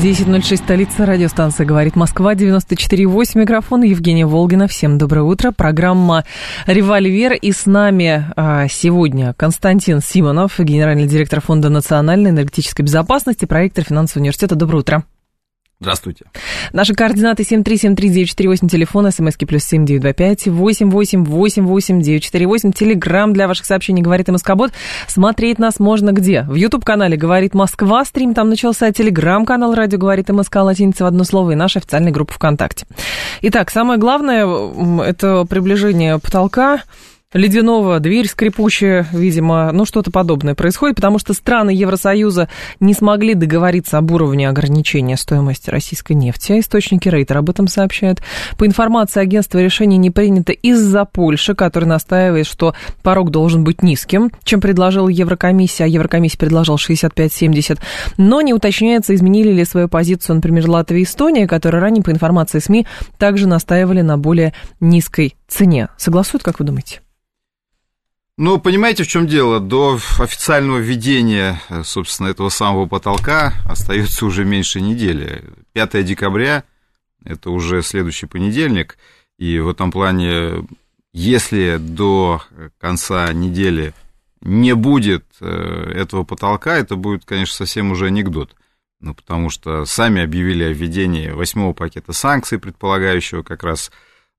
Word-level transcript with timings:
10.06, 0.00 0.56
столица 0.56 1.06
радиостанция 1.06 1.66
«Говорит 1.66 1.96
Москва», 1.96 2.34
94.8, 2.34 3.38
микрофон 3.38 3.82
Евгения 3.82 4.26
Волгина. 4.26 4.66
Всем 4.66 4.96
доброе 4.96 5.22
утро. 5.22 5.52
Программа 5.52 6.24
«Револьвер». 6.66 7.34
И 7.34 7.52
с 7.52 7.66
нами 7.66 8.26
а, 8.34 8.66
сегодня 8.68 9.34
Константин 9.34 10.00
Симонов, 10.00 10.58
генеральный 10.58 11.06
директор 11.06 11.40
Фонда 11.40 11.68
национальной 11.68 12.30
энергетической 12.30 12.82
безопасности, 12.82 13.44
проектор 13.44 13.84
финансового 13.84 14.22
университета. 14.22 14.54
Доброе 14.56 14.78
утро. 14.78 15.04
Здравствуйте. 15.82 16.24
Наши 16.72 16.94
координаты 16.94 17.42
7373948, 17.42 18.68
телефон, 18.68 19.10
смски 19.10 19.44
плюс 19.44 19.64
7925 19.64 20.46
8888948, 20.46 22.72
телеграмм 22.72 23.32
для 23.32 23.48
ваших 23.48 23.66
сообщений 23.66 24.00
«Говорит 24.00 24.28
МСК-бот». 24.28 24.70
Смотреть 25.08 25.58
нас 25.58 25.80
можно 25.80 26.12
где? 26.12 26.42
В 26.42 26.54
YouTube-канале 26.54 27.16
«Говорит 27.16 27.54
Москва», 27.54 28.04
стрим 28.04 28.32
там 28.32 28.48
начался, 28.48 28.92
телеграм-канал 28.92 29.74
«Радио 29.74 29.98
говорит 29.98 30.28
МСК», 30.28 30.54
латиница 30.54 31.02
в 31.02 31.08
одно 31.08 31.24
слово, 31.24 31.50
и 31.50 31.56
наша 31.56 31.80
официальная 31.80 32.12
группа 32.12 32.32
ВКонтакте. 32.34 32.86
Итак, 33.40 33.68
самое 33.68 33.98
главное– 33.98 34.46
это 35.04 35.44
приближение 35.46 36.20
потолка, 36.20 36.82
ледяного, 37.32 38.00
дверь 38.00 38.28
скрипучая, 38.28 39.06
видимо, 39.12 39.70
ну 39.72 39.84
что-то 39.84 40.10
подобное 40.10 40.54
происходит, 40.54 40.96
потому 40.96 41.18
что 41.18 41.34
страны 41.34 41.70
Евросоюза 41.70 42.48
не 42.80 42.94
смогли 42.94 43.34
договориться 43.34 43.98
об 43.98 44.10
уровне 44.10 44.48
ограничения 44.48 45.16
стоимости 45.16 45.70
российской 45.70 46.12
нефти. 46.12 46.60
Источники 46.60 47.08
Рейтер 47.08 47.38
об 47.38 47.50
этом 47.50 47.68
сообщают. 47.68 48.22
По 48.58 48.66
информации 48.66 49.20
агентства 49.20 49.58
решение 49.58 49.98
не 49.98 50.10
принято 50.10 50.52
из-за 50.52 51.04
Польши, 51.04 51.54
которая 51.54 51.88
настаивает, 51.88 52.46
что 52.46 52.74
порог 53.02 53.30
должен 53.30 53.64
быть 53.64 53.82
низким, 53.82 54.30
чем 54.44 54.60
предложила 54.60 55.08
Еврокомиссия, 55.08 55.86
а 55.86 55.88
Еврокомиссия 55.88 56.38
предложила 56.38 56.76
65-70. 56.76 57.78
Но 58.18 58.40
не 58.40 58.54
уточняется, 58.54 59.14
изменили 59.14 59.52
ли 59.52 59.64
свою 59.64 59.88
позицию, 59.88 60.36
например, 60.36 60.68
Латвия 60.68 61.00
и 61.00 61.04
Эстония, 61.04 61.46
которые 61.46 61.80
ранее, 61.80 62.02
по 62.02 62.10
информации 62.10 62.58
СМИ, 62.58 62.86
также 63.18 63.46
настаивали 63.46 64.02
на 64.02 64.18
более 64.18 64.52
низкой 64.80 65.34
цене. 65.48 65.88
Согласуют, 65.96 66.42
как 66.42 66.58
вы 66.58 66.66
думаете? 66.66 67.00
Ну, 68.38 68.58
понимаете, 68.58 69.04
в 69.04 69.08
чем 69.08 69.26
дело? 69.26 69.60
До 69.60 69.98
официального 70.18 70.78
введения, 70.78 71.60
собственно, 71.84 72.28
этого 72.28 72.48
самого 72.48 72.86
потолка 72.86 73.52
остается 73.66 74.24
уже 74.24 74.44
меньше 74.44 74.80
недели. 74.80 75.44
5 75.74 76.04
декабря– 76.04 76.64
это 77.24 77.50
уже 77.50 77.82
следующий 77.82 78.26
понедельник, 78.26 78.96
и 79.38 79.58
в 79.58 79.68
этом 79.68 79.90
плане, 79.90 80.66
если 81.12 81.76
до 81.76 82.42
конца 82.78 83.30
недели 83.34 83.92
не 84.40 84.74
будет 84.74 85.24
э, 85.40 85.92
этого 85.94 86.24
потолка, 86.24 86.76
это 86.76 86.96
будет, 86.96 87.26
конечно, 87.26 87.54
совсем 87.54 87.90
уже 87.90 88.06
анекдот. 88.06 88.56
Ну, 89.00 89.14
потому 89.14 89.50
что 89.50 89.84
сами 89.84 90.22
объявили 90.22 90.64
о 90.64 90.72
введении 90.72 91.28
восьмого 91.30 91.74
пакета 91.74 92.12
санкций, 92.12 92.58
предполагающего 92.58 93.42
как 93.42 93.62
раз 93.62 93.92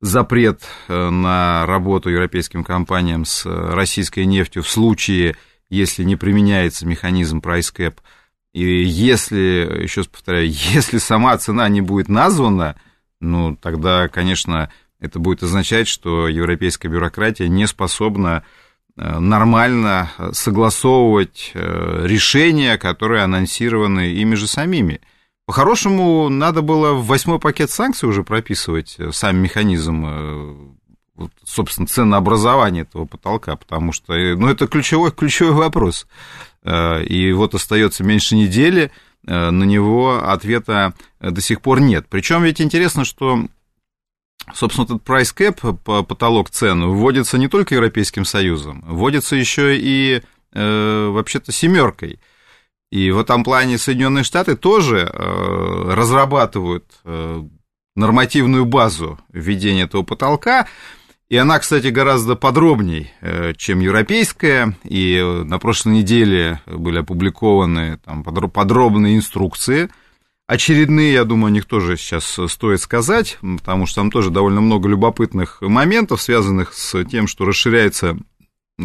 запрет 0.04 0.64
э, 0.90 1.10
на 1.10 1.66
работу 1.66 2.10
европейским 2.10 2.66
компаниям 2.66 3.24
с 3.24 3.46
э, 3.46 3.50
российской 3.50 4.26
нефтью 4.26 4.62
в 4.62 4.70
случае, 4.70 5.38
если 5.70 6.04
не 6.04 6.18
применяется 6.18 6.86
механизм 6.86 7.40
price 7.40 7.74
cap. 7.74 7.96
И 8.54 8.84
если, 8.84 9.82
еще 9.82 10.02
раз 10.02 10.08
повторяю, 10.08 10.50
если 10.74 10.98
сама 10.98 11.38
цена 11.38 11.70
не 11.70 11.80
будет 11.80 12.10
названа, 12.10 12.76
ну, 13.22 13.56
тогда, 13.56 14.10
конечно, 14.10 14.70
это 15.00 15.20
будет 15.20 15.42
означать, 15.42 15.88
что 15.88 16.28
европейская 16.28 16.90
бюрократия 16.90 17.48
не 17.48 17.66
способна 17.66 18.44
э, 18.98 19.20
нормально 19.20 20.12
согласовывать 20.34 21.54
решения, 21.54 22.78
которые 22.78 23.24
анонсированы 23.24 24.12
ими 24.12 24.36
же 24.36 24.48
самими. 24.48 25.00
По-хорошему, 25.46 26.30
надо 26.30 26.62
было 26.62 26.94
в 26.94 27.06
восьмой 27.06 27.38
пакет 27.38 27.70
санкций 27.70 28.08
уже 28.08 28.24
прописывать 28.24 28.96
э, 28.98 29.12
сам 29.12 29.38
механизм, 29.38 30.06
э, 30.08 31.28
собственно, 31.44 31.86
ценообразования 31.86 32.84
этого 32.84 33.06
потолка, 33.06 33.58
потому 33.58 33.92
что, 33.92 34.14
э, 34.14 34.36
ну, 34.36 34.48
это 34.48 34.68
ключевой, 34.68 35.12
ключевой 35.12 35.54
вопрос. 35.54 36.08
И 36.66 37.34
вот 37.36 37.56
остается 37.56 38.06
меньше 38.06 38.38
недели, 38.38 38.90
на 39.24 39.52
него 39.66 40.24
ответа 40.24 40.94
до 41.20 41.42
сих 41.42 41.60
пор 41.60 41.82
нет. 41.82 42.06
Причем 42.10 42.42
ведь 42.44 42.62
интересно, 42.62 43.04
что 43.04 43.48
собственно, 44.54 44.86
этот 44.86 45.04
price 45.04 45.36
cap, 45.36 46.06
потолок 46.06 46.52
цен, 46.52 46.86
вводится 46.88 47.38
не 47.38 47.50
только 47.50 47.76
Европейским 47.76 48.24
Союзом, 48.24 48.82
вводится 48.88 49.36
еще 49.36 49.78
и 49.78 50.22
вообще-то 50.54 51.52
семеркой– 51.52 52.22
и 52.94 53.10
в 53.10 53.18
этом 53.18 53.44
плане 53.44 53.80
Соединенные 53.80 54.24
Штаты 54.24 54.56
тоже 54.56 55.10
э, 55.12 55.94
разрабатывают 55.96 56.86
э, 57.04 57.44
нормативную 57.96 58.66
базу 58.66 59.18
введения 59.32 59.86
этого 59.86 60.04
потолка. 60.04 60.68
И 61.28 61.36
она, 61.36 61.58
кстати, 61.58 61.88
гораздо 61.88 62.36
подробней, 62.36 63.12
э, 63.22 63.54
чем 63.58 63.80
европейская. 63.80 64.78
И 64.84 65.20
на 65.44 65.58
прошлой 65.58 65.94
неделе 65.94 66.62
были 66.68 67.00
опубликованы 67.00 67.98
там, 67.98 68.24
подробные 68.24 69.18
инструкции. 69.18 69.90
Очередные, 70.46 71.14
я 71.14 71.24
думаю, 71.24 71.48
о 71.48 71.50
них 71.52 71.66
тоже 71.66 71.98
сейчас 71.98 72.38
стоит 72.48 72.80
сказать, 72.80 73.40
потому 73.42 73.88
что 73.88 74.02
там 74.02 74.12
тоже 74.12 74.30
довольно 74.30 74.62
много 74.62 74.88
любопытных 74.88 75.64
моментов, 75.64 76.22
связанных 76.22 76.76
с 76.76 77.04
тем, 77.06 77.26
что 77.26 77.46
расширяется 77.46 78.20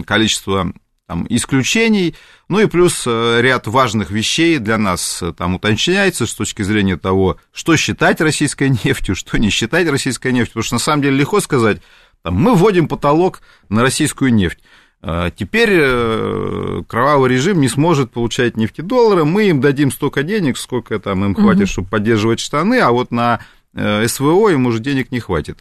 количество 0.06 0.72
там, 1.08 1.26
исключений, 1.30 2.14
ну 2.50 2.60
и 2.60 2.66
плюс 2.66 3.04
э, 3.06 3.40
ряд 3.40 3.66
важных 3.66 4.10
вещей 4.10 4.58
для 4.58 4.76
нас 4.76 5.22
э, 5.22 5.32
там 5.32 5.54
уточняется 5.54 6.26
с 6.26 6.34
точки 6.34 6.60
зрения 6.60 6.98
того, 6.98 7.38
что 7.50 7.76
считать 7.76 8.20
российской 8.20 8.68
нефтью, 8.84 9.14
что 9.14 9.38
не 9.38 9.48
считать 9.48 9.88
российской 9.88 10.32
нефтью, 10.32 10.52
потому 10.52 10.64
что 10.64 10.74
на 10.74 10.80
самом 10.80 11.02
деле 11.02 11.16
легко 11.16 11.40
сказать, 11.40 11.80
там, 12.22 12.34
мы 12.34 12.54
вводим 12.54 12.88
потолок 12.88 13.40
на 13.70 13.80
российскую 13.80 14.34
нефть. 14.34 14.58
А 15.00 15.30
теперь 15.30 15.70
э, 15.72 16.82
кровавый 16.86 17.30
режим 17.30 17.62
не 17.62 17.68
сможет 17.68 18.10
получать 18.10 18.58
нефтедоллары, 18.58 19.24
мы 19.24 19.48
им 19.48 19.62
дадим 19.62 19.90
столько 19.90 20.22
денег, 20.22 20.58
сколько 20.58 20.98
там 20.98 21.24
им 21.24 21.34
хватит, 21.34 21.62
угу. 21.62 21.70
чтобы 21.70 21.88
поддерживать 21.88 22.40
штаны, 22.40 22.80
а 22.80 22.90
вот 22.90 23.10
на 23.12 23.40
СВО 23.74 24.48
им 24.50 24.66
уже 24.66 24.80
денег 24.80 25.10
не 25.10 25.20
хватит. 25.20 25.58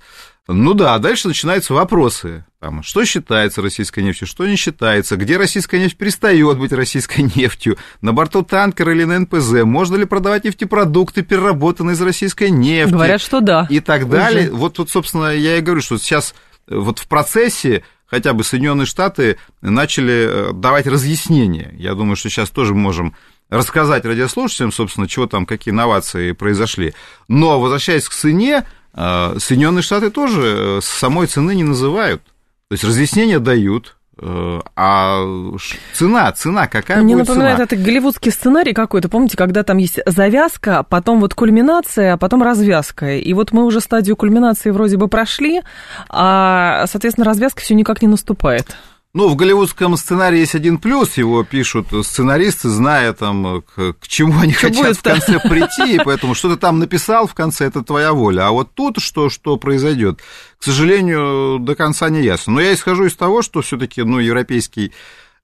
Ну 0.47 0.73
да, 0.73 0.95
а 0.95 0.99
дальше 0.99 1.27
начинаются 1.27 1.73
вопросы. 1.73 2.45
Там, 2.59 2.81
что 2.81 3.03
считается 3.05 3.61
российской 3.61 3.99
нефтью, 3.99 4.27
что 4.27 4.47
не 4.47 4.55
считается, 4.55 5.17
где 5.17 5.37
российская 5.37 5.79
нефть 5.79 5.97
перестает 5.97 6.57
быть 6.57 6.71
российской 6.71 7.21
нефтью, 7.35 7.77
на 8.01 8.13
борту 8.13 8.43
танкера 8.43 8.93
или 8.93 9.03
на 9.03 9.19
НПЗ, 9.19 9.63
можно 9.63 9.95
ли 9.97 10.05
продавать 10.05 10.45
нефтепродукты, 10.45 11.21
переработанные 11.21 11.95
из 11.95 12.01
российской 12.01 12.49
нефти. 12.49 12.93
Говорят, 12.93 13.21
что 13.21 13.41
да. 13.41 13.67
И 13.69 13.79
так 13.81 14.09
далее. 14.09 14.49
Вот, 14.51 14.77
вот, 14.77 14.89
собственно, 14.89 15.35
я 15.35 15.57
и 15.57 15.61
говорю, 15.61 15.81
что 15.81 15.97
сейчас 15.97 16.33
вот 16.67 16.99
в 16.99 17.07
процессе 17.07 17.83
хотя 18.07 18.33
бы 18.33 18.43
Соединенные 18.43 18.85
Штаты 18.85 19.37
начали 19.61 20.49
э, 20.49 20.53
давать 20.53 20.87
разъяснения. 20.87 21.73
Я 21.77 21.93
думаю, 21.93 22.15
что 22.15 22.29
сейчас 22.29 22.49
тоже 22.49 22.73
можем 22.73 23.15
рассказать 23.49 24.05
радиослушателям, 24.05 24.71
собственно, 24.71 25.07
чего 25.07 25.27
там, 25.27 25.45
какие 25.45 25.73
инновации 25.73 26.31
произошли. 26.31 26.93
Но, 27.27 27.59
возвращаясь 27.59 28.07
к 28.07 28.13
цене, 28.13 28.65
Соединенные 28.97 29.83
Штаты 29.83 30.09
тоже 30.09 30.41
э, 30.41 30.79
самой 30.81 31.27
цены 31.27 31.53
не 31.53 31.63
называют. 31.63 32.23
То 32.23 32.73
есть 32.73 32.83
разъяснения 32.83 33.39
дают, 33.39 33.95
э, 34.19 34.59
а 34.75 35.23
цена, 35.93 36.31
цена 36.31 36.67
какая 36.67 37.01
Мне 37.01 37.15
будет 37.15 37.27
напоминает 37.27 37.57
цена? 37.57 37.65
это 37.65 37.75
голливудский 37.75 38.31
сценарий 38.31 38.73
какой-то, 38.73 39.07
помните, 39.07 39.37
когда 39.37 39.63
там 39.63 39.77
есть 39.77 39.99
завязка, 40.05 40.83
потом 40.83 41.19
вот 41.19 41.35
кульминация, 41.35 42.13
а 42.13 42.17
потом 42.17 42.41
развязка. 42.41 43.17
И 43.17 43.33
вот 43.33 43.51
мы 43.51 43.65
уже 43.65 43.81
стадию 43.81 44.15
кульминации 44.15 44.71
вроде 44.71 44.97
бы 44.97 45.07
прошли, 45.07 45.61
а, 46.09 46.85
соответственно, 46.87 47.25
развязка 47.25 47.61
все 47.61 47.75
никак 47.75 48.01
не 48.01 48.07
наступает. 48.07 48.75
Ну, 49.17 49.29
в 49.29 49.35
голливудском 49.35 49.97
сценарии 49.97 50.41
есть 50.41 50.53
один 50.53 50.77
плюс, 50.77 51.17
его 51.17 51.43
пишут 51.43 51.87
сценаристы, 52.05 52.69
зная 52.69 53.13
там, 53.13 53.63
к, 53.63 53.93
к 53.93 54.07
чему 54.07 54.39
они 54.39 54.53
что 54.53 54.67
хотят 54.67 54.95
в 54.95 55.01
конце 55.01 55.39
прийти, 55.39 55.95
и 55.95 55.99
поэтому 56.05 56.35
что 56.35 56.53
ты 56.53 56.55
там 56.55 56.77
написал 56.77 57.25
в 57.25 57.33
конце, 57.33 57.65
это 57.65 57.81
твоя 57.81 58.13
воля. 58.13 58.45
А 58.45 58.51
вот 58.51 58.75
тут 58.75 58.99
что, 58.99 59.31
что 59.31 59.57
произойдет, 59.57 60.19
к 60.59 60.63
сожалению, 60.63 61.57
до 61.57 61.73
конца 61.73 62.11
не 62.11 62.21
ясно. 62.21 62.53
Но 62.53 62.61
я 62.61 62.75
исхожу 62.75 63.05
из 63.05 63.15
того, 63.15 63.41
что 63.41 63.63
все-таки, 63.63 64.03
ну, 64.03 64.19
Европейский 64.19 64.91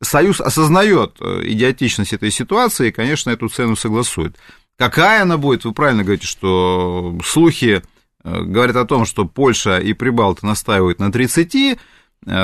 Союз 0.04 0.40
осознает 0.40 1.16
э, 1.20 1.42
идиотичность 1.46 2.14
этой 2.14 2.30
ситуации 2.30 2.90
и, 2.90 2.92
конечно, 2.92 3.32
эту 3.32 3.50
цену 3.50 3.76
согласует. 3.76 4.36
Какая 4.78 5.24
она 5.24 5.40
будет, 5.40 5.66
вы 5.66 5.74
правильно 5.74 6.04
говорите, 6.04 6.28
что 6.28 7.18
слухи 7.26 7.82
э, 8.24 8.42
говорят 8.44 8.76
о 8.76 8.86
том, 8.86 9.08
что 9.08 9.26
Польша 9.26 9.80
и 9.80 9.94
Прибалты 9.94 10.46
настаивают 10.46 11.00
на 11.00 11.12
30, 11.12 11.80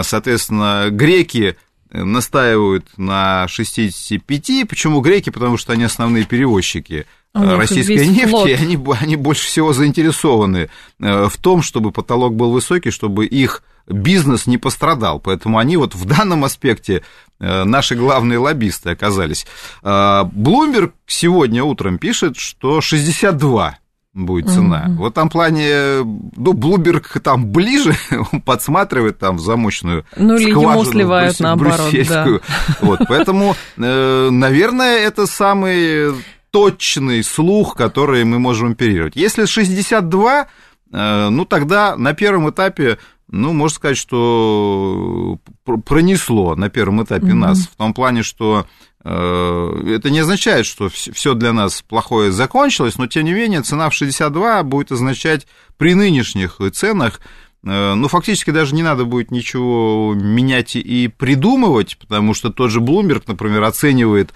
соответственно, 0.03 0.87
греки 0.91 1.57
настаивают 1.91 2.85
на 2.97 3.47
65. 3.47 4.67
Почему 4.67 5.01
греки? 5.01 5.29
Потому 5.29 5.57
что 5.57 5.73
они 5.73 5.83
основные 5.83 6.25
перевозчики 6.25 7.05
российской 7.33 8.07
нефти, 8.07 8.61
они, 8.61 8.79
они 8.99 9.15
больше 9.15 9.45
всего 9.47 9.73
заинтересованы 9.73 10.69
в 10.99 11.33
том, 11.41 11.61
чтобы 11.61 11.91
потолок 11.91 12.35
был 12.35 12.51
высокий, 12.51 12.91
чтобы 12.91 13.25
их 13.25 13.63
бизнес 13.89 14.47
не 14.47 14.57
пострадал. 14.57 15.19
Поэтому 15.19 15.57
они 15.57 15.77
вот 15.77 15.95
в 15.95 16.05
данном 16.05 16.45
аспекте 16.45 17.01
э, 17.39 17.63
наши 17.63 17.95
главные 17.95 18.37
лоббисты 18.37 18.91
оказались. 18.91 19.45
Блумберг 19.81 20.93
сегодня 21.07 21.63
утром 21.63 21.97
пишет, 21.97 22.37
что 22.37 22.81
62 22.81 23.77
будет 24.25 24.49
цена. 24.49 24.85
Mm-hmm. 24.87 24.95
В 24.95 25.05
этом 25.05 25.29
плане, 25.29 26.03
ну, 26.35 26.53
Блумберг 26.53 27.19
там 27.21 27.47
ближе, 27.47 27.95
он 28.31 28.41
подсматривает 28.41 29.19
там 29.19 29.37
в 29.37 29.41
замочную 29.41 30.05
ну, 30.15 30.35
или 30.35 30.49
ему 30.49 30.85
сливают 30.85 31.35
брюс- 31.35 31.43
наоборот, 31.43 31.91
да. 32.07 32.27
Вот, 32.81 33.01
поэтому, 33.07 33.55
э, 33.77 34.29
наверное, 34.29 34.99
это 34.99 35.27
самый 35.27 36.13
точный 36.51 37.23
слух, 37.23 37.75
который 37.75 38.23
мы 38.23 38.39
можем 38.39 38.71
оперировать. 38.71 39.15
Если 39.15 39.45
62, 39.45 40.47
э, 40.91 41.29
ну, 41.29 41.45
тогда 41.45 41.95
на 41.95 42.13
первом 42.13 42.49
этапе 42.49 42.97
ну, 43.31 43.53
можно 43.53 43.75
сказать, 43.75 43.97
что 43.97 45.37
пронесло 45.85 46.55
на 46.55 46.69
первом 46.69 47.03
этапе 47.03 47.27
mm-hmm. 47.27 47.33
нас, 47.33 47.59
в 47.59 47.75
том 47.75 47.93
плане, 47.93 48.23
что 48.23 48.65
это 49.03 50.09
не 50.09 50.19
означает, 50.19 50.65
что 50.65 50.89
все 50.89 51.33
для 51.33 51.53
нас 51.53 51.81
плохое 51.81 52.31
закончилось, 52.31 52.97
но 52.97 53.07
тем 53.07 53.25
не 53.25 53.33
менее 53.33 53.61
цена 53.61 53.89
в 53.89 53.93
62 53.93 54.63
будет 54.63 54.91
означать 54.91 55.47
при 55.77 55.93
нынешних 55.93 56.59
ценах, 56.73 57.21
э, 57.63 57.93
ну, 57.93 58.07
фактически 58.09 58.51
даже 58.51 58.75
не 58.75 58.83
надо 58.83 59.05
будет 59.05 59.31
ничего 59.31 60.13
менять 60.13 60.75
и 60.75 61.07
придумывать, 61.07 61.97
потому 61.97 62.33
что 62.33 62.49
тот 62.49 62.71
же 62.71 62.81
Bloomberg, 62.81 63.23
например, 63.27 63.63
оценивает 63.63 64.33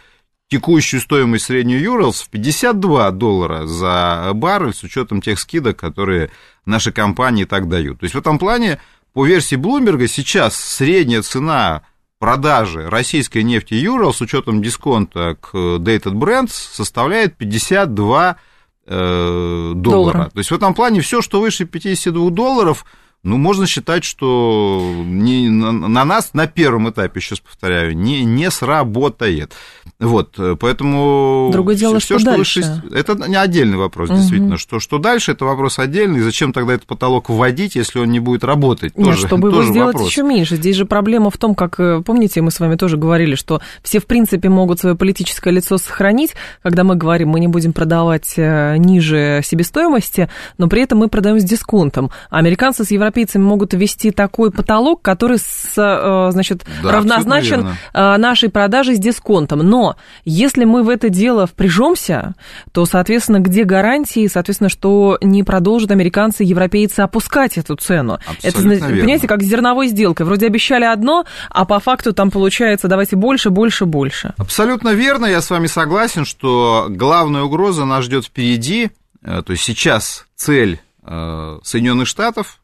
текущую 0.48 1.01
стоимость 1.01 1.45
среднюю 1.45 1.81
Юрлс 1.81 2.21
в 2.21 2.30
52 2.30 3.12
доллара 3.12 3.66
за 3.66 4.31
баррель 4.33 4.74
с 4.74 4.83
учетом 4.83 5.21
тех 5.21 5.39
скидок, 5.39 5.77
которые 5.77 6.31
наши 6.66 6.92
компании 6.94 7.44
так 7.44 7.68
дают. 7.68 8.00
То 8.00 8.06
есть 8.06 8.16
в 8.16 8.19
этом 8.19 8.39
плане, 8.39 8.80
по 9.13 9.25
версии 9.25 9.56
Блумберга, 9.56 10.07
сейчас 10.07 10.56
средняя 10.56 11.21
цена 11.21 11.81
продажи 12.24 12.90
российской 12.90 13.44
нефти 13.44 13.74
Юрал 13.74 14.14
с 14.14 14.22
учетом 14.22 14.62
дисконта 14.62 15.36
к 15.42 15.54
Dated 15.54 16.14
Brent 16.14 16.48
составляет 16.50 17.36
52 17.36 18.38
э, 18.86 19.72
доллара. 19.75 19.75
Доллара. 19.75 20.30
То 20.30 20.38
есть 20.38 20.50
в 20.50 20.54
этом 20.54 20.74
плане 20.74 21.02
все, 21.02 21.22
что 21.22 21.42
выше 21.42 21.66
52 21.66 22.30
долларов– 22.30 22.86
ну, 23.24 23.38
можно 23.38 23.66
считать, 23.68 24.04
что 24.04 24.84
не, 25.06 25.50
на, 25.50 25.72
на 25.72 26.04
нас 26.04 26.31
на 26.34 26.46
первом 26.46 26.90
этапе, 26.90 27.22
сейчас 27.22 27.40
повторяю, 27.40 27.96
не, 27.96 28.25
не 28.25 28.52
сработает. 28.52 29.54
Вот, 29.98 30.38
поэтому... 30.60 31.50
Другое 31.54 31.75
дело, 31.75 32.00
все, 32.00 32.18
что, 32.18 32.20
что 32.20 32.31
дальше? 32.31 32.60
Выше, 32.60 32.84
это 32.94 33.30
не 33.30 33.38
отдельный 33.38 33.78
вопрос, 33.78 34.10
угу. 34.10 34.18
действительно. 34.18 34.58
Что, 34.58 34.81
что 34.81 34.98
дальше, 34.98 35.31
это 35.31 35.46
вопрос 35.46 35.80
отдельный. 35.80 36.20
Зачем 36.20 36.52
тогда 36.52 36.74
этот 36.74 36.86
потолок 36.86 37.30
вводить, 37.30 37.75
если 37.75 38.00
он 38.00 38.12
не 38.12 38.20
будет 38.20 38.44
работать? 38.44 38.98
Нет, 38.98 39.06
тоже, 39.06 39.26
чтобы 39.26 39.52
тоже 39.52 39.68
его 39.68 39.74
сделать 39.74 39.94
вопрос. 39.94 40.12
еще 40.12 40.24
меньше. 40.24 40.58
Здесь 40.58 40.76
же 40.76 40.86
проблема 40.86 41.31
в 41.31 41.38
том, 41.38 41.56
как, 41.56 41.80
э, 41.80 42.02
помните, 42.06 42.42
мы 42.42 42.52
с 42.52 42.60
вами 42.60 42.76
тоже 42.76 42.98
говорили, 42.98 43.36
что 43.36 43.62
все, 43.84 44.00
в 44.00 44.06
принципе, 44.06 44.50
могут 44.50 44.81
свое 44.81 44.98
политическое 44.98 45.52
лицо 45.52 45.78
сохранить, 45.78 46.31
когда 46.62 46.84
мы 46.84 46.96
говорим, 46.96 47.30
мы 47.30 47.40
не 47.40 47.48
будем 47.48 47.72
продавать 47.72 48.34
э, 48.36 48.76
ниже 48.78 49.40
себестоимости, 49.46 50.30
но 50.58 50.68
при 50.68 50.81
этом 50.81 50.98
мы 50.98 51.08
продаем 51.08 51.40
с 51.40 51.44
дисконтом. 51.46 52.12
Американцы 52.30 52.84
с 52.84 52.92
европейскими 52.92 53.12
европейцами 53.13 53.44
могут 53.44 53.74
ввести 53.74 54.12
такой 54.12 54.51
потолок, 54.51 55.01
который, 55.01 55.38
с, 55.38 55.74
э, 55.77 56.31
значит, 56.31 56.65
да, 56.81 56.92
равнозначен 56.92 57.69
э, 57.94 58.18
нашей 58.18 58.50
продаже 58.50 58.95
с 58.95 59.00
дисконтом. 59.00 59.60
Но 59.60 59.95
если 60.25 60.65
мы 60.65 60.83
в 60.83 60.89
это 60.89 61.10
дело 61.10 61.45
впряжемся, 61.45 62.36
то, 62.71 62.86
соответственно, 62.86 63.39
где 63.39 63.63
гарантии, 63.63 64.27
соответственно, 64.27 64.69
что 64.69 65.18
не 65.21 65.44
продолжат 65.44 65.92
американцы 65.92 66.44
и 66.44 66.48
европейцы 66.48 67.01
опускать 67.01 67.57
эту 67.57 67.75
цену? 67.75 68.19
Абсолютно 68.25 68.71
это, 68.71 68.86
верно. 68.86 68.98
понимаете, 68.98 69.27
как 69.27 69.44
зерновой 69.44 69.88
сделкой. 69.88 70.25
Вроде 70.25 70.48
обещали 70.48 70.86
одно, 70.86 71.25
а 71.50 71.66
по 71.66 71.80
факту 71.80 72.13
там 72.13 72.31
получается 72.31 72.88
давайте 72.88 73.16
больше, 73.16 73.50
больше, 73.50 73.86
больше. 73.86 74.33
Абсолютно 74.38 74.94
верно, 74.94 75.25
я 75.25 75.42
с 75.42 75.50
вами 75.50 75.68
согласен, 75.68 76.25
что 76.25 76.88
главная 76.89 77.44
угроза 77.44 77.86
нас 77.86 78.06
ждет 78.06 78.25
впереди. 78.25 78.89
Э, 79.21 79.42
то 79.45 79.51
есть 79.54 79.63
сейчас 79.63 80.25
цель 80.36 80.80
Соединенных 81.06 82.07
Штатов 82.07 82.62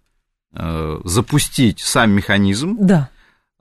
запустить 0.51 1.80
сам 1.80 2.12
механизм. 2.12 2.75
Да. 2.80 3.10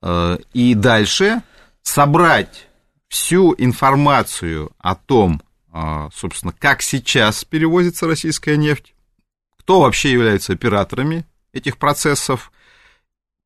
Э, 0.03 0.39
и 0.53 0.75
дальше 0.75 1.43
собрать 1.83 2.69
всю 3.09 3.55
информацию 3.57 4.71
о 4.79 4.95
том, 4.95 5.43
э, 5.73 6.09
собственно, 6.15 6.53
как 6.53 6.83
сейчас 6.83 7.45
перевозится 7.45 8.07
российская 8.07 8.57
нефть, 8.57 8.95
кто 9.59 9.81
вообще 9.81 10.13
является 10.13 10.53
операторами 10.53 11.25
этих 11.53 11.79
процессов, 11.79 12.53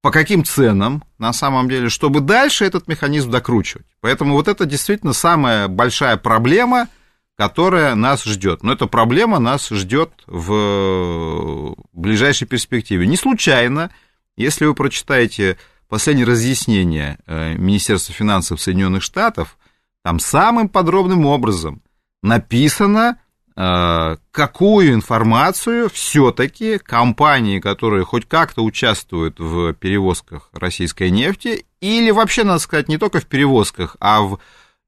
по 0.02 0.10
каким 0.10 0.44
ценам 0.44 1.04
на 1.18 1.32
самом 1.32 1.68
деле, 1.68 1.88
чтобы 1.88 2.20
дальше 2.20 2.64
этот 2.64 2.88
механизм 2.88 3.30
докручивать. 3.30 3.86
Поэтому 4.00 4.34
вот 4.34 4.48
это 4.48 4.66
действительно 4.66 5.12
самая 5.12 5.68
большая 5.68 6.16
проблема– 6.16 6.88
которая 7.42 7.96
нас 7.96 8.22
ждет. 8.22 8.62
Но 8.62 8.72
эта 8.72 8.86
проблема 8.86 9.40
нас 9.40 9.68
ждет 9.68 10.12
в 10.28 11.74
ближайшей 11.92 12.46
перспективе. 12.46 13.04
Не 13.04 13.16
случайно, 13.16 13.90
если 14.36 14.64
вы 14.64 14.74
прочитаете 14.74 15.58
последнее 15.88 16.24
разъяснение 16.24 17.18
э, 17.26 17.54
Министерства 17.54 18.14
финансов 18.14 18.60
Соединенных 18.60 19.02
Штатов, 19.02 19.58
там 20.04 20.20
самым 20.20 20.68
подробным 20.68 21.26
образом 21.26 21.82
написано, 22.22 23.18
э, 23.56 24.16
какую 24.30 24.92
информацию 24.94 25.90
все-таки 25.90 26.78
компании, 26.78 27.58
которые 27.58 28.04
хоть 28.04 28.28
как-то 28.28 28.62
участвуют 28.62 29.40
в 29.40 29.72
перевозках 29.72 30.48
российской 30.52 31.10
нефти, 31.10 31.66
или 31.80 32.12
вообще, 32.12 32.44
надо 32.44 32.60
сказать, 32.60 32.88
не 32.88 32.98
только 32.98 33.18
в 33.18 33.26
перевозках, 33.26 33.96
а 33.98 34.20
в 34.20 34.38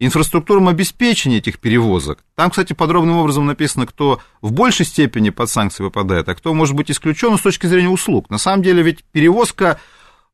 инфраструктурном 0.01 0.69
обеспечении 0.69 1.39
этих 1.39 1.59
перевозок. 1.59 2.25
Там, 2.35 2.51
кстати, 2.51 2.73
подробным 2.73 3.19
образом 3.19 3.47
написано, 3.47 3.87
кто 3.87 4.21
в 4.41 4.53
большей 4.53 4.87
степени 4.87 5.31
под 5.31 5.49
санкции 5.49 5.85
выпадает, 5.85 6.29
а 6.29 6.35
кто 6.35 6.53
может 6.53 6.75
быть 6.75 6.91
исключен 6.91 7.39
с 7.39 7.43
точки 7.43 7.67
зрения 7.67 7.89
услуг. 7.89 8.29
На 8.31 8.39
самом 8.39 8.63
деле 8.63 8.83
ведь 8.83 9.05
перевозка 9.05 9.79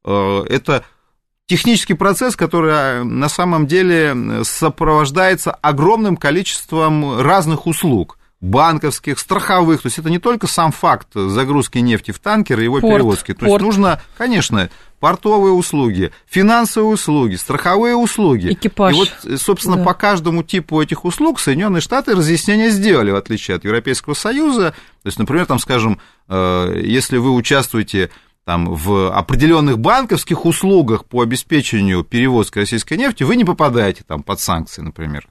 э, 0.05 0.45
это 0.49 0.85
технический 1.47 1.95
процесс, 1.95 2.37
который 2.37 2.71
э, 2.71 3.03
на 3.03 3.29
самом 3.29 3.67
деле 3.67 4.45
сопровождается 4.45 5.53
огромным 5.53 6.17
количеством 6.17 7.21
разных 7.21 7.67
услуг 7.67 8.20
банковских, 8.41 9.19
страховых. 9.19 9.83
То 9.83 9.87
есть 9.87 9.99
это 9.99 10.11
не 10.11 10.19
только 10.19 10.47
сам 10.47 10.73
факт 10.73 11.09
загрузки 11.15 11.79
нефти 11.79 12.11
в 12.11 12.19
танкер 12.19 12.61
и 12.61 12.65
его 12.65 12.81
порт, 12.81 12.95
перевозки. 12.95 13.35
То 13.35 13.47
порт. 13.47 13.51
есть 13.51 13.61
нужно, 13.61 14.01
конечно, 14.17 14.71
портовые 14.99 15.53
услуги, 15.53 16.13
финансовые 16.27 16.93
услуги, 16.93 17.35
страховые 17.35 17.97
услуги. 17.97 18.53
Экипаж. 18.53 18.95
И 18.95 18.97
вот, 18.97 19.41
собственно, 19.41 19.77
да. 19.77 19.85
по 19.85 19.95
каждому 19.95 20.43
типу 20.43 20.81
этих 20.81 21.05
услуг 21.05 21.41
Соединенные 21.41 21.81
Штаты 21.81 22.15
разъяснения 22.15 22.71
сделали, 22.71 23.11
в 23.11 23.17
отличие 23.17 23.57
от 23.57 23.65
Европейского 23.65 24.15
Союза. 24.15 24.75
То 25.03 25.07
есть, 25.07 25.19
например, 25.19 25.47
там, 25.47 25.59
скажем, 25.59 26.01
э, 26.29 26.81
если 26.85 27.19
вы 27.19 27.33
участвуете 27.33 28.11
там, 28.51 28.75
в 28.75 29.17
определенных 29.17 29.79
банковских 29.79 30.45
услугах 30.45 31.05
по 31.05 31.23
обеспечению 31.23 32.03
перевозки 32.03 32.59
российской 32.59 32.95
нефти, 32.95 33.23
вы 33.23 33.37
не 33.37 33.45
попадаете 33.45 34.03
там, 34.05 34.25
под 34.25 34.41
санкции, 34.41 34.83
например. 34.83 35.29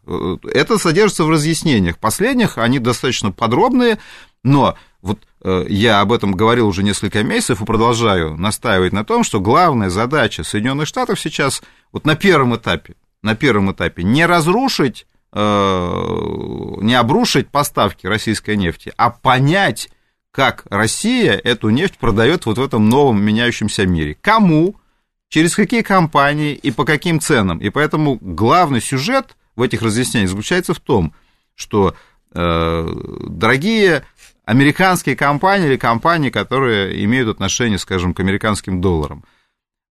Это 0.53 0.77
содержится 0.77 1.25
в 1.25 1.29
разъяснениях. 1.29 1.97
Последних 1.97 2.57
они 2.57 2.79
достаточно 2.79 3.33
подробные, 3.33 3.99
но 4.41 4.77
вот 5.01 5.19
э, 5.43 5.65
я 5.67 5.99
об 5.99 6.13
этом 6.13 6.31
говорил 6.31 6.69
уже 6.69 6.81
несколько 6.81 7.21
месяцев 7.21 7.61
и 7.61 7.65
продолжаю 7.65 8.38
настаивать 8.38 8.93
на 8.93 9.03
том, 9.03 9.25
что 9.25 9.41
главная 9.41 9.89
задача 9.89 10.45
Соединенных 10.45 10.88
Штатов 10.88 11.19
сейчас 11.19 11.61
вот 11.91 12.05
на 12.05 12.15
первом 12.15 12.55
этапе, 12.55 12.95
на 13.21 13.35
первом 13.35 13.69
этапе 13.73 14.03
не 14.03 14.25
разрушить, 14.25 15.07
э, 15.33 16.03
не 16.81 16.95
обрушить 16.95 17.49
поставки 17.49 18.07
российской 18.07 18.55
нефти, 18.55 18.93
а 18.95 19.09
понять, 19.09 19.89
как 20.31 20.65
Россия 20.69 21.33
эту 21.33 21.69
нефть 21.69 21.98
продает 21.98 22.45
вот 22.45 22.57
в 22.57 22.63
этом 22.63 22.89
новом 22.89 23.21
меняющемся 23.21 23.86
мире. 23.86 24.17
Кому, 24.21 24.75
через 25.29 25.55
какие 25.55 25.81
компании 25.81 26.53
и 26.53 26.71
по 26.71 26.86
каким 26.86 27.19
ценам. 27.19 27.59
И 27.59 27.69
поэтому 27.69 28.17
главный 28.21 28.81
сюжет 28.81 29.36
в 29.55 29.62
этих 29.62 29.81
разъяснениях 29.81 30.29
заключается 30.29 30.74
в 30.74 30.79
том, 30.79 31.13
что 31.55 31.95
э, 32.33 32.88
дорогие 33.27 34.05
американские 34.45 35.15
компании 35.15 35.67
или 35.67 35.77
компании, 35.77 36.29
которые 36.29 37.03
имеют 37.05 37.29
отношение, 37.29 37.77
скажем, 37.77 38.13
к 38.13 38.19
американским 38.19 38.81
долларам, 38.81 39.24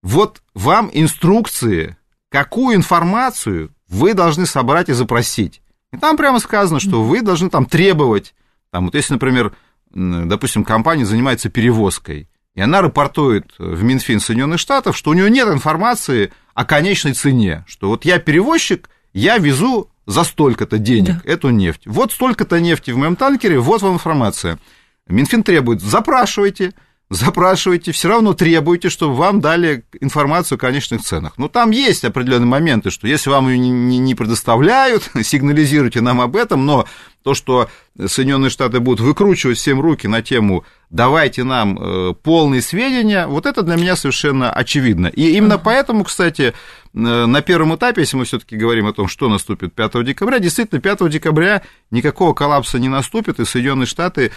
вот 0.01 0.41
вам 0.53 0.89
инструкции, 0.93 1.97
какую 2.29 2.75
информацию 2.75 3.71
вы 3.87 4.13
должны 4.13 4.45
собрать 4.45 4.89
и 4.89 4.93
запросить. 4.93 5.61
И 5.91 5.97
там 5.97 6.17
прямо 6.17 6.39
сказано, 6.39 6.79
что 6.79 7.03
вы 7.03 7.21
должны 7.21 7.49
там 7.49 7.65
требовать, 7.65 8.33
там, 8.71 8.85
вот 8.85 8.95
если, 8.95 9.13
например, 9.13 9.53
допустим, 9.91 10.63
компания 10.63 11.05
занимается 11.05 11.49
перевозкой, 11.49 12.29
и 12.55 12.61
она 12.61 12.81
рапортует 12.81 13.53
в 13.57 13.83
Минфин 13.83 14.19
Соединенных 14.19 14.59
Штатов, 14.59 14.97
что 14.97 15.11
у 15.11 15.13
нее 15.13 15.29
нет 15.29 15.47
информации 15.47 16.31
о 16.53 16.65
конечной 16.65 17.13
цене, 17.13 17.63
что 17.67 17.89
вот 17.89 18.05
я 18.05 18.19
перевозчик, 18.19 18.89
я 19.13 19.37
везу 19.37 19.89
за 20.05 20.23
столько-то 20.23 20.77
денег 20.77 21.23
да. 21.23 21.31
эту 21.31 21.49
нефть. 21.49 21.83
Вот 21.85 22.11
столько-то 22.11 22.59
нефти 22.59 22.91
в 22.91 22.97
моем 22.97 23.15
танкере, 23.15 23.59
вот 23.59 23.81
вам 23.81 23.93
информация. 23.93 24.59
Минфин 25.07 25.43
требует, 25.43 25.81
запрашивайте, 25.81 26.73
запрашивайте, 27.09 27.91
все 27.91 28.07
равно 28.07 28.33
требуйте, 28.33 28.89
чтобы 28.89 29.15
вам 29.15 29.41
дали 29.41 29.83
информацию 29.99 30.57
о 30.57 30.59
конечных 30.59 31.01
ценах. 31.01 31.33
Но 31.37 31.47
там 31.47 31.71
есть 31.71 32.05
определенные 32.05 32.47
моменты, 32.47 32.91
что 32.91 33.07
если 33.07 33.31
вам 33.31 33.49
ее 33.49 33.57
не 33.57 34.15
предоставляют, 34.15 35.09
сигнализируйте 35.23 36.01
нам 36.01 36.21
об 36.21 36.35
этом, 36.35 36.65
но 36.65 36.85
то, 37.23 37.33
что 37.33 37.67
Соединенные 37.97 38.49
Штаты 38.49 38.79
будут 38.79 39.01
выкручивать 39.01 39.57
всем 39.57 39.81
руки 39.81 40.07
на 40.07 40.21
тему 40.21 40.63
«давайте 40.89 41.43
нам 41.43 41.77
э, 41.77 42.13
полные 42.13 42.61
сведения», 42.61 43.27
вот 43.27 43.45
это 43.45 43.63
для 43.63 43.75
меня 43.75 43.95
совершенно 43.95 44.51
очевидно. 44.51 45.07
И 45.07 45.31
именно 45.31 45.57
поэтому, 45.57 46.03
кстати, 46.03 46.53
э, 46.53 46.53
на 46.93 47.41
первом 47.41 47.75
этапе, 47.75 48.01
если 48.01 48.17
мы 48.17 48.25
все-таки 48.25 48.55
говорим 48.55 48.85
о 48.85 48.93
том, 48.93 49.07
что 49.07 49.29
наступит 49.29 49.73
5 49.73 50.05
декабря, 50.05 50.39
действительно, 50.39 50.79
5 50.79 51.09
декабря 51.09 51.63
никакого 51.91 52.33
коллапса 52.33 52.79
не 52.79 52.87
наступит, 52.87 53.39
и 53.39 53.45
Соединенные 53.45 53.87
Штаты 53.87 54.31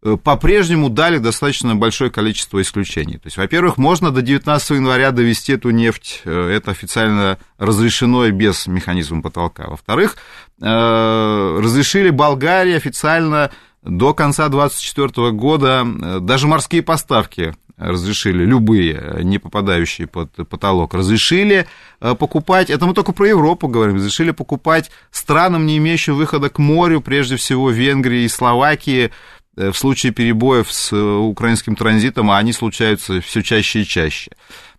по-прежнему 0.00 0.90
дали 0.90 1.18
достаточно 1.18 1.74
большое 1.74 2.10
количество 2.10 2.62
исключений. 2.62 3.14
То 3.14 3.26
есть, 3.26 3.36
во-первых, 3.36 3.78
можно 3.78 4.10
до 4.10 4.22
19 4.22 4.70
января 4.70 5.10
довести 5.10 5.54
эту 5.54 5.70
нефть, 5.70 6.22
э, 6.24 6.50
это 6.50 6.70
официально 6.70 7.38
разрешено 7.58 8.26
и 8.26 8.30
без 8.30 8.68
механизма 8.68 9.22
потолка. 9.22 9.66
Во-вторых, 9.68 10.16
э, 10.60 11.58
разрешили 11.60 12.10
Болгарии 12.10 12.74
официально 12.74 13.50
до 13.82 14.14
конца 14.14 14.48
2024 14.48 15.32
года 15.32 15.86
даже 16.20 16.46
морские 16.46 16.82
поставки 16.82 17.54
разрешили, 17.76 18.44
любые, 18.44 19.20
не 19.22 19.38
попадающие 19.38 20.08
под 20.08 20.32
потолок, 20.48 20.94
разрешили 20.94 21.68
покупать, 22.00 22.70
это 22.70 22.86
мы 22.86 22.92
только 22.92 23.12
про 23.12 23.28
Европу 23.28 23.68
говорим, 23.68 23.94
разрешили 23.94 24.32
покупать 24.32 24.90
странам, 25.12 25.64
не 25.64 25.78
имеющим 25.78 26.16
выхода 26.16 26.50
к 26.50 26.58
морю, 26.58 27.00
прежде 27.00 27.36
всего 27.36 27.70
Венгрии 27.70 28.22
и 28.22 28.28
Словакии, 28.28 29.12
Э, 29.12 29.37
в 29.58 29.74
случае 29.74 30.12
перебоев 30.12 30.72
с 30.72 30.92
э, 30.92 30.96
украинским 30.96 31.76
транзитом, 31.76 32.30
а 32.30 32.38
они 32.38 32.52
случаются 32.52 33.20
все 33.20 33.42
чаще 33.42 33.82
и 33.82 33.86
чаще. 33.86 34.30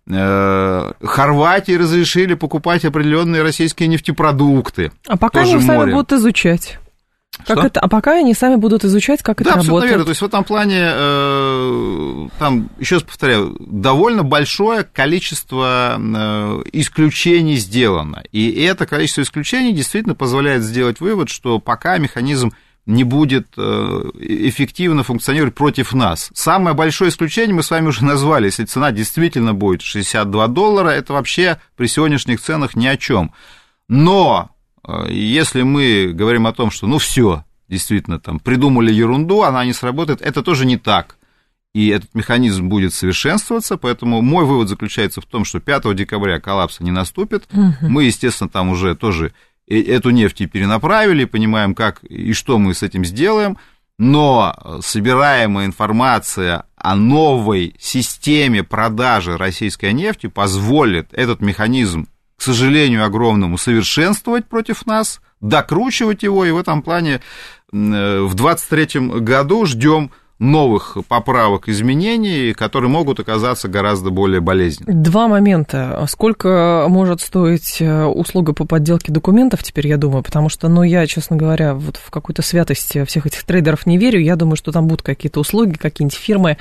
Э, 0.08 0.92
Хорватии 1.02 1.72
разрешили 1.72 2.34
покупать 2.34 2.84
определенные 2.84 3.42
российские 3.42 3.88
нефтепродукты. 3.88 4.92
А 5.06 5.16
пока 5.16 5.42
они 5.42 5.60
сами 5.60 5.92
будут 5.92 6.12
изучать. 6.12 6.78
Как 7.46 7.58
Что? 7.58 7.66
это, 7.68 7.80
а 7.80 7.88
пока 7.88 8.18
они 8.18 8.34
сами 8.34 8.56
будут 8.56 8.84
изучать, 8.84 9.22
как 9.22 9.42
да, 9.42 9.50
это 9.50 9.58
работает. 9.60 9.82
Да, 9.82 9.88
верно. 9.88 10.04
То 10.04 10.10
есть 10.10 10.20
в 10.20 10.24
этом 10.24 10.44
плане, 10.44 10.90
э, 10.92 12.28
там, 12.38 12.68
еще 12.78 12.96
раз 12.96 13.04
повторяю, 13.04 13.56
довольно 13.60 14.24
большое 14.24 14.82
количество 14.82 15.96
э, 15.98 16.62
исключений 16.72 17.56
сделано. 17.56 18.24
И 18.32 18.50
это 18.62 18.86
количество 18.86 19.22
исключений 19.22 19.72
действительно 19.72 20.14
позволяет 20.14 20.62
сделать 20.62 21.00
вывод, 21.00 21.28
что 21.28 21.60
пока 21.60 21.98
механизм 21.98 22.52
не 22.90 23.04
будет 23.04 23.48
э, 23.56 24.10
эффективно 24.18 25.02
функционировать 25.02 25.54
против 25.54 25.92
нас. 25.94 26.30
Самое 26.34 26.74
большое 26.74 27.10
исключение 27.10 27.54
мы 27.54 27.62
с 27.62 27.70
вами 27.70 27.88
уже 27.88 28.04
назвали. 28.04 28.46
Если 28.46 28.64
цена 28.64 28.90
действительно 28.92 29.54
будет 29.54 29.82
62 29.82 30.48
доллара, 30.48 30.88
это 30.88 31.12
вообще 31.12 31.60
при 31.76 31.86
сегодняшних 31.86 32.40
ценах 32.40 32.76
ни 32.76 32.86
о 32.86 32.96
чем. 32.96 33.32
Но 33.88 34.50
э, 34.86 35.06
если 35.10 35.62
мы 35.62 36.12
говорим 36.12 36.46
о 36.46 36.52
том, 36.52 36.70
что 36.70 36.86
ну 36.86 36.98
все, 36.98 37.44
действительно, 37.68 38.18
там 38.18 38.40
придумали 38.40 38.92
ерунду, 38.92 39.42
она 39.42 39.64
не 39.64 39.72
сработает, 39.72 40.20
это 40.20 40.42
тоже 40.42 40.66
не 40.66 40.76
так. 40.76 41.16
И 41.72 41.88
этот 41.88 42.12
механизм 42.16 42.68
будет 42.68 42.92
совершенствоваться, 42.92 43.76
поэтому 43.76 44.22
мой 44.22 44.44
вывод 44.44 44.68
заключается 44.68 45.20
в 45.20 45.26
том, 45.26 45.44
что 45.44 45.60
5 45.60 45.94
декабря 45.94 46.40
коллапса 46.40 46.82
не 46.82 46.90
наступит. 46.90 47.44
Угу. 47.52 47.88
Мы, 47.88 48.04
естественно, 48.04 48.50
там 48.50 48.70
уже 48.70 48.96
тоже 48.96 49.32
эту 49.78 50.10
нефть 50.10 50.40
и 50.40 50.46
перенаправили, 50.46 51.24
понимаем, 51.24 51.74
как 51.74 52.02
и 52.04 52.32
что 52.32 52.58
мы 52.58 52.74
с 52.74 52.82
этим 52.82 53.04
сделаем, 53.04 53.56
но 53.98 54.80
собираемая 54.82 55.66
информация 55.66 56.64
о 56.76 56.96
новой 56.96 57.74
системе 57.78 58.64
продажи 58.64 59.36
российской 59.36 59.92
нефти 59.92 60.26
позволит 60.26 61.12
этот 61.12 61.40
механизм, 61.40 62.08
к 62.36 62.42
сожалению, 62.42 63.04
огромному, 63.04 63.58
совершенствовать 63.58 64.46
против 64.46 64.86
нас, 64.86 65.20
докручивать 65.40 66.22
его, 66.22 66.44
и 66.44 66.50
в 66.50 66.58
этом 66.58 66.82
плане 66.82 67.20
э, 67.72 68.20
в 68.20 68.34
2023 68.34 69.20
году 69.20 69.66
ждем 69.66 70.10
новых 70.40 70.96
поправок, 71.06 71.68
изменений, 71.68 72.54
которые 72.54 72.90
могут 72.90 73.20
оказаться 73.20 73.68
гораздо 73.68 74.10
более 74.10 74.40
болезненными. 74.40 74.96
Два 74.96 75.28
момента. 75.28 76.04
Сколько 76.08 76.86
может 76.88 77.20
стоить 77.20 77.76
э, 77.80 78.04
услуга 78.04 78.54
по 78.54 78.64
подделке 78.64 79.12
документов, 79.12 79.62
теперь 79.62 79.86
я 79.86 79.98
думаю, 79.98 80.22
потому 80.22 80.48
что, 80.48 80.68
ну, 80.68 80.82
я, 80.82 81.06
честно 81.06 81.36
говоря, 81.36 81.74
вот 81.74 81.98
в 81.98 82.10
какую-то 82.10 82.40
святость 82.40 83.06
всех 83.06 83.26
этих 83.26 83.44
трейдеров 83.44 83.84
не 83.84 83.98
верю. 83.98 84.18
Я 84.18 84.34
думаю, 84.34 84.56
что 84.56 84.72
там 84.72 84.86
будут 84.86 85.02
какие-то 85.02 85.40
услуги, 85.40 85.74
какие-нибудь 85.74 86.16
фирмы, 86.16 86.56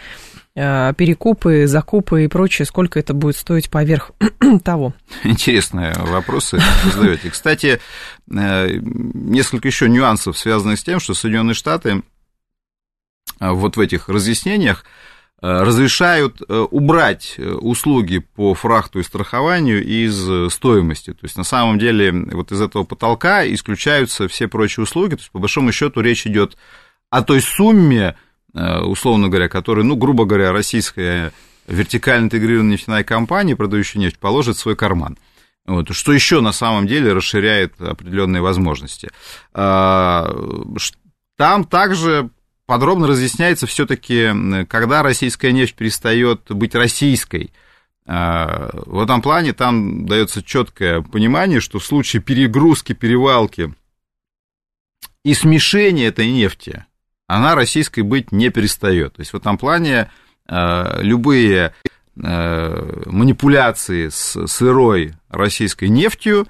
э, 0.58 0.94
перекупы, 0.98 1.66
закупы 1.66 2.26
и 2.26 2.28
прочее, 2.28 2.66
сколько 2.66 3.00
это 3.00 3.14
будет 3.14 3.38
стоить 3.38 3.70
поверх 3.70 4.12
того? 4.64 4.94
Интересные 5.24 5.94
вопросы 5.98 6.60
задаете. 6.94 7.30
Кстати, 7.30 7.80
э, 8.30 8.80
несколько 8.82 9.70
еще 9.70 9.88
нюансов, 9.88 10.38
связанных 10.38 10.80
с 10.80 10.84
тем, 10.84 11.00
что 11.00 11.14
Соединенные 11.14 11.54
Штаты 11.54 12.04
вот 13.40 13.78
в 13.78 13.80
этих 13.80 14.10
разъяснениях 14.10 14.84
э, 15.42 15.48
разрешают 15.48 16.42
э, 16.42 16.54
убрать 16.72 17.36
э, 17.38 17.50
услуги 17.50 18.20
по 18.20 18.54
фрахту 18.54 19.00
и 19.00 19.04
страхованию 19.04 19.84
из 19.84 20.52
стоимости. 20.54 21.14
То 21.14 21.24
есть, 21.24 21.38
на 21.38 21.44
самом 21.44 21.80
деле, 21.80 22.12
вот 22.12 22.52
из 22.52 22.62
этого 22.62 22.84
потолка 22.84 23.48
исключаются 23.48 24.28
все 24.28 24.48
прочие 24.48 24.84
услуги. 24.84 25.12
То 25.12 25.22
есть, 25.22 25.32
по 25.32 25.40
большому 25.40 25.72
счету, 25.72 26.02
речь 26.02 26.28
идет 26.28 26.58
о 27.10 27.24
той 27.24 27.42
сумме, 27.42 28.16
условно 28.54 29.30
говоря, 29.30 29.48
которую, 29.48 29.86
ну, 29.86 29.96
грубо 29.96 30.26
говоря, 30.26 30.52
российская 30.52 31.32
вертикально 31.70 32.26
интегрированная 32.26 32.74
нефтяная 32.74 33.04
компания, 33.04 33.56
продающая 33.56 34.02
нефть, 34.02 34.20
положит 34.20 34.58
в 34.58 34.60
свой 34.60 34.76
карман. 34.76 35.18
Вот, 35.66 35.94
что 35.94 36.14
еще 36.14 36.42
на 36.42 36.52
самом 36.52 36.88
деле 36.88 37.14
расширяет 37.14 37.80
определенные 37.80 38.42
возможности. 38.42 39.10
А, 39.54 40.36
там 41.38 41.64
также 41.64 42.32
подробно 42.70 43.08
разъясняется 43.08 43.66
все-таки, 43.66 44.30
когда 44.66 45.02
российская 45.02 45.52
нефть 45.52 45.74
перестает 45.74 46.52
быть 46.52 46.76
российской. 46.76 47.52
А, 48.06 48.70
в 48.86 49.02
этом 49.02 49.24
плане 49.24 49.54
там 49.54 50.06
дается 50.06 50.44
четкое 50.44 51.02
понимание, 51.02 51.62
что 51.62 51.80
в 51.80 51.84
случае 51.84 52.22
перегрузки, 52.22 52.94
перевалки 52.94 53.74
и 55.26 55.34
смешения 55.34 56.10
этой 56.10 56.30
нефти, 56.30 56.86
она 57.26 57.56
российской 57.56 58.02
быть 58.02 58.32
не 58.32 58.50
перестает. 58.50 59.16
То 59.16 59.22
есть 59.22 59.34
в 59.34 59.38
этом 59.38 59.58
плане 59.58 60.12
а, 60.46 61.00
любые 61.02 61.74
а, 62.22 63.02
манипуляции 63.08 64.10
с 64.10 64.46
сырой 64.46 65.16
российской 65.28 65.90
нефтью 65.90 66.48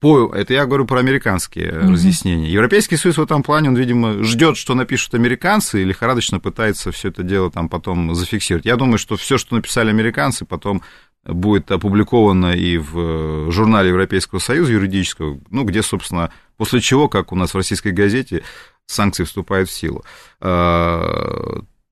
по, 0.00 0.34
это 0.34 0.54
я 0.54 0.64
говорю 0.64 0.86
про 0.86 0.98
американские 0.98 1.78
угу. 1.78 1.92
разъяснения. 1.92 2.50
Европейский 2.50 2.96
Союз 2.96 3.18
в 3.18 3.22
этом 3.22 3.42
плане, 3.42 3.68
он, 3.68 3.76
видимо, 3.76 4.24
ждет, 4.24 4.56
что 4.56 4.74
напишут 4.74 5.14
американцы, 5.14 5.82
и 5.82 5.84
лихорадочно 5.84 6.40
пытается 6.40 6.90
все 6.90 7.08
это 7.08 7.22
дело 7.22 7.50
там 7.50 7.68
потом 7.68 8.14
зафиксировать. 8.14 8.64
Я 8.64 8.76
думаю, 8.76 8.98
что 8.98 9.16
все, 9.16 9.36
что 9.36 9.54
написали 9.54 9.90
американцы, 9.90 10.46
потом 10.46 10.82
будет 11.24 11.70
опубликовано 11.70 12.52
и 12.52 12.78
в 12.78 13.50
журнале 13.50 13.90
Европейского 13.90 14.38
Союза 14.38 14.72
юридического, 14.72 15.38
ну, 15.50 15.64
где, 15.64 15.82
собственно, 15.82 16.32
после 16.56 16.80
чего, 16.80 17.08
как 17.08 17.30
у 17.32 17.36
нас 17.36 17.52
в 17.52 17.56
российской 17.56 17.92
газете, 17.92 18.42
санкции 18.86 19.24
вступают 19.24 19.68
в 19.68 19.72
силу. 19.72 20.02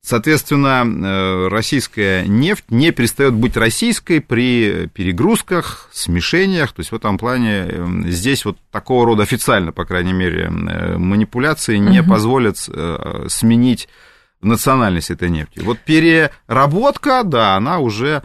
Соответственно, 0.00 0.84
э, 0.86 1.48
российская 1.48 2.24
нефть 2.24 2.64
не 2.70 2.92
перестает 2.92 3.34
быть 3.34 3.56
российской 3.56 4.20
при 4.20 4.88
перегрузках, 4.94 5.90
смешениях. 5.92 6.72
То 6.72 6.80
есть 6.80 6.92
в 6.92 6.94
этом 6.94 7.18
плане 7.18 7.66
эм, 7.66 8.08
здесь 8.08 8.44
вот 8.44 8.58
такого 8.70 9.04
рода 9.04 9.24
официально, 9.24 9.72
по 9.72 9.84
крайней 9.84 10.12
мере, 10.12 10.44
э, 10.44 10.96
манипуляции 10.96 11.78
не 11.78 12.00
угу. 12.00 12.10
позволят 12.10 12.56
э, 12.68 13.26
сменить 13.28 13.88
национальность 14.40 15.10
этой 15.10 15.30
нефти. 15.30 15.58
Вот 15.60 15.80
переработка, 15.80 17.22
да, 17.24 17.56
она 17.56 17.80
уже 17.80 18.22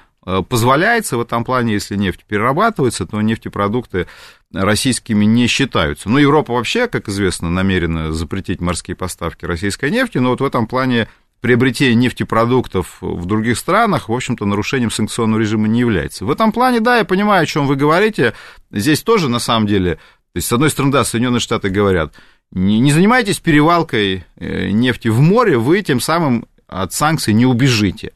позволяется 0.47 1.17
в 1.17 1.21
этом 1.21 1.43
плане, 1.43 1.73
если 1.73 1.97
нефть 1.97 2.23
перерабатывается, 2.25 3.05
то 3.05 3.19
нефтепродукты 3.19 4.07
российскими 4.53 5.25
не 5.25 5.47
считаются. 5.47 6.07
Ну, 6.07 6.17
Европа 6.17 6.53
вообще, 6.53 6.87
как 6.87 7.09
известно, 7.09 7.49
намерена 7.49 8.13
запретить 8.13 8.61
морские 8.61 8.95
поставки 8.95 9.43
российской 9.43 9.89
нефти, 9.89 10.19
но 10.19 10.29
вот 10.29 10.39
в 10.39 10.45
этом 10.45 10.67
плане 10.67 11.09
приобретение 11.43 11.95
нефтепродуктов 11.95 12.99
в 13.01 13.25
других 13.25 13.57
странах, 13.57 14.07
в 14.07 14.13
общем-то, 14.13 14.45
нарушением 14.45 14.89
санкционного 14.89 15.41
режима 15.41 15.67
не 15.67 15.81
является. 15.81 16.23
В 16.23 16.31
этом 16.31 16.53
плане, 16.53 16.79
да, 16.79 16.99
я 16.99 17.03
понимаю, 17.03 17.43
о 17.43 17.45
чем 17.45 17.67
вы 17.67 17.75
говорите. 17.75 18.33
Здесь 18.71 19.03
тоже, 19.03 19.27
на 19.27 19.39
самом 19.39 19.67
деле, 19.67 19.95
то 19.95 20.35
есть, 20.35 20.47
с 20.47 20.53
одной 20.53 20.69
стороны, 20.69 20.93
да, 20.93 21.03
Соединенные 21.03 21.41
Штаты 21.41 21.67
говорят, 21.67 22.13
не, 22.51 22.79
не 22.79 22.93
занимайтесь 22.93 23.39
перевалкой 23.39 24.23
э, 24.37 24.69
нефти 24.69 25.09
в 25.09 25.19
море, 25.19 25.57
вы 25.57 25.81
тем 25.81 25.99
самым 25.99 26.45
от 26.65 26.93
санкций 26.93 27.33
не 27.33 27.45
убежите. 27.45 28.13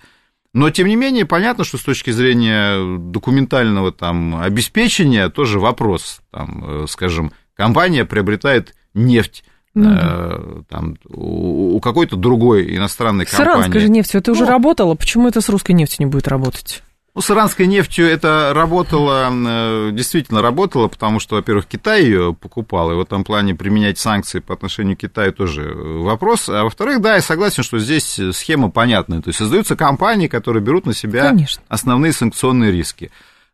Но, 0.54 0.70
тем 0.70 0.88
не 0.88 0.96
менее, 0.96 1.26
понятно, 1.26 1.66
что 1.66 1.78
с 1.78 1.82
точки 1.82 2.12
зрения 2.12 2.98
документального 2.98 3.92
там, 3.92 4.40
обеспечения 4.40 5.28
тоже 5.28 5.60
вопрос. 5.60 6.22
Там, 6.32 6.88
скажем, 6.88 7.34
компания 7.56 8.06
приобретает 8.06 8.74
нефть 8.94 9.44
ну, 9.78 9.90
э, 9.94 10.62
там, 10.70 10.98
у, 11.10 11.76
у 11.76 11.80
какой-то 11.80 12.16
другой 12.16 12.76
иностранной 12.76 13.26
компании. 13.26 13.52
С 13.52 13.56
иранской 13.56 13.82
же 13.82 13.90
нефтью 13.90 14.20
это 14.20 14.32
ну, 14.32 14.38
уже 14.38 14.46
работало, 14.46 14.96
почему 14.96 15.28
это 15.28 15.42
с 15.42 15.50
русской 15.50 15.74
нефтью 15.74 16.06
не 16.06 16.12
будет 16.12 16.28
работать? 16.28 16.84
Ну, 17.14 17.22
с 17.22 17.32
иранской 17.32 17.66
нефтью 17.66 18.06
это 18.06 18.52
работало, 18.54 19.32
э, 19.32 19.90
действительно 19.92 20.42
работало, 20.42 20.88
потому 20.88 21.20
что, 21.20 21.36
во-первых, 21.38 21.66
Китай 21.66 22.04
ее 22.04 22.36
покупал, 22.40 22.92
и 22.92 22.96
в 22.96 23.02
этом 23.02 23.24
плане 23.24 23.56
применять 23.56 23.98
санкции 23.98 24.40
по 24.40 24.54
отношению 24.54 24.98
к 24.98 25.00
Китаю 25.00 25.34
тоже 25.34 25.64
вопрос. 25.74 26.48
А 26.48 26.64
во-вторых, 26.64 27.02
да, 27.02 27.16
я 27.16 27.22
согласен, 27.22 27.64
что 27.64 27.80
здесь 27.80 28.20
схема 28.34 28.70
понятная. 28.70 29.22
То 29.22 29.30
есть 29.30 29.40
создаются 29.40 29.76
компании, 29.76 30.28
которые 30.28 30.62
берут 30.62 30.86
на 30.86 30.94
себя 30.94 31.30
Конечно. 31.30 31.64
основные 31.70 32.14
санкционные 32.14 32.72
риски. 32.72 33.10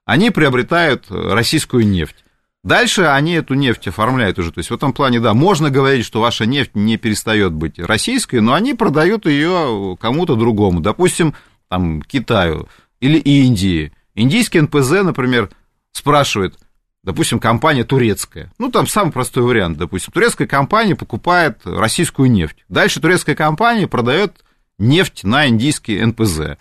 Они 0.05 0.29
приобретают 0.29 1.05
российскую 1.09 1.87
нефть. 1.87 2.17
Дальше 2.63 3.03
они 3.03 3.33
эту 3.33 3.55
нефть 3.55 3.89
оформляют 3.89 4.39
уже. 4.39 4.51
То 4.51 4.59
есть 4.59 4.69
в 4.69 4.73
этом 4.73 4.93
плане, 4.93 5.19
да, 5.19 5.33
можно 5.33 5.69
говорить, 5.69 6.05
что 6.05 6.21
ваша 6.21 6.45
нефть 6.45 6.71
не 6.75 6.97
перестает 6.97 7.51
быть 7.51 7.77
российской, 7.77 8.39
но 8.39 8.53
они 8.53 8.73
продают 8.73 9.25
ее 9.25 9.97
кому-то 9.99 10.35
другому. 10.35 10.79
Допустим, 10.79 11.33
там, 11.69 12.01
Китаю 12.01 12.69
или 13.01 13.17
Индии. 13.17 13.91
Индийский 14.15 14.61
НПЗ, 14.61 15.03
например, 15.03 15.49
спрашивает, 15.91 16.57
допустим, 17.03 17.39
компания 17.39 17.83
турецкая. 17.83 18.51
Ну, 18.57 18.71
там 18.71 18.87
самый 18.87 19.11
простой 19.11 19.43
вариант, 19.43 19.77
допустим. 19.77 20.13
Турецкая 20.13 20.47
компания 20.47 20.95
покупает 20.95 21.61
российскую 21.65 22.31
нефть. 22.31 22.63
Дальше 22.69 23.01
турецкая 23.01 23.35
компания 23.35 23.87
продает 23.89 24.45
нефть 24.77 25.25
на 25.25 25.49
индийский 25.49 25.99
НПЗ. 25.99 26.57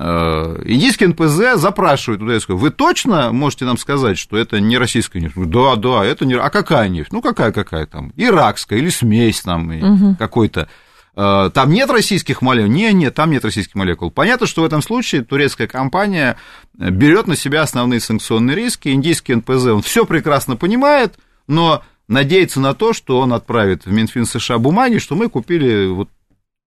Э, 0.00 0.62
индийский 0.64 1.08
НПЗ 1.08 1.60
запрашивает 1.60 2.20
туда, 2.20 2.38
вы 2.54 2.70
точно 2.70 3.32
можете 3.32 3.64
нам 3.64 3.76
сказать, 3.76 4.16
что 4.16 4.36
это 4.36 4.60
не 4.60 4.78
российская 4.78 5.20
нефть? 5.20 5.34
Да, 5.36 5.74
да, 5.74 6.04
это 6.04 6.24
не... 6.24 6.34
А 6.34 6.50
какая 6.50 6.88
нефть? 6.88 7.12
Ну, 7.12 7.20
какая-какая 7.20 7.86
там? 7.86 8.12
Иракская 8.16 8.78
или 8.78 8.90
смесь 8.90 9.40
там 9.40 9.68
угу. 9.68 10.16
какой-то. 10.16 10.68
Э, 11.16 11.50
там 11.52 11.72
нет 11.72 11.90
российских 11.90 12.42
молекул? 12.42 12.70
Не, 12.70 12.92
нет, 12.92 13.14
там 13.14 13.32
нет 13.32 13.44
российских 13.44 13.74
молекул. 13.74 14.12
Понятно, 14.12 14.46
что 14.46 14.62
в 14.62 14.64
этом 14.64 14.82
случае 14.82 15.24
турецкая 15.24 15.66
компания 15.66 16.36
берет 16.74 17.26
на 17.26 17.34
себя 17.34 17.62
основные 17.62 17.98
санкционные 17.98 18.54
риски. 18.54 18.90
Индийский 18.90 19.34
НПЗ, 19.34 19.66
он 19.66 19.82
все 19.82 20.06
прекрасно 20.06 20.54
понимает, 20.54 21.18
но 21.48 21.82
надеется 22.06 22.60
на 22.60 22.72
то, 22.72 22.92
что 22.92 23.18
он 23.18 23.32
отправит 23.32 23.84
в 23.84 23.90
Минфин 23.90 24.26
США 24.26 24.58
бумаги, 24.58 24.98
что 24.98 25.16
мы 25.16 25.28
купили 25.28 25.88
вот 25.88 26.08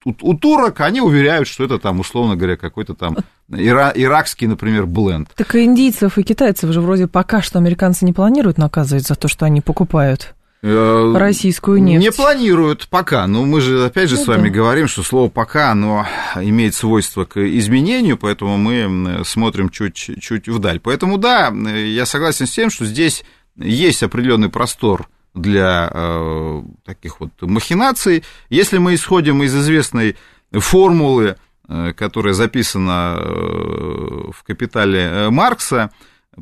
у, 0.06 0.14
у 0.22 0.34
турок 0.36 0.82
они 0.82 1.02
уверяют, 1.02 1.48
что 1.48 1.64
это 1.64 1.78
там, 1.78 2.00
условно 2.00 2.36
говоря, 2.36 2.58
какой-то 2.58 2.96
там 2.96 3.18
ира, 3.50 3.92
иракский, 3.94 4.48
например, 4.48 4.86
бленд. 4.86 5.30
Так 5.36 5.56
и 5.56 5.64
индийцев, 5.64 6.18
и 6.18 6.24
китайцев 6.24 6.72
же 6.72 6.82
вроде 6.82 7.08
пока 7.08 7.42
что 7.42 7.60
американцы 7.60 8.06
не 8.06 8.14
планируют 8.14 8.58
наказывать 8.58 9.06
за 9.06 9.16
то, 9.16 9.28
что 9.28 9.46
они 9.46 9.62
покупают 9.62 10.34
э, 10.64 11.14
российскую 11.16 11.82
нефть. 11.82 12.04
Не 12.04 12.12
планируют 12.12 12.88
пока, 12.90 13.28
но 13.28 13.46
мы 13.46 13.62
же 13.62 13.86
опять 13.86 14.10
же 14.10 14.18
ну, 14.18 14.24
с 14.24 14.28
вами 14.28 14.50
да. 14.50 14.56
говорим, 14.56 14.88
что 14.88 15.04
слово 15.04 15.30
«пока» 15.30 15.72
оно 15.72 16.08
имеет 16.36 16.74
свойство 16.74 17.26
к 17.26 17.38
изменению, 17.38 18.18
поэтому 18.18 18.58
мы 18.58 19.24
смотрим 19.24 19.70
чуть, 19.70 19.96
чуть 19.96 20.48
вдаль. 20.48 20.80
Поэтому 20.80 21.18
да, 21.18 21.50
я 21.50 22.06
согласен 22.06 22.48
с 22.48 22.52
тем, 22.52 22.70
что 22.70 22.86
здесь 22.86 23.24
есть 23.56 24.02
определенный 24.02 24.50
простор 24.50 25.08
для 25.34 25.90
э, 25.94 26.64
таких 26.86 27.20
вот 27.20 27.30
махинаций. 27.42 28.24
Если 28.50 28.78
мы 28.78 28.96
исходим 28.96 29.44
из 29.44 29.56
известной 29.56 30.18
формулы, 30.52 31.38
э, 31.68 31.94
которая 31.94 32.34
записана 32.34 33.18
э, 33.18 34.32
в 34.34 34.44
«Капитале» 34.46 35.00
э, 35.00 35.30
Маркса, 35.30 35.92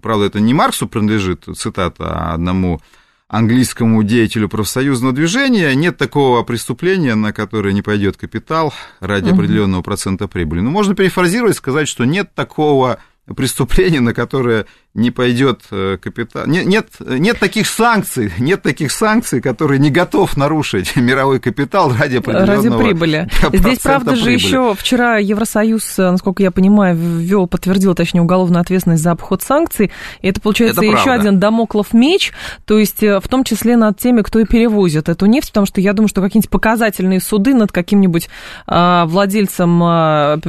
правда, 0.01 0.25
это 0.25 0.39
не 0.39 0.53
Марксу 0.53 0.87
принадлежит, 0.87 1.45
цитата, 1.55 2.11
а 2.13 2.33
одному 2.33 2.81
английскому 3.27 4.01
деятелю 4.01 4.49
профсоюзного 4.49 5.13
движения, 5.13 5.75
нет 5.75 5.97
такого 5.97 6.41
преступления, 6.41 7.13
на 7.13 7.31
которое 7.31 7.73
не 7.73 7.83
пойдет 7.83 8.17
капитал 8.17 8.73
ради 8.99 9.29
определенного 9.29 9.83
процента 9.83 10.27
прибыли. 10.27 10.61
Ну, 10.61 10.71
можно 10.71 10.95
перефразировать, 10.95 11.55
сказать, 11.55 11.87
что 11.87 12.05
нет 12.05 12.33
такого 12.33 12.99
преступление, 13.35 14.01
на 14.01 14.15
которое 14.15 14.65
не 14.95 15.11
пойдет 15.11 15.61
э, 15.69 15.97
капитал. 16.01 16.47
Нет, 16.47 16.65
нет, 16.65 16.87
нет 16.99 17.39
таких 17.39 17.67
санкций, 17.67 18.33
нет 18.39 18.63
таких 18.63 18.91
санкций, 18.91 19.39
которые 19.39 19.79
не 19.79 19.91
готов 19.91 20.35
нарушить 20.35 20.95
мировой 20.95 21.39
капитал 21.39 21.93
ради 21.93 22.17
определенного 22.17 22.79
Ради 22.79 22.83
прибыли. 22.83 23.29
Здесь, 23.53 23.79
правда 23.79 24.15
же, 24.15 24.31
еще 24.31 24.73
вчера 24.75 25.17
Евросоюз, 25.17 25.99
э, 25.99 26.11
насколько 26.11 26.41
я 26.41 26.49
понимаю, 26.49 26.95
ввел, 26.97 27.47
подтвердил, 27.47 27.93
точнее, 27.93 28.21
уголовную 28.21 28.61
ответственность 28.61 29.03
за 29.03 29.11
обход 29.11 29.43
санкций. 29.43 29.91
И 30.21 30.27
это, 30.27 30.41
получается, 30.41 30.83
это 30.83 30.91
еще 30.91 31.11
один 31.11 31.39
домоклов 31.39 31.93
меч, 31.93 32.33
то 32.65 32.79
есть 32.79 33.03
э, 33.03 33.19
в 33.19 33.27
том 33.27 33.43
числе 33.43 33.77
над 33.77 33.97
теми, 33.99 34.21
кто 34.21 34.39
и 34.39 34.45
перевозит 34.45 35.07
эту 35.07 35.27
нефть, 35.27 35.49
потому 35.49 35.67
что 35.67 35.81
я 35.81 35.93
думаю, 35.93 36.09
что 36.09 36.21
какие-нибудь 36.21 36.49
показательные 36.49 37.21
суды 37.21 37.53
над 37.53 37.71
каким-нибудь 37.71 38.29
а, 38.65 39.05
владельцем 39.05 39.83
а, 39.83 40.39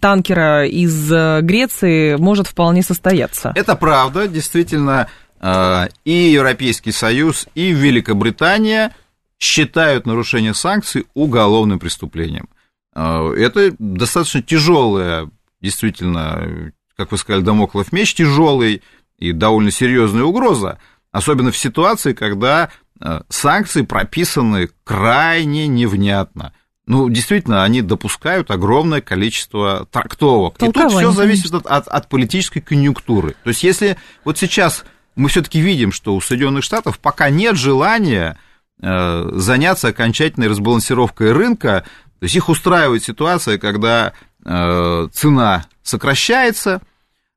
танкера 0.00 0.66
из 0.66 1.08
Греции 1.08 2.16
может 2.16 2.46
вполне 2.46 2.82
состояться. 2.82 3.52
Это 3.54 3.77
правда, 3.78 4.28
действительно, 4.28 5.08
э, 5.40 5.88
и 6.04 6.12
Европейский 6.12 6.92
Союз, 6.92 7.46
и 7.54 7.72
Великобритания 7.72 8.94
считают 9.38 10.06
нарушение 10.06 10.54
санкций 10.54 11.06
уголовным 11.14 11.78
преступлением. 11.78 12.48
Э, 12.94 13.32
это 13.36 13.74
достаточно 13.78 14.42
тяжелая, 14.42 15.30
действительно, 15.60 16.72
как 16.96 17.12
вы 17.12 17.18
сказали, 17.18 17.42
домоклов 17.42 17.92
меч, 17.92 18.14
тяжелый 18.14 18.82
и 19.18 19.32
довольно 19.32 19.70
серьезная 19.70 20.24
угроза, 20.24 20.78
особенно 21.12 21.50
в 21.50 21.56
ситуации, 21.56 22.12
когда 22.12 22.70
э, 23.00 23.20
санкции 23.28 23.82
прописаны 23.82 24.70
крайне 24.84 25.66
невнятно 25.66 26.52
ну, 26.88 27.10
действительно, 27.10 27.64
они 27.64 27.82
допускают 27.82 28.50
огромное 28.50 29.02
количество 29.02 29.86
трактовок. 29.92 30.56
Толкование. 30.56 31.00
И 31.00 31.04
тут 31.04 31.12
все 31.12 31.12
зависит 31.12 31.52
от, 31.52 31.66
от, 31.66 31.86
от 31.86 32.08
политической 32.08 32.60
конъюнктуры. 32.60 33.36
То 33.44 33.50
есть, 33.50 33.62
если 33.62 33.98
вот 34.24 34.38
сейчас 34.38 34.86
мы 35.14 35.28
все-таки 35.28 35.60
видим, 35.60 35.92
что 35.92 36.16
у 36.16 36.20
Соединенных 36.22 36.64
Штатов 36.64 36.98
пока 36.98 37.28
нет 37.28 37.56
желания 37.56 38.38
э, 38.80 39.30
заняться 39.34 39.88
окончательной 39.88 40.48
разбалансировкой 40.48 41.32
рынка, 41.32 41.84
то 42.20 42.24
есть 42.24 42.34
их 42.34 42.48
устраивает 42.48 43.04
ситуация, 43.04 43.58
когда 43.58 44.14
э, 44.46 45.08
цена 45.12 45.66
сокращается, 45.82 46.80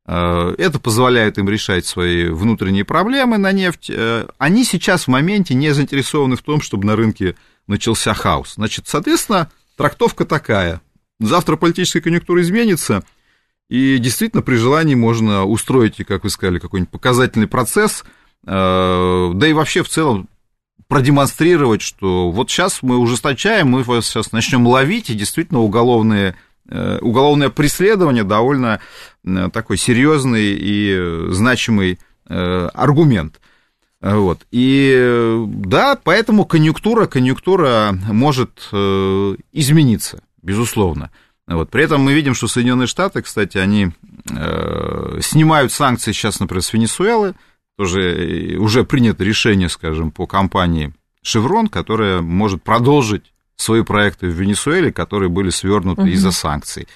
э, 0.05 0.55
это 0.57 0.79
позволяет 0.79 1.37
им 1.39 1.49
решать 1.49 1.85
свои 1.85 2.29
внутренние 2.29 2.85
проблемы 2.85 3.37
на 3.37 3.51
нефть. 3.51 3.91
Э, 3.93 4.27
они 4.37 4.63
сейчас 4.63 5.05
в 5.05 5.07
моменте 5.09 5.55
не 5.55 5.73
заинтересованы 5.73 6.37
в 6.37 6.41
том, 6.41 6.61
чтобы 6.61 6.87
на 6.87 6.95
рынке 6.95 7.35
начался 7.71 8.13
хаос. 8.13 8.53
Значит, 8.55 8.87
соответственно, 8.87 9.49
трактовка 9.75 10.25
такая. 10.25 10.81
Завтра 11.19 11.55
политическая 11.55 12.01
конъюнктура 12.01 12.41
изменится, 12.41 13.03
и 13.69 13.97
действительно 13.97 14.43
при 14.43 14.55
желании 14.55 14.95
можно 14.95 15.45
устроить, 15.45 15.97
как 16.05 16.23
вы 16.23 16.29
сказали, 16.29 16.59
какой-нибудь 16.59 16.91
показательный 16.91 17.47
процесс, 17.47 18.03
э, 18.45 19.31
да 19.33 19.47
и 19.47 19.53
вообще 19.53 19.83
в 19.83 19.89
целом 19.89 20.27
продемонстрировать, 20.87 21.81
что 21.81 22.31
вот 22.31 22.49
сейчас 22.49 22.79
мы 22.81 22.97
ужесточаем, 22.97 23.69
мы 23.69 23.83
вас 23.83 24.07
сейчас 24.07 24.33
начнем 24.33 24.67
ловить, 24.67 25.09
и 25.09 25.13
действительно 25.13 25.61
уголовные, 25.61 26.35
э, 26.67 26.99
уголовное 27.01 27.49
преследование 27.49 28.25
довольно 28.25 28.81
э, 29.23 29.49
такой 29.53 29.77
серьезный 29.77 30.53
и 30.59 31.27
значимый 31.29 31.99
аргумент. 32.27 33.40
Вот. 34.01 34.45
И 34.51 35.45
да, 35.47 35.97
поэтому 36.01 36.45
конъюнктура, 36.45 37.05
конъюнктура 37.05 37.97
может 38.07 38.69
э, 38.71 39.35
измениться, 39.51 40.23
безусловно. 40.41 41.11
Вот. 41.47 41.69
При 41.69 41.83
этом 41.83 42.01
мы 42.01 42.13
видим, 42.13 42.33
что 42.33 42.47
Соединенные 42.47 42.87
Штаты, 42.87 43.21
кстати, 43.21 43.57
они 43.57 43.91
э, 44.29 45.19
снимают 45.21 45.71
санкции 45.71 46.13
сейчас, 46.13 46.39
например, 46.39 46.63
с 46.63 46.73
Венесуэлы. 46.73 47.35
Тоже 47.77 48.57
уже 48.59 48.83
принято 48.83 49.23
решение, 49.23 49.69
скажем, 49.69 50.11
по 50.11 50.27
компании 50.27 50.93
Chevron, 51.23 51.69
которая 51.69 52.21
может 52.21 52.63
продолжить 52.63 53.31
свои 53.55 53.83
проекты 53.83 54.27
в 54.27 54.33
Венесуэле, 54.33 54.91
которые 54.91 55.29
были 55.29 55.49
свернуты 55.49 56.01
угу. 56.01 56.09
из-за 56.09 56.31
санкций. 56.31 56.87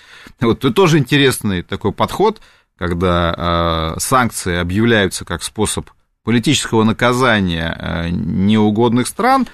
Вот 0.41 0.59
это 0.59 0.73
тоже 0.73 0.97
интересный 0.97 1.61
такой 1.61 1.91
подход, 1.91 2.41
когда 2.77 3.93
э, 3.95 3.99
санкции 3.99 4.57
объявляются 4.57 5.23
как 5.25 5.43
способ 5.43 5.89
политического 6.25 6.83
наказания 6.83 7.77
э, 7.79 8.09
неугодных 8.09 9.07
стран. 9.07 9.47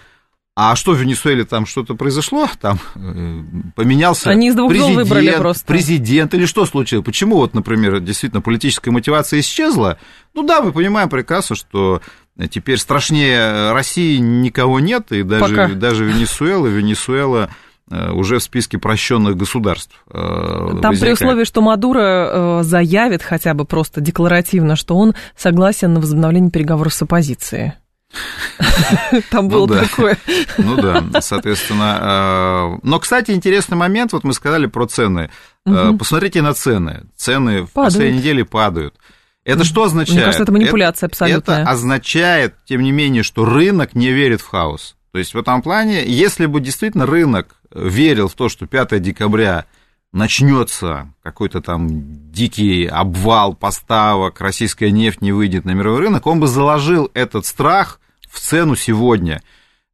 А 0.55 0.75
что 0.75 0.91
в 0.91 0.97
Венесуэле 0.97 1.45
там 1.45 1.65
что-то 1.65 1.95
произошло? 1.95 2.49
Там 2.59 2.79
э, 2.95 3.41
поменялся 3.75 4.29
Они 4.29 4.47
из 4.47 4.55
президент, 4.55 5.37
просто. 5.37 5.65
президент 5.65 6.33
или 6.33 6.45
что 6.45 6.65
случилось? 6.65 7.05
Почему 7.05 7.35
вот, 7.35 7.53
например, 7.53 7.99
действительно 7.99 8.41
политическая 8.41 8.91
мотивация 8.91 9.41
исчезла? 9.41 9.97
Ну 10.33 10.43
да, 10.43 10.61
мы 10.61 10.71
понимаем 10.71 11.09
прекрасно, 11.09 11.55
что 11.55 12.01
теперь 12.49 12.77
страшнее 12.77 13.73
России 13.73 14.17
никого 14.17 14.79
нет, 14.79 15.11
и 15.11 15.23
даже, 15.23 15.75
даже 15.75 16.05
Венесуэла. 16.05 16.67
Венесуэла 16.67 17.49
уже 17.91 18.39
в 18.39 18.43
списке 18.43 18.77
прощенных 18.77 19.35
государств. 19.35 19.93
Там 20.11 20.81
возникает. 20.81 20.99
при 20.99 21.11
условии, 21.11 21.43
что 21.43 21.61
Мадуро 21.61 22.61
заявит 22.63 23.21
хотя 23.23 23.53
бы 23.53 23.65
просто 23.65 24.01
декларативно, 24.01 24.75
что 24.75 24.95
он 24.95 25.13
согласен 25.35 25.93
на 25.93 25.99
возобновление 25.99 26.51
переговоров 26.51 26.93
с 26.93 27.01
оппозицией. 27.01 27.73
Там 29.29 29.47
было 29.47 29.67
ну, 29.67 29.73
да. 29.73 29.81
такое. 29.83 30.17
Ну 30.57 30.75
да, 30.75 31.21
соответственно. 31.21 32.79
Но, 32.83 32.99
кстати, 32.99 33.31
интересный 33.31 33.77
момент, 33.77 34.13
вот 34.13 34.23
мы 34.23 34.33
сказали 34.33 34.65
про 34.65 34.85
цены. 34.85 35.29
Угу. 35.65 35.97
Посмотрите 35.97 36.41
на 36.41 36.53
цены. 36.53 37.03
Цены 37.15 37.51
падают. 37.51 37.69
в 37.69 37.73
последней 37.73 38.19
неделе 38.19 38.45
падают. 38.45 38.95
Это 39.43 39.63
что 39.63 39.83
означает? 39.83 40.15
Мне 40.15 40.25
кажется, 40.25 40.43
это 40.43 40.51
манипуляция 40.51 41.07
это, 41.07 41.13
абсолютная. 41.13 41.61
Это 41.61 41.71
означает, 41.71 42.55
тем 42.65 42.83
не 42.83 42.91
менее, 42.91 43.23
что 43.23 43.45
рынок 43.45 43.95
не 43.95 44.11
верит 44.11 44.41
в 44.41 44.47
хаос. 44.47 44.95
То 45.11 45.19
есть 45.19 45.33
в 45.33 45.37
этом 45.37 45.61
плане, 45.61 46.05
если 46.05 46.45
бы 46.45 46.61
действительно 46.61 47.05
рынок 47.05 47.55
верил 47.71 48.27
в 48.27 48.33
то, 48.33 48.49
что 48.49 48.65
5 48.65 49.01
декабря 49.01 49.65
начнется 50.13 51.13
какой-то 51.21 51.61
там 51.61 52.31
дикий 52.31 52.85
обвал 52.85 53.53
поставок, 53.53 54.39
российская 54.41 54.91
нефть 54.91 55.21
не 55.21 55.31
выйдет 55.31 55.65
на 55.65 55.71
мировой 55.71 55.99
рынок, 55.99 56.27
он 56.27 56.39
бы 56.39 56.47
заложил 56.47 57.11
этот 57.13 57.45
страх 57.45 57.99
в 58.29 58.39
цену 58.39 58.75
сегодня. 58.75 59.41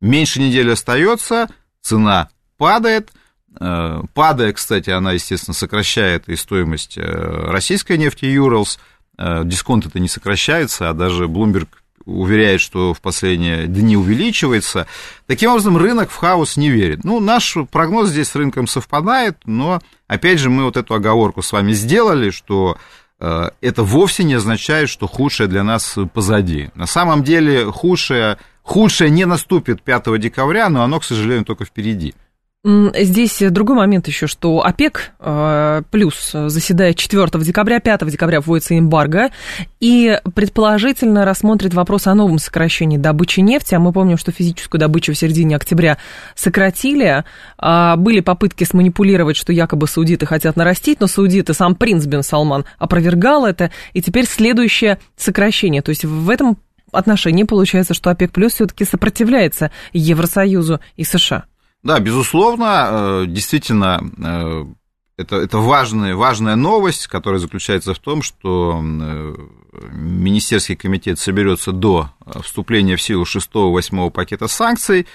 Меньше 0.02 0.40
недели 0.40 0.72
остается, 0.72 1.50
цена 1.82 2.30
падает. 2.58 3.12
Э, 3.60 4.02
падая, 4.14 4.54
кстати, 4.54 4.92
она, 4.92 5.14
естественно, 5.14 5.56
сокращает 5.56 6.30
и 6.30 6.36
стоимость 6.36 6.98
э, 6.98 7.02
российской 7.02 7.98
нефти 7.98 8.26
Юралс. 8.26 8.80
Э, 9.18 9.42
дисконт 9.44 9.88
это 9.88 10.00
не 10.00 10.08
сокращается, 10.08 10.90
а 10.90 10.94
даже 10.94 11.26
Bloomberg 11.26 11.70
уверяет, 12.08 12.62
что 12.62 12.94
в 12.94 13.02
последние 13.02 13.68
дни 13.68 13.98
увеличивается. 13.98 14.88
Таким 15.28 15.52
образом, 15.52 15.78
рынок 15.78 16.10
в 16.10 16.16
хаос 16.16 16.58
не 16.58 16.70
верит. 16.70 17.04
Ну, 17.04 17.20
наш 17.20 17.56
прогноз 17.72 18.10
здесь 18.10 18.30
с 18.30 18.36
рынком 18.36 18.66
совпадает, 18.66 19.38
но, 19.46 19.82
опять 20.08 20.40
же, 20.40 20.50
мы 20.50 20.64
вот 20.64 20.78
эту 20.78 20.94
оговорку 20.96 21.42
с 21.42 21.52
вами 21.52 21.74
сделали, 21.74 22.30
что 22.30 22.78
э, 23.20 23.50
это 23.62 23.84
вовсе 23.84 24.24
не 24.24 24.36
означает, 24.36 24.90
что 24.90 25.08
худшее 25.08 25.48
для 25.48 25.64
нас 25.64 25.98
позади. 26.14 26.70
На 26.76 26.88
самом 26.88 27.24
деле 27.24 27.70
худшее, 27.72 28.38
худшее 28.64 29.10
не 29.10 29.26
наступит 29.26 29.82
5 29.82 30.20
декабря, 30.20 30.70
но 30.70 30.84
оно, 30.84 31.00
к 31.00 31.04
сожалению, 31.04 31.46
только 31.46 31.66
впереди. 31.66 32.16
Здесь 32.64 33.42
другой 33.52 33.78
момент 33.78 34.08
еще, 34.08 34.28
что 34.28 34.66
ОПЕК 34.66 35.14
э, 35.20 35.84
плюс 35.90 36.32
заседает 36.32 36.98
4 36.98 37.28
декабря, 37.44 37.80
5 37.80 38.10
декабря 38.10 38.42
вводится 38.42 38.78
эмбарго, 38.78 39.30
и 39.80 40.20
предположительно 40.36 41.24
рассмотрит 41.24 41.74
вопрос 41.74 42.08
о 42.08 42.16
новом 42.16 42.40
сокращении 42.40 42.98
добычи 42.98 43.40
нефти. 43.42 43.76
А 43.76 43.80
мы 43.80 43.94
помним, 43.94 44.18
что 44.18 44.32
физическую 44.32 44.82
добычу 44.82 45.14
в 45.14 45.18
середине 45.18 45.56
октября 45.56 45.98
сократили. 46.36 47.24
А, 47.58 47.96
были 47.96 48.20
попытки 48.22 48.64
сманипулировать, 48.64 49.38
что 49.38 49.54
якобы 49.54 49.88
саудиты 49.88 50.26
хотят 50.26 50.58
нарастить, 50.58 51.00
но 51.00 51.08
саудиты, 51.08 51.54
сам 51.54 51.76
принц 51.76 52.06
Бен 52.06 52.24
Салман 52.24 52.66
опровергал 52.80 53.46
это, 53.46 53.72
и 53.94 54.02
теперь 54.02 54.26
следующее 54.26 55.00
сокращение. 55.16 55.82
То 55.82 55.90
есть 55.90 56.04
в 56.04 56.30
этом 56.30 56.58
отношении 56.92 57.44
получается, 57.44 57.94
что 57.94 58.10
ОПЕК 58.10 58.32
плюс 58.32 58.54
все-таки 58.54 58.84
сопротивляется 58.84 59.72
Евросоюзу 59.94 60.80
и 60.96 61.04
США. 61.04 61.46
Да, 61.88 62.02
безусловно, 62.02 62.90
э, 62.90 63.26
действительно, 63.30 64.04
э, 64.22 64.66
это, 65.16 65.38
это 65.38 65.58
важная, 65.60 66.18
важная 66.18 66.58
новость, 66.58 67.08
которая 67.08 67.40
заключается 67.40 67.94
в 67.94 68.00
том, 68.00 68.22
что 68.22 68.84
э, 68.84 69.36
Министерский 69.94 70.76
комитет 70.76 71.18
соберется 71.18 71.72
до 71.72 72.10
вступления 72.44 72.98
в 72.98 73.02
силу 73.02 73.24
6-8 73.24 74.12
пакета 74.12 74.50
санкций. 74.50 75.08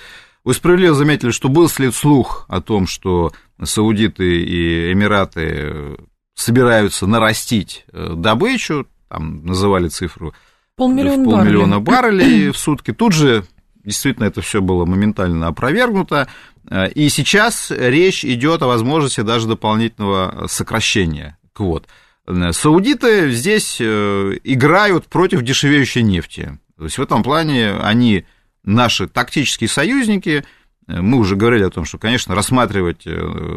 Вы 0.44 0.54
справедливо 0.54 0.94
заметили, 0.94 1.30
что 1.30 1.50
был 1.50 1.68
след 1.68 1.94
слух 1.94 2.46
о 2.48 2.62
том, 2.62 2.86
что 2.86 3.32
саудиты 3.62 4.40
и 4.42 4.94
Эмираты 4.94 5.98
собираются 6.34 7.06
нарастить 7.06 7.84
добычу, 7.92 8.86
там 9.10 9.44
называли 9.44 9.88
цифру 9.88 10.32
полмиллиона, 10.76 11.22
полмиллиона 11.22 11.80
баррелей. 11.80 12.24
баррелей 12.24 12.50
в 12.50 12.56
сутки. 12.56 12.94
Тут 12.94 13.12
же 13.12 13.44
действительно 13.84 14.26
это 14.26 14.40
все 14.40 14.60
было 14.60 14.84
моментально 14.84 15.48
опровергнуто. 15.48 16.28
Э, 16.68 16.88
и 16.90 17.08
сейчас 17.08 17.70
речь 17.70 18.24
идет 18.24 18.62
о 18.62 18.66
возможности 18.66 19.20
даже 19.20 19.48
дополнительного 19.48 20.46
сокращения 20.48 21.38
квот. 21.52 21.86
Э, 22.26 22.52
саудиты 22.52 23.30
здесь 23.32 23.78
э, 23.80 24.38
играют 24.44 25.06
против 25.06 25.42
дешевеющей 25.42 26.02
нефти. 26.02 26.58
То 26.76 26.84
есть 26.84 26.98
в 26.98 27.02
этом 27.02 27.22
плане 27.22 27.72
они 27.72 28.24
наши 28.64 29.08
тактические 29.08 29.68
союзники. 29.68 30.44
Мы 30.88 31.18
уже 31.18 31.36
говорили 31.36 31.62
о 31.62 31.70
том, 31.70 31.84
что, 31.84 31.98
конечно, 31.98 32.34
рассматривать 32.34 33.06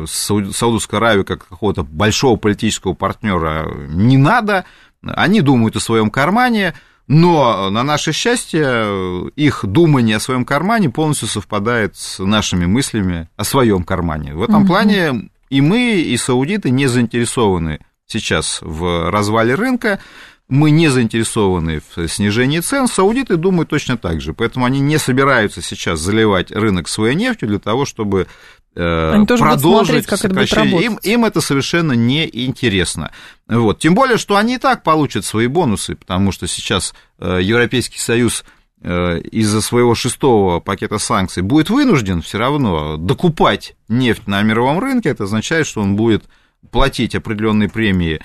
Саудовскую 0.08 0.98
Аравию 1.00 1.26
как 1.26 1.48
какого-то 1.48 1.84
большого 1.84 2.38
политического 2.38 2.94
партнера 2.94 3.68
не 3.88 4.18
надо. 4.18 4.66
Они 5.02 5.42
думают 5.42 5.76
о 5.76 5.80
своем 5.80 6.12
кармане. 6.12 6.76
Но 7.08 7.70
на 7.70 7.84
наше 7.84 8.12
счастье 8.12 9.30
их 9.36 9.64
думание 9.64 10.18
о 10.18 10.20
своем 10.20 10.44
кармане 10.44 10.90
полностью 10.90 11.28
совпадает 11.28 11.96
с 11.96 12.24
нашими 12.24 12.66
мыслями 12.66 13.30
о 13.36 13.44
своем 13.44 13.84
кармане. 13.84 14.34
В 14.34 14.42
этом 14.42 14.62
угу. 14.62 14.68
плане 14.68 15.30
и 15.50 15.62
мы, 15.62 16.02
и 16.02 16.18
саудиты 16.18 16.72
не 16.72 16.88
заинтересованы 16.88 17.80
сейчас 18.08 18.60
в 18.62 19.10
развале 19.12 19.56
рынка, 19.56 20.00
мы 20.48 20.70
не 20.70 20.90
заинтересованы 20.90 21.82
в 21.96 22.08
снижении 22.08 22.60
цен, 22.60 22.88
саудиты 22.88 23.36
думают 23.36 23.70
точно 23.70 23.98
так 23.98 24.22
же, 24.22 24.34
поэтому 24.34 24.66
они 24.66 24.80
не 24.80 25.00
собираются 25.00 25.62
сейчас 25.62 26.00
заливать 26.00 26.52
рынок 26.52 26.88
своей 26.88 27.16
нефтью 27.16 27.50
для 27.50 27.60
того, 27.60 27.86
чтобы 27.86 28.28
Они 28.76 29.26
тоже 29.26 29.44
продолжить 29.44 30.06
как 30.06 30.26
это 30.26 30.34
будет 30.34 30.52
Им, 30.54 31.00
им 31.02 31.26
это 31.26 31.40
совершенно 31.42 31.94
не 31.94 32.30
интересно. 32.32 33.12
Вот. 33.48 33.80
Тем 33.80 33.96
более, 33.96 34.18
что 34.18 34.36
они 34.36 34.56
и 34.56 34.58
так 34.58 34.84
получат 34.84 35.24
свои 35.24 35.48
бонусы, 35.48 35.96
потому 35.96 36.32
что 36.32 36.48
сейчас 36.48 36.94
э, 37.20 37.40
Европейский 37.42 38.00
Союз 38.00 38.44
э, 38.82 39.20
из-за 39.20 39.62
своего 39.62 39.96
шестого 39.96 40.60
пакета 40.60 40.98
санкций 40.98 41.42
будет 41.42 41.70
вынужден 41.70 42.22
все 42.22 42.38
равно 42.38 42.98
докупать 42.98 43.76
нефть 43.88 44.28
на 44.28 44.42
мировом 44.42 44.80
рынке. 44.80 45.10
Это 45.10 45.24
означает, 45.24 45.68
что 45.68 45.82
он 45.82 45.96
будет 45.96 46.26
платить 46.72 47.16
определенные 47.16 47.70
премии 47.70 48.20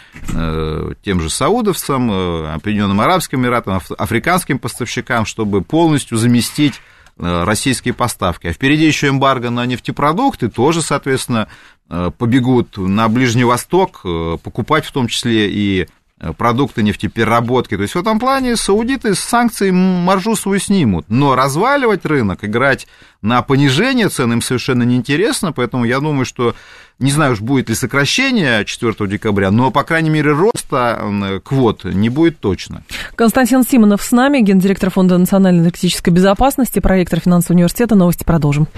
тем 1.04 1.20
же 1.20 1.28
саудовцам, 1.28 2.10
Объединенным 2.54 3.00
Арабским 3.00 3.42
Эмиратам, 3.42 3.80
африканским 3.98 4.58
поставщикам, 4.58 5.26
чтобы 5.26 5.60
полностью 5.60 6.16
заместить 6.16 6.80
Э, 6.80 6.99
российские 7.20 7.94
поставки. 7.94 8.46
А 8.46 8.52
впереди 8.52 8.86
еще 8.86 9.08
эмбарго 9.08 9.50
на 9.50 9.66
нефтепродукты, 9.66 10.48
тоже, 10.48 10.82
соответственно, 10.82 11.48
э, 11.88 12.10
побегут 12.16 12.76
на 12.76 13.08
Ближний 13.08 13.44
Восток, 13.44 14.00
э, 14.04 14.38
покупать 14.42 14.84
в 14.84 14.92
том 14.92 15.06
числе 15.08 15.50
и 15.50 15.88
продукты 16.36 16.82
нефтепереработки. 16.82 17.76
То 17.76 17.82
есть 17.82 17.94
в 17.94 17.98
этом 17.98 18.18
плане 18.18 18.56
саудиты 18.56 19.14
с 19.14 19.20
санкций 19.20 19.70
маржу 19.72 20.36
свою 20.36 20.60
снимут. 20.60 21.06
Но 21.08 21.34
разваливать 21.34 22.04
рынок, 22.04 22.44
играть 22.44 22.86
на 23.22 23.42
понижение 23.42 24.08
цен 24.08 24.32
им 24.32 24.42
совершенно 24.42 24.82
неинтересно, 24.82 25.52
поэтому 25.52 25.84
я 25.84 26.00
думаю, 26.00 26.24
что 26.24 26.54
не 26.98 27.10
знаю 27.10 27.32
уж, 27.32 27.40
будет 27.40 27.70
ли 27.70 27.74
сокращение 27.74 28.64
4 28.64 28.94
декабря, 29.08 29.50
но, 29.50 29.70
по 29.70 29.82
крайней 29.84 30.10
мере, 30.10 30.32
роста 30.32 31.40
квот 31.42 31.84
не 31.84 32.10
будет 32.10 32.40
точно. 32.40 32.82
Константин 33.14 33.62
Симонов 33.62 34.02
с 34.02 34.12
нами, 34.12 34.40
гендиректор 34.40 34.90
Фонда 34.90 35.16
национальной 35.16 35.60
энергетической 35.60 36.10
безопасности, 36.10 36.78
проректор 36.80 37.20
финансового 37.20 37.56
университета. 37.56 37.94
Новости 37.94 38.24
продолжим. 38.24 38.68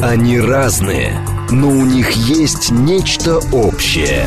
Они 0.00 0.40
разные, 0.40 1.18
но 1.50 1.68
у 1.68 1.84
них 1.84 2.10
есть 2.12 2.70
нечто 2.70 3.38
общее. 3.52 4.26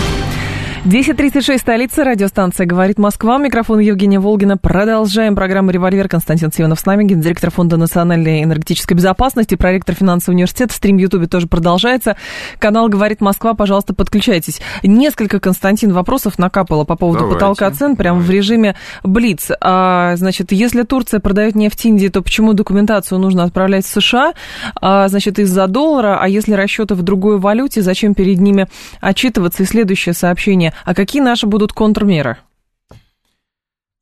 10.36, 0.83 1.59
столица, 1.59 2.03
радиостанция 2.03 2.65
«Говорит 2.65 2.97
Москва». 2.97 3.37
Микрофон 3.37 3.77
Евгения 3.77 4.19
Волгина. 4.19 4.57
Продолжаем 4.57 5.35
программу 5.35 5.69
«Револьвер». 5.69 6.07
Константин 6.07 6.51
Сионов 6.51 6.79
с 6.79 6.87
нами, 6.87 7.03
гендиректор 7.03 7.51
Фонда 7.51 7.77
национальной 7.77 8.41
энергетической 8.41 8.95
безопасности, 8.95 9.53
проректор 9.53 9.93
финансового 9.93 10.37
университета. 10.37 10.73
Стрим 10.73 10.97
в 10.97 10.99
Ютубе 10.99 11.27
тоже 11.27 11.45
продолжается. 11.45 12.17
Канал 12.57 12.89
«Говорит 12.89 13.21
Москва», 13.21 13.53
пожалуйста, 13.53 13.93
подключайтесь. 13.93 14.59
Несколько, 14.81 15.39
Константин, 15.39 15.93
вопросов 15.93 16.39
накапало 16.39 16.83
по 16.83 16.95
поводу 16.95 17.19
давайте, 17.19 17.39
потолка 17.39 17.69
цен 17.69 17.95
прямо 17.95 18.17
давайте. 18.17 18.31
в 18.31 18.35
режиме 18.35 18.75
Блиц. 19.03 19.51
А, 19.61 20.15
значит, 20.15 20.51
если 20.51 20.81
Турция 20.81 21.19
продает 21.19 21.53
нефть 21.53 21.85
Индии, 21.85 22.07
то 22.07 22.23
почему 22.23 22.53
документацию 22.53 23.19
нужно 23.19 23.43
отправлять 23.43 23.85
в 23.85 24.01
США? 24.01 24.33
А, 24.81 25.07
значит, 25.09 25.37
из-за 25.37 25.67
доллара, 25.67 26.17
а 26.19 26.27
если 26.27 26.53
расчеты 26.53 26.95
в 26.95 27.03
другой 27.03 27.37
валюте, 27.37 27.83
зачем 27.83 28.15
перед 28.15 28.39
ними 28.39 28.65
отчитываться? 28.99 29.61
И 29.61 29.67
следующее 29.67 30.13
сообщение 30.13 30.70
а 30.85 30.93
какие 30.93 31.21
наши 31.21 31.47
будут 31.47 31.73
контрмеры? 31.73 32.37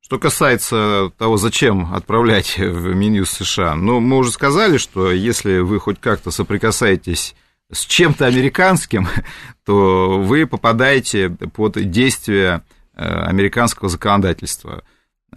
Что 0.01 0.17
касается 0.17 1.11
того, 1.19 1.37
зачем 1.37 1.93
отправлять 1.93 2.57
в 2.57 2.95
Минюс 2.95 3.29
США, 3.29 3.75
ну, 3.75 3.99
мы 3.99 4.17
уже 4.17 4.31
сказали, 4.31 4.77
что 4.77 5.11
если 5.11 5.59
вы 5.59 5.79
хоть 5.79 5.99
как-то 5.99 6.31
соприкасаетесь 6.31 7.35
с 7.71 7.85
чем-то 7.85 8.25
американским, 8.25 9.07
то 9.65 10.19
вы 10.19 10.47
попадаете 10.47 11.29
под 11.29 11.91
действие 11.91 12.63
э, 12.95 13.03
американского 13.03 13.89
законодательства. 13.89 14.83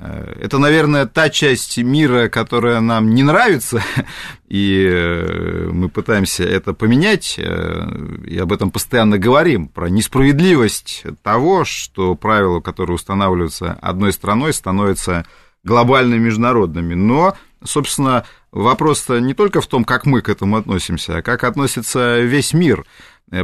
Э, 0.02 0.34
это, 0.40 0.58
наверное, 0.58 1.06
та 1.06 1.30
часть 1.30 1.78
мира, 1.78 2.28
которая 2.28 2.80
нам 2.80 3.14
не 3.14 3.22
нравится, 3.22 3.82
и 4.48 4.84
э, 4.90 5.68
мы 5.70 5.88
пытаемся 5.88 6.42
это 6.42 6.74
поменять, 6.74 7.38
и 7.38 8.38
об 8.38 8.52
этом 8.52 8.70
постоянно 8.70 9.18
говорим, 9.18 9.68
про 9.68 9.88
несправедливость 9.88 11.04
того, 11.22 11.64
что 11.64 12.14
правила, 12.16 12.60
которые 12.60 12.96
устанавливаются 12.96 13.78
одной 13.80 14.12
страной, 14.12 14.52
становятся 14.52 15.24
глобальными, 15.64 16.24
международными. 16.24 16.94
Но, 16.94 17.36
собственно, 17.62 18.24
вопрос-то 18.50 19.20
не 19.20 19.34
только 19.34 19.60
в 19.60 19.66
том, 19.66 19.84
как 19.84 20.06
мы 20.06 20.20
к 20.20 20.28
этому 20.28 20.56
относимся, 20.56 21.18
а 21.18 21.22
как 21.22 21.44
относится 21.44 22.20
весь 22.20 22.52
мир. 22.52 22.84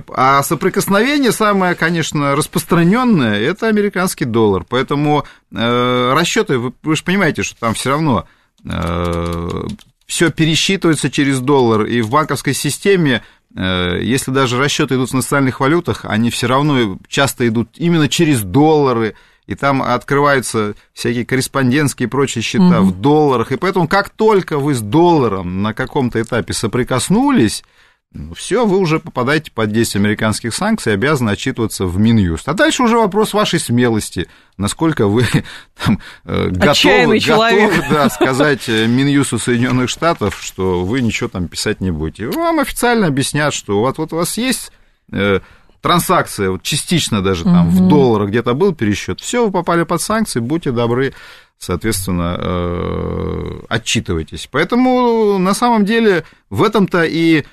А 0.09 0.42
соприкосновение 0.42 1.33
самое, 1.33 1.74
конечно, 1.74 2.37
распространенное 2.37 3.40
это 3.40 3.68
американский 3.68 4.27
доллар. 4.27 4.64
Поэтому 4.68 5.24
э, 5.51 6.12
расчеты, 6.14 6.59
вы, 6.59 6.72
вы 6.83 6.94
же 6.94 7.03
понимаете, 7.03 7.42
что 7.42 7.59
там 7.59 7.72
все 7.72 7.90
равно 7.90 8.27
э, 8.64 9.62
все 10.07 10.31
пересчитывается 10.31 11.11
через 11.11 11.40
доллар, 11.40 11.85
и 11.87 12.03
в 12.03 12.11
банковской 12.11 12.53
системе 12.53 13.22
э, 13.57 14.01
если 14.03 14.31
даже 14.31 14.59
расчеты 14.59 14.96
идут 14.96 15.11
в 15.11 15.14
национальных 15.14 15.61
валютах, 15.61 16.05
они 16.05 16.29
все 16.29 16.48
равно 16.48 16.98
часто 17.09 17.48
идут 17.48 17.70
именно 17.77 18.11
через 18.11 18.42
доллары, 18.42 19.14
и 19.46 19.55
там 19.55 19.81
открываются 19.81 20.74
всякие 20.92 21.24
корреспондентские 21.24 22.09
и 22.09 22.11
прочие 22.11 22.42
счета 22.42 22.83
угу. 22.83 22.90
в 22.90 23.01
долларах. 23.01 23.53
И 23.53 23.57
поэтому, 23.57 23.88
как 23.88 24.11
только 24.11 24.59
вы 24.59 24.74
с 24.74 24.83
долларом 24.83 25.62
на 25.62 25.72
каком-то 25.72 26.20
этапе 26.20 26.53
соприкоснулись, 26.53 27.62
ну, 27.64 27.68
все, 28.35 28.66
вы 28.66 28.79
уже 28.79 29.01
попадаете 29.01 29.51
под 29.53 29.71
действие 29.71 30.01
американских 30.01 30.55
санкций 30.55 30.92
и 30.92 30.94
обязаны 30.94 31.31
отчитываться 31.31 31.85
в 31.85 31.99
Минюст. 31.99 32.49
А 32.49 32.55
дальше 32.55 32.83
уже 32.83 32.97
вопрос 32.97 33.35
вашей 33.35 33.61
смелости, 33.61 34.29
насколько 34.57 35.07
вы 35.07 35.27
там, 35.85 36.01
э, 36.25 36.49
готовы, 36.49 37.18
готовы 37.18 37.85
да, 37.90 38.09
сказать 38.09 38.68
э, 38.68 38.87
Минюсту 38.87 39.38
Соединенных 39.38 39.90
Штатов, 39.90 40.38
что 40.40 40.85
вы 40.85 41.03
ничего 41.03 41.29
там 41.29 41.49
писать 41.49 41.81
не 41.81 41.90
будете. 41.90 42.29
Вам 42.29 42.61
официально 42.61 43.07
объяснят, 43.07 43.53
что 43.53 43.81
вот, 43.81 43.99
вот 43.99 44.12
у 44.14 44.16
вас 44.16 44.38
есть 44.38 44.73
э, 45.12 45.40
транзакция, 45.83 46.51
вот 46.51 46.62
частично 46.62 47.23
даже 47.23 47.44
там 47.44 47.68
угу. 47.68 47.77
в 47.77 47.88
долларах 47.88 48.31
где-то 48.31 48.55
был 48.55 48.75
пересчет, 48.75 49.21
все, 49.21 49.44
вы 49.44 49.53
попали 49.53 49.85
под 49.85 50.01
санкции, 50.01 50.40
будьте 50.40 50.73
добры, 50.73 51.12
соответственно, 51.59 52.37
э, 52.38 53.61
отчитывайтесь. 53.68 54.49
Поэтому 54.51 55.38
на 55.38 55.53
самом 55.53 55.85
деле 55.85 56.25
в 56.49 56.62
этом-то 56.62 57.05
и 57.05 57.44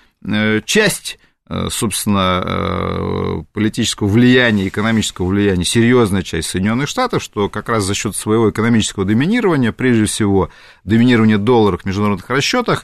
часть 0.65 1.19
э, 1.47 1.67
собственно, 1.69 3.45
политического 3.53 4.07
влияния, 4.07 4.67
экономического 4.67 5.27
влияния, 5.27 5.63
серьезная 5.63 6.23
часть 6.23 6.49
Соединенных 6.49 6.89
Штатов, 6.89 7.21
что 7.23 7.49
как 7.49 7.69
раз 7.69 7.83
за 7.83 7.93
счет 7.93 8.15
своего 8.15 8.49
экономического 8.49 9.05
доминирования, 9.05 9.71
прежде 9.71 10.05
всего, 10.05 10.49
доминирования 10.83 11.37
долларов 11.37 11.81
в 11.81 11.85
международных 11.85 12.29
расчетах, 12.29 12.83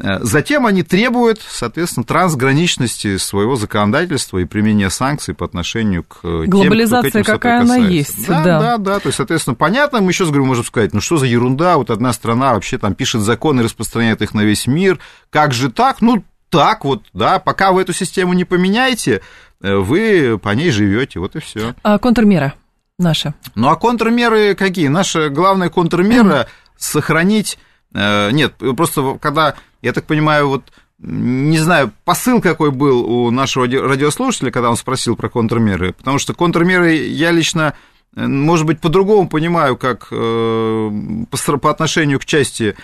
Э, 0.00 0.18
затем 0.20 0.66
они 0.66 0.82
требуют, 0.82 1.40
соответственно, 1.46 2.04
трансграничности 2.04 3.16
своего 3.16 3.56
законодательства 3.56 4.38
и 4.38 4.44
применения 4.44 4.90
санкций 4.90 5.34
по 5.34 5.44
отношению 5.44 6.04
к 6.04 6.20
Глобализация, 6.22 7.10
тем, 7.10 7.22
кто 7.22 7.32
к 7.32 7.36
какая 7.36 7.62
она 7.62 7.76
есть. 7.76 8.26
Да, 8.26 8.44
да, 8.44 8.60
да, 8.60 8.78
да. 8.78 9.00
То 9.00 9.08
есть, 9.08 9.16
соответственно, 9.16 9.56
понятно, 9.56 10.00
мы 10.00 10.10
еще 10.10 10.24
раз 10.24 10.30
говорю, 10.30 10.46
можем 10.46 10.64
сказать, 10.64 10.94
ну 10.94 11.00
что 11.00 11.16
за 11.16 11.26
ерунда, 11.26 11.76
вот 11.78 11.90
одна 11.90 12.12
страна 12.12 12.54
вообще 12.54 12.78
там 12.78 12.94
пишет 12.94 13.22
законы, 13.22 13.62
распространяет 13.62 14.22
их 14.22 14.34
на 14.34 14.42
весь 14.42 14.66
мир. 14.66 15.00
Как 15.30 15.52
же 15.52 15.70
так? 15.70 16.00
Ну, 16.00 16.22
так 16.50 16.84
вот, 16.84 17.04
да, 17.12 17.38
пока 17.38 17.72
вы 17.72 17.82
эту 17.82 17.92
систему 17.92 18.32
не 18.32 18.44
поменяете, 18.44 19.20
э, 19.60 19.74
вы 19.74 20.38
по 20.38 20.50
ней 20.50 20.70
живете, 20.70 21.20
вот 21.20 21.36
и 21.36 21.40
все. 21.40 21.74
А 21.82 21.98
контрмера 21.98 22.54
наша? 22.98 23.34
Ну, 23.54 23.68
а 23.68 23.76
контрмеры 23.76 24.54
какие? 24.54 24.88
Наша 24.88 25.28
главная 25.28 25.70
контрмера 25.70 26.48
сохранить 26.76 27.58
Э, 27.94 28.30
нет, 28.30 28.54
просто 28.76 29.18
когда, 29.20 29.54
я 29.82 29.92
так 29.92 30.04
понимаю, 30.04 30.48
вот 30.48 30.64
не 30.98 31.58
знаю, 31.58 31.92
посыл 32.04 32.40
какой 32.40 32.72
был 32.72 33.04
у 33.08 33.30
нашего 33.30 33.66
радиослушателя, 33.66 34.50
когда 34.50 34.68
он 34.70 34.76
спросил 34.76 35.14
про 35.14 35.28
контрмеры, 35.28 35.92
потому 35.92 36.18
что 36.18 36.34
контрмеры 36.34 36.94
я 36.96 37.30
лично, 37.30 37.74
э, 38.16 38.26
может 38.26 38.66
быть, 38.66 38.80
по-другому 38.80 39.28
понимаю, 39.28 39.76
как 39.76 40.08
по 40.10 41.70
отношению 41.70 42.18
к 42.18 42.24
части 42.24 42.76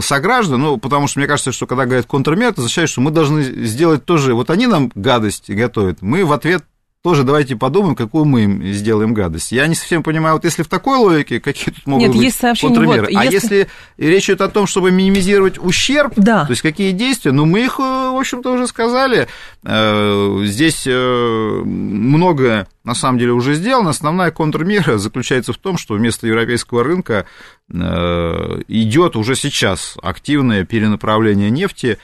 сограждан, 0.00 0.60
ну, 0.60 0.76
потому 0.78 1.06
что 1.06 1.18
мне 1.20 1.28
кажется, 1.28 1.52
что 1.52 1.66
когда 1.66 1.84
говорят 1.84 2.06
контрмеры, 2.06 2.52
это 2.52 2.60
означает, 2.60 2.88
что 2.88 3.00
мы 3.00 3.10
должны 3.10 3.42
сделать 3.42 4.04
тоже, 4.04 4.34
вот 4.34 4.50
они 4.50 4.66
нам 4.66 4.90
гадость 4.94 5.50
готовят, 5.50 6.02
мы 6.02 6.24
в 6.24 6.32
ответ 6.32 6.64
тоже 7.02 7.22
давайте 7.22 7.54
подумаем, 7.54 7.94
какую 7.94 8.24
мы 8.24 8.42
им 8.42 8.64
сделаем 8.72 9.14
гадость. 9.14 9.52
Я 9.52 9.68
не 9.68 9.76
совсем 9.76 10.02
понимаю, 10.02 10.34
вот 10.34 10.44
если 10.44 10.64
в 10.64 10.68
такой 10.68 10.98
логике, 10.98 11.38
какие 11.38 11.72
тут 11.72 11.86
могут 11.86 12.08
Нет, 12.08 12.12
быть 12.12 12.24
есть 12.24 12.40
сообщение, 12.40 12.74
контрмеры. 12.74 13.06
Вот, 13.06 13.16
а 13.16 13.24
если... 13.24 13.34
если 13.36 13.68
речь 13.98 14.24
идет 14.24 14.40
о 14.40 14.48
том, 14.48 14.66
чтобы 14.66 14.90
минимизировать 14.90 15.58
ущерб, 15.58 16.14
да. 16.16 16.44
то 16.44 16.50
есть 16.50 16.62
какие 16.62 16.90
действия, 16.90 17.30
ну, 17.30 17.46
мы 17.46 17.64
их, 17.64 17.78
э, 17.78 17.82
в 17.82 18.18
общем-то, 18.18 18.52
уже 18.52 18.66
сказали. 18.66 19.28
Э, 19.62 20.40
здесь 20.44 20.86
э, 20.86 21.62
многое, 21.64 22.66
на 22.82 22.94
самом 22.94 23.18
деле, 23.18 23.32
уже 23.32 23.54
сделано. 23.54 23.90
Основная 23.90 24.32
контрмера 24.32 24.98
заключается 24.98 25.52
в 25.52 25.58
том, 25.58 25.78
что 25.78 25.94
вместо 25.94 26.26
европейского 26.26 26.82
рынка 26.82 27.26
идет 27.70 29.14
уже 29.14 29.36
сейчас 29.36 29.98
активное 30.02 30.64
перенаправление 30.64 31.50
нефти 31.50 31.98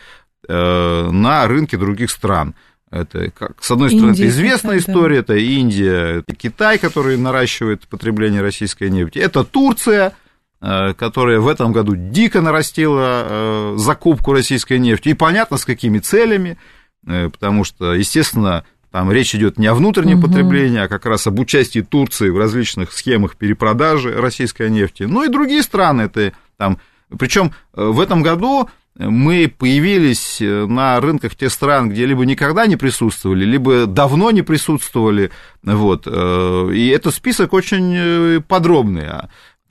на 0.47 1.47
рынки 1.49 1.77
других 1.77 2.11
стран. 2.11 2.55
Это, 2.95 3.29
как, 3.33 3.57
с 3.61 3.69
одной 3.73 3.91
стороны, 3.91 4.11
Индия, 4.11 4.23
это 4.23 4.31
известная 4.31 4.79
Китай, 4.79 4.93
история, 4.93 5.17
да. 5.17 5.21
это 5.23 5.35
Индия, 5.35 6.19
это 6.21 6.37
Китай, 6.37 6.79
который 6.79 7.17
наращивает 7.17 7.89
потребление 7.89 8.41
российской 8.41 8.89
нефти, 8.89 9.19
это 9.19 9.43
Турция, 9.43 10.13
э, 10.61 10.95
которая 10.95 11.41
в 11.41 11.49
этом 11.49 11.73
году 11.73 11.97
дико 11.97 12.41
нарастила 12.41 13.25
э, 13.27 13.75
закупку 13.79 14.33
российской 14.33 14.79
нефти, 14.79 15.09
и 15.09 15.15
понятно, 15.15 15.57
с 15.57 15.65
какими 15.65 15.99
целями, 15.99 16.57
э, 17.05 17.31
потому 17.31 17.65
что, 17.65 17.95
естественно, 17.95 18.65
там 18.93 19.11
речь 19.11 19.35
идет 19.35 19.59
не 19.59 19.67
о 19.67 19.75
внутреннем 19.75 20.21
угу. 20.21 20.29
потреблении, 20.29 20.79
а 20.79 20.87
как 20.87 21.05
раз 21.05 21.27
об 21.27 21.41
участии 21.41 21.81
Турции 21.81 22.31
в 22.31 22.39
различных 22.39 22.93
схемах 22.93 23.35
перепродажи 23.35 24.13
российской 24.13 24.71
нефти. 24.71 25.03
Ну 25.03 25.25
и 25.25 25.29
другие 25.29 25.65
страны, 25.65 26.03
это 26.03 26.33
там, 26.59 26.79
причем 27.19 27.53
в 27.73 27.99
этом 27.99 28.23
году 28.23 28.71
мы 28.97 29.49
появились 29.49 30.41
э, 30.41 30.67
на 30.67 31.01
рынках 31.01 31.35
тех 31.35 31.51
стран, 31.51 31.91
где 31.91 32.07
либо 32.07 32.25
никогда 32.25 32.67
не 32.67 32.77
присутствовали, 32.77 33.45
либо 33.45 33.87
давно 33.87 34.31
не 34.31 34.43
присутствовали. 34.43 35.31
Вот. 35.65 36.07
Э, 36.07 36.71
и 36.73 36.89
этот 36.89 37.15
список 37.15 37.53
очень 37.53 37.95
э, 37.97 38.41
подробный. 38.47 39.07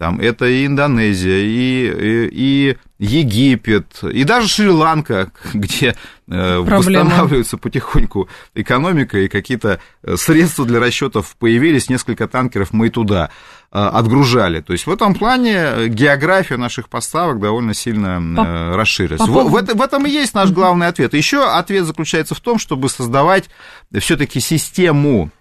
Там 0.04 0.20
это 0.20 0.46
и 0.48 0.66
Индонезия, 0.66 1.46
и, 1.46 2.28
и, 2.30 2.30
и 2.30 2.78
Египет, 3.00 4.04
и 4.04 4.26
даже 4.26 4.50
Шри-Ланка, 4.50 5.32
где 5.54 5.96
Проблема. 6.28 6.78
восстанавливается 6.78 7.58
потихоньку 7.58 8.28
экономика, 8.54 9.18
и 9.18 9.30
какие-то 9.30 9.80
средства 10.16 10.66
для 10.66 10.82
расчетов 10.82 11.38
появились, 11.40 11.90
несколько 11.90 12.28
танкеров 12.28 12.74
мы 12.74 12.90
туда 12.90 13.30
отгружали. 13.70 14.60
То 14.60 14.74
есть 14.74 14.88
в 14.88 14.92
этом 14.92 15.16
плане 15.16 15.88
география 15.88 16.58
наших 16.58 16.90
поставок 16.90 17.40
довольно 17.40 17.74
сильно 17.74 18.22
по, 18.36 18.76
расширилась. 18.76 19.22
По 19.22 19.26
в, 19.26 19.52
в, 19.52 19.74
в 19.74 19.82
этом 19.82 20.06
и 20.06 20.10
есть 20.10 20.34
наш 20.34 20.52
главный 20.52 20.88
ответ. 20.88 21.14
Еще 21.14 21.50
ответ 21.50 21.86
заключается 21.86 22.36
в 22.36 22.42
том, 22.42 22.60
чтобы 22.60 22.90
создавать 22.90 23.50
все-таки 23.98 24.42
систему 24.42 25.32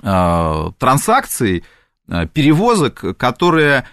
транзакций, 0.00 1.64
перевозок, 2.32 3.16
которые 3.16 3.86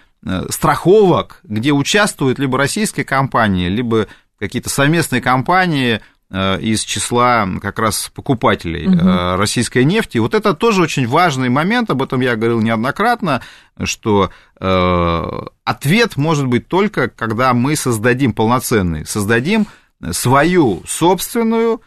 страховок, 0.50 1.40
где 1.44 1.72
участвуют 1.72 2.38
либо 2.38 2.58
российские 2.58 3.04
компании, 3.04 3.68
либо 3.68 4.06
какие-то 4.38 4.68
совместные 4.68 5.22
компании, 5.22 6.00
Э, 6.32 6.60
из 6.60 6.84
числа 6.84 7.48
как 7.60 7.80
раз 7.80 8.08
покупателей 8.14 8.86
угу. 8.86 9.36
российской 9.36 9.82
нефти. 9.82 10.18
Вот 10.18 10.32
это 10.32 10.54
тоже 10.54 10.82
очень 10.82 11.08
важный 11.08 11.48
момент, 11.48 11.90
об 11.90 12.02
этом 12.02 12.20
я 12.20 12.36
говорил 12.36 12.60
неоднократно, 12.60 13.42
что 13.82 14.30
э, 14.60 15.22
ответ 15.64 16.16
может 16.16 16.46
быть 16.46 16.68
только, 16.68 17.08
когда 17.08 17.52
мы 17.52 17.74
создадим 17.74 18.32
полноценный, 18.32 19.04
создадим 19.06 19.66
свою 20.12 20.84
собственную 20.86 21.82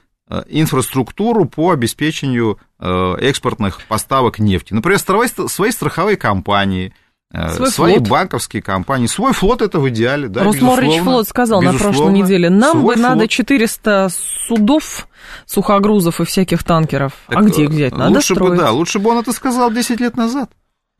инфраструктуру 0.47 1.45
по 1.45 1.71
обеспечению 1.71 2.59
экспортных 2.79 3.81
поставок 3.87 4.39
нефти. 4.39 4.73
Например, 4.73 4.99
свои 4.99 5.71
страховые 5.71 6.17
компании– 6.17 6.93
Э, 7.33 7.49
свой 7.49 7.71
свои 7.71 7.95
флот. 7.95 8.09
банковские 8.09 8.61
компании. 8.61 9.07
Свой 9.07 9.33
флот 9.33 9.63
это 9.63 9.79
в 9.79 9.89
идеале, 9.89 10.27
да, 10.27 10.43
Росморич 10.43 11.01
флот 11.01 11.27
сказал 11.27 11.63
на 11.63 11.73
прошлой 11.73 12.13
неделе, 12.13 12.51
нам 12.51 12.83
бы 12.83 12.93
флот. 12.93 12.97
надо 12.97 13.27
400 13.27 14.09
судов, 14.47 15.07
сухогрузов 15.47 16.21
и 16.21 16.25
всяких 16.25 16.63
танкеров. 16.63 17.13
А 17.27 17.33
так 17.33 17.41
а 17.41 17.45
где 17.45 17.63
их 17.63 17.71
взять? 17.71 17.97
Надо 17.97 18.11
лучше 18.11 18.35
строить. 18.35 18.51
бы, 18.51 18.57
да, 18.57 18.71
лучше 18.71 18.99
бы 18.99 19.09
он 19.09 19.17
это 19.17 19.33
сказал 19.33 19.71
10 19.71 19.99
лет 19.99 20.15
назад. 20.15 20.51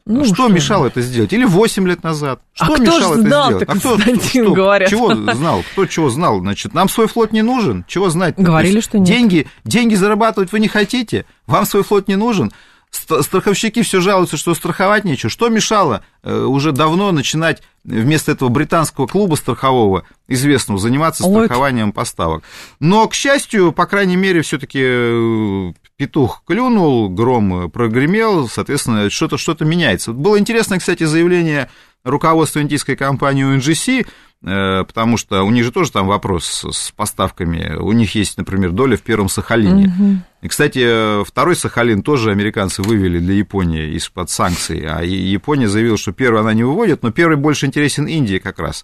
Ну, 0.05 0.25
что, 0.25 0.33
что 0.33 0.47
мешало 0.49 0.87
это 0.87 1.01
сделать? 1.01 1.31
Или 1.31 1.45
8 1.45 1.87
лет 1.87 2.03
назад? 2.03 2.41
А 2.57 2.65
что 2.65 2.73
а 2.73 2.77
мешало 2.77 3.13
это 3.13 3.21
знал 3.21 3.45
сделать? 3.47 3.69
А 3.69 3.75
кто, 3.75 3.99
что, 3.99 4.53
говорят. 4.53 4.89
Чего 4.89 5.15
знал? 5.33 5.63
Кто 5.71 5.85
чего 5.85 6.09
знал? 6.09 6.39
Значит, 6.39 6.73
нам 6.73 6.89
свой 6.89 7.07
флот 7.07 7.31
не 7.31 7.41
нужен. 7.41 7.85
Чего 7.87 8.09
знать? 8.09 8.35
Говорили, 8.37 8.81
что 8.81 8.99
нет. 8.99 9.07
Деньги, 9.07 9.47
деньги 9.63 9.95
зарабатывать 9.95 10.51
вы 10.51 10.59
не 10.59 10.67
хотите? 10.67 11.25
Вам 11.47 11.65
свой 11.65 11.83
флот 11.83 12.09
не 12.09 12.17
нужен? 12.17 12.51
Страховщики 12.91 13.81
все 13.81 14.01
жалуются, 14.01 14.37
что 14.37 14.53
страховать 14.53 15.03
нечего. 15.03 15.29
Что 15.29 15.49
мешало 15.49 16.03
э, 16.21 16.37
уже 16.37 16.73
давно 16.73 17.11
начинать 17.11 17.63
вместо 17.83 18.33
этого 18.33 18.49
британского 18.49 19.07
клуба 19.07 19.35
страхового, 19.35 20.03
известного, 20.27 20.79
заниматься 20.79 21.23
страхованием 21.23 21.91
поставок? 21.91 22.43
Но, 22.79 23.07
к 23.07 23.15
счастью, 23.15 23.71
по 23.71 23.87
крайней 23.87 24.15
мере, 24.15 24.43
все-таки 24.43 24.79
э, 24.83 25.71
петух 26.03 26.43
клюнул, 26.45 27.07
гром 27.07 27.71
прогремел, 27.71 28.49
соответственно, 28.49 29.09
что-то 29.09 29.37
что 29.37 29.55
меняется. 29.63 30.11
Было 30.11 30.37
интересное, 30.37 30.79
кстати, 30.79 31.03
заявление 31.03 31.69
руководства 32.03 32.61
индийской 32.61 32.97
компании 32.97 33.45
UNGC, 33.45 34.01
э, 34.01 34.05
потому 34.43 35.17
что 35.17 35.43
у 35.43 35.49
них 35.51 35.63
же 35.63 35.71
тоже 35.71 35.91
там 35.91 36.08
вопрос 36.08 36.65
с 36.69 36.91
поставками. 36.91 37.75
У 37.75 37.91
них 37.93 38.13
есть, 38.15 38.38
например, 38.38 38.71
доля 38.71 38.97
в 38.97 39.01
первом 39.01 39.29
Сахалине. 39.29 39.88
Угу. 39.88 40.17
И, 40.43 40.47
кстати, 40.49 41.23
второй 41.23 41.56
Сахалин 41.56 42.03
тоже 42.03 42.32
американцы 42.32 42.82
вывели 42.82 43.19
для 43.19 43.36
Японии 43.36 43.95
из-под 43.95 44.29
санкций, 44.29 44.86
а 44.86 45.01
Япония 45.01 45.69
заявила, 45.69 45.97
что 45.97 46.12
первый 46.12 46.41
она 46.41 46.53
не 46.53 46.65
выводит, 46.65 47.01
но 47.01 47.12
первый 47.12 47.38
больше 47.38 47.65
интересен 47.65 48.08
Индии 48.08 48.39
как 48.39 48.60
раз. 48.60 48.84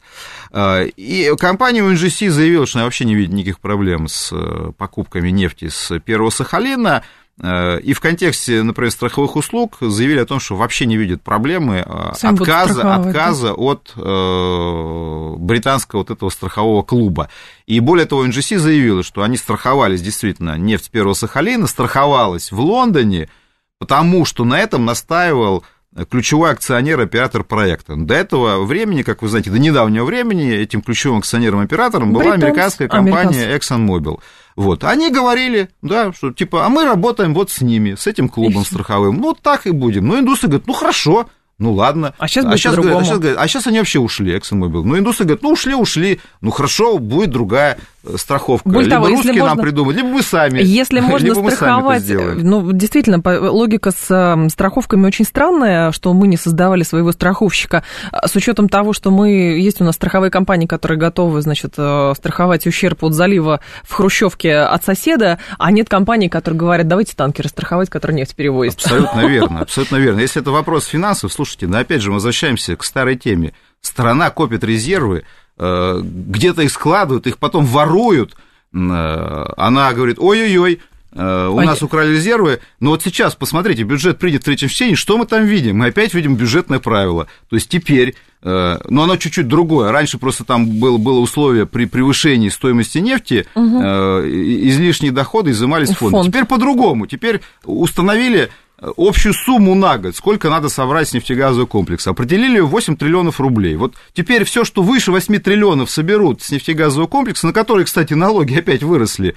Э, 0.54 0.86
и 0.96 1.30
компания 1.38 1.82
UNGC 1.82 2.30
заявила, 2.30 2.66
что 2.66 2.80
она 2.80 2.86
вообще 2.86 3.04
не 3.04 3.16
видит 3.16 3.34
никаких 3.34 3.60
проблем 3.60 4.08
с 4.08 4.30
э, 4.32 4.72
покупками 4.78 5.30
нефти 5.30 5.68
с 5.68 6.00
первого 6.00 6.30
Сахалина, 6.30 7.04
Э, 7.04 7.29
и 7.42 7.94
в 7.94 8.02
контексте, 8.02 8.64
например, 8.64 8.92
страховых 8.92 9.38
услуг 9.38 9.78
заявили 9.80 10.20
о 10.20 10.26
том, 10.26 10.42
что 10.42 10.56
вообще 10.56 10.86
не 10.86 10.98
видят 10.98 11.22
проблемы 11.22 11.86
э, 11.86 12.14
Сам 12.16 12.36
отказа, 12.36 12.96
отказа 12.96 13.54
от 13.54 13.94
э, 13.96 15.36
британского 15.38 16.00
вот 16.00 16.12
этого 16.12 16.30
страхового 16.30 16.84
клуба. 16.84 17.30
И 17.66 17.80
более 17.80 18.06
того, 18.06 18.26
NGC 18.26 18.58
заявила, 18.58 19.04
что 19.04 19.24
они 19.24 19.38
страховались 19.38 20.02
действительно, 20.02 20.58
нефть 20.58 20.92
первого 20.92 21.14
Сахалина 21.14 21.68
страховалась 21.68 22.52
в 22.52 22.60
Лондоне, 22.60 23.30
потому 23.78 24.26
что 24.26 24.44
на 24.44 24.60
этом 24.60 24.84
настаивал 24.84 25.64
ключевой 26.06 26.52
акционер, 26.52 27.00
оператор 27.00 27.44
проекта. 27.44 27.96
До 27.96 28.14
этого 28.14 28.64
времени, 28.64 29.02
как 29.02 29.22
вы 29.22 29.30
знаете, 29.30 29.50
до 29.50 29.60
недавнего 29.60 30.06
времени 30.06 30.52
этим 30.52 30.82
ключевым 30.82 31.20
акционером-оператором 31.20 32.14
была 32.14 32.34
американская 32.34 32.88
компания 32.88 33.56
ExxonMobil. 33.56 34.20
Вот, 34.56 34.84
они 34.84 35.10
говорили, 35.10 35.70
да, 35.82 36.12
что 36.12 36.32
типа, 36.32 36.66
а 36.66 36.70
мы 36.70 36.84
работаем 36.84 37.34
вот 37.34 37.50
с 37.50 37.62
ними, 37.62 37.96
с 37.96 38.08
этим 38.08 38.28
клубом 38.28 38.66
страховым, 38.66 39.18
ну 39.18 39.34
так 39.34 39.66
и 39.68 39.72
будем. 39.72 40.08
Ну, 40.08 40.20
индусы 40.20 40.48
говорят, 40.48 40.68
ну 40.68 40.74
хорошо, 40.74 41.30
ну 41.60 41.74
ладно. 41.74 42.14
А 42.18 42.28
сейчас, 42.28 42.46
а 42.46 42.58
сейчас, 42.58 42.76
говорят, 42.76 43.02
а, 43.02 43.04
сейчас 43.04 43.20
говорят, 43.20 43.38
а 43.40 43.48
сейчас 43.48 43.68
они 43.68 43.80
вообще 43.80 44.00
ушли, 44.00 44.36
ExxonMobil. 44.36 44.84
Ну, 44.84 44.98
индусы 44.98 45.24
говорят, 45.24 45.44
ну 45.44 45.52
ушли, 45.52 45.76
ушли, 45.76 46.20
ну 46.42 46.52
хорошо, 46.52 46.98
будет 46.98 47.30
другая 47.32 47.78
страховка. 48.16 48.68
Более 48.68 48.90
либо 48.90 49.04
того, 49.04 49.08
русские 49.16 49.34
можно, 49.34 49.56
нам 49.56 49.58
придумают, 49.58 49.98
либо 49.98 50.10
мы 50.10 50.24
сами. 50.24 50.62
Если 50.62 51.00
можно 51.02 51.36
страховать, 51.52 52.04
ну, 52.10 52.72
действительно, 52.72 53.22
логика 53.52 53.92
с 53.92 54.10
эм, 54.10 54.50
страховками 54.50 55.06
очень 55.06 55.26
странная, 55.26 55.92
что 55.92 56.14
мы 56.14 56.28
не 56.28 56.38
создавали 56.38 56.84
своего 56.84 57.12
страховщика. 57.12 57.84
А 58.12 58.28
с 58.28 58.36
учетом 58.36 58.70
того, 58.70 58.94
что 58.94 59.12
мы, 59.12 59.30
есть 59.30 59.82
у 59.82 59.84
нас 59.84 59.96
страховые 59.96 60.32
компании, 60.32 60.66
которые 60.66 60.98
готовы, 60.98 61.42
значит, 61.42 61.74
э, 61.78 62.14
страховать 62.16 62.66
ущерб 62.68 63.04
от 63.04 63.14
залива 63.14 63.60
в 63.84 63.94
Хрущевке 63.94 64.56
от 64.56 64.84
соседа, 64.84 65.40
а 65.58 65.72
нет 65.72 65.90
компаний, 65.90 66.30
которые 66.30 66.58
говорят, 66.58 66.88
давайте 66.88 67.16
танкеры 67.16 67.50
страховать, 67.50 67.90
которые 67.90 68.18
нефть 68.18 68.36
перевозят. 68.36 68.76
Абсолютно 68.76 69.20
верно, 69.28 69.62
абсолютно 69.62 69.98
верно. 69.98 70.20
Если 70.20 70.42
это 70.42 70.52
вопрос 70.52 70.86
финансов, 70.86 71.34
слушайте, 71.34 71.68
но 71.68 71.80
опять 71.80 72.02
же 72.02 72.10
мы 72.10 72.16
возвращаемся 72.16 72.76
к 72.76 72.84
старой 72.84 73.18
теме. 73.18 73.54
Страна 73.82 74.30
копит 74.30 74.64
резервы, 74.64 75.24
где-то 75.60 76.62
их 76.62 76.72
складывают, 76.72 77.28
их 77.28 77.38
потом 77.38 77.66
воруют. 77.66 78.36
Э, 78.74 79.46
она 79.58 79.92
говорит, 79.94 80.18
ой-ой-ой, 80.20 80.80
э, 81.12 81.48
у 81.48 81.60
нас 81.60 81.82
украли 81.82 82.14
резервы, 82.14 82.60
но 82.80 82.92
вот 82.92 83.04
сейчас, 83.04 83.36
посмотрите, 83.36 83.84
бюджет 83.84 84.20
принят 84.20 84.42
в 84.42 84.46
третьем 84.46 84.70
чтении, 84.70 84.96
что 84.96 85.18
мы 85.18 85.26
там 85.26 85.46
видим? 85.46 85.78
Мы 85.78 85.88
опять 85.88 86.14
видим 86.14 86.36
бюджетное 86.36 86.80
правило. 86.80 87.28
То 87.50 87.56
есть 87.56 87.68
теперь, 87.68 88.16
но 88.42 88.80
оно 89.04 89.18
чуть-чуть 89.18 89.50
другое. 89.50 89.92
Раньше 89.92 90.18
просто 90.18 90.46
там 90.46 90.80
было, 90.80 90.98
было 90.98 91.20
условие 91.20 91.66
при 91.66 91.86
превышении 91.86 92.48
стоимости 92.48 93.00
нефти, 93.00 93.46
угу. 93.54 93.80
излишние 93.82 95.12
доходы 95.12 95.52
изымались 95.52 95.90
в 95.90 95.98
фонд. 95.98 96.12
фонд. 96.12 96.28
Теперь 96.28 96.46
по-другому. 96.46 97.06
Теперь 97.06 97.42
установили 97.66 98.50
общую 98.98 99.34
сумму 99.34 99.76
на 99.76 99.98
год, 99.98 100.16
сколько 100.16 100.50
надо 100.50 100.70
собрать 100.70 101.10
с 101.10 101.14
нефтегазового 101.14 101.68
комплекса. 101.68 102.12
Определили 102.12 102.60
8 102.60 102.96
триллионов 102.96 103.40
рублей. 103.40 103.76
Вот 103.76 103.96
теперь 104.14 104.44
все, 104.44 104.64
что 104.64 104.82
выше 104.82 105.12
8 105.12 105.40
триллионов 105.40 105.90
соберут 105.90 106.42
с 106.42 106.52
нефтегазового 106.52 107.08
комплекса, 107.08 107.48
на 107.48 107.54
который, 107.54 107.86
кстати, 107.86 108.14
налоги 108.14 108.58
опять 108.58 108.84
выросли, 108.84 109.36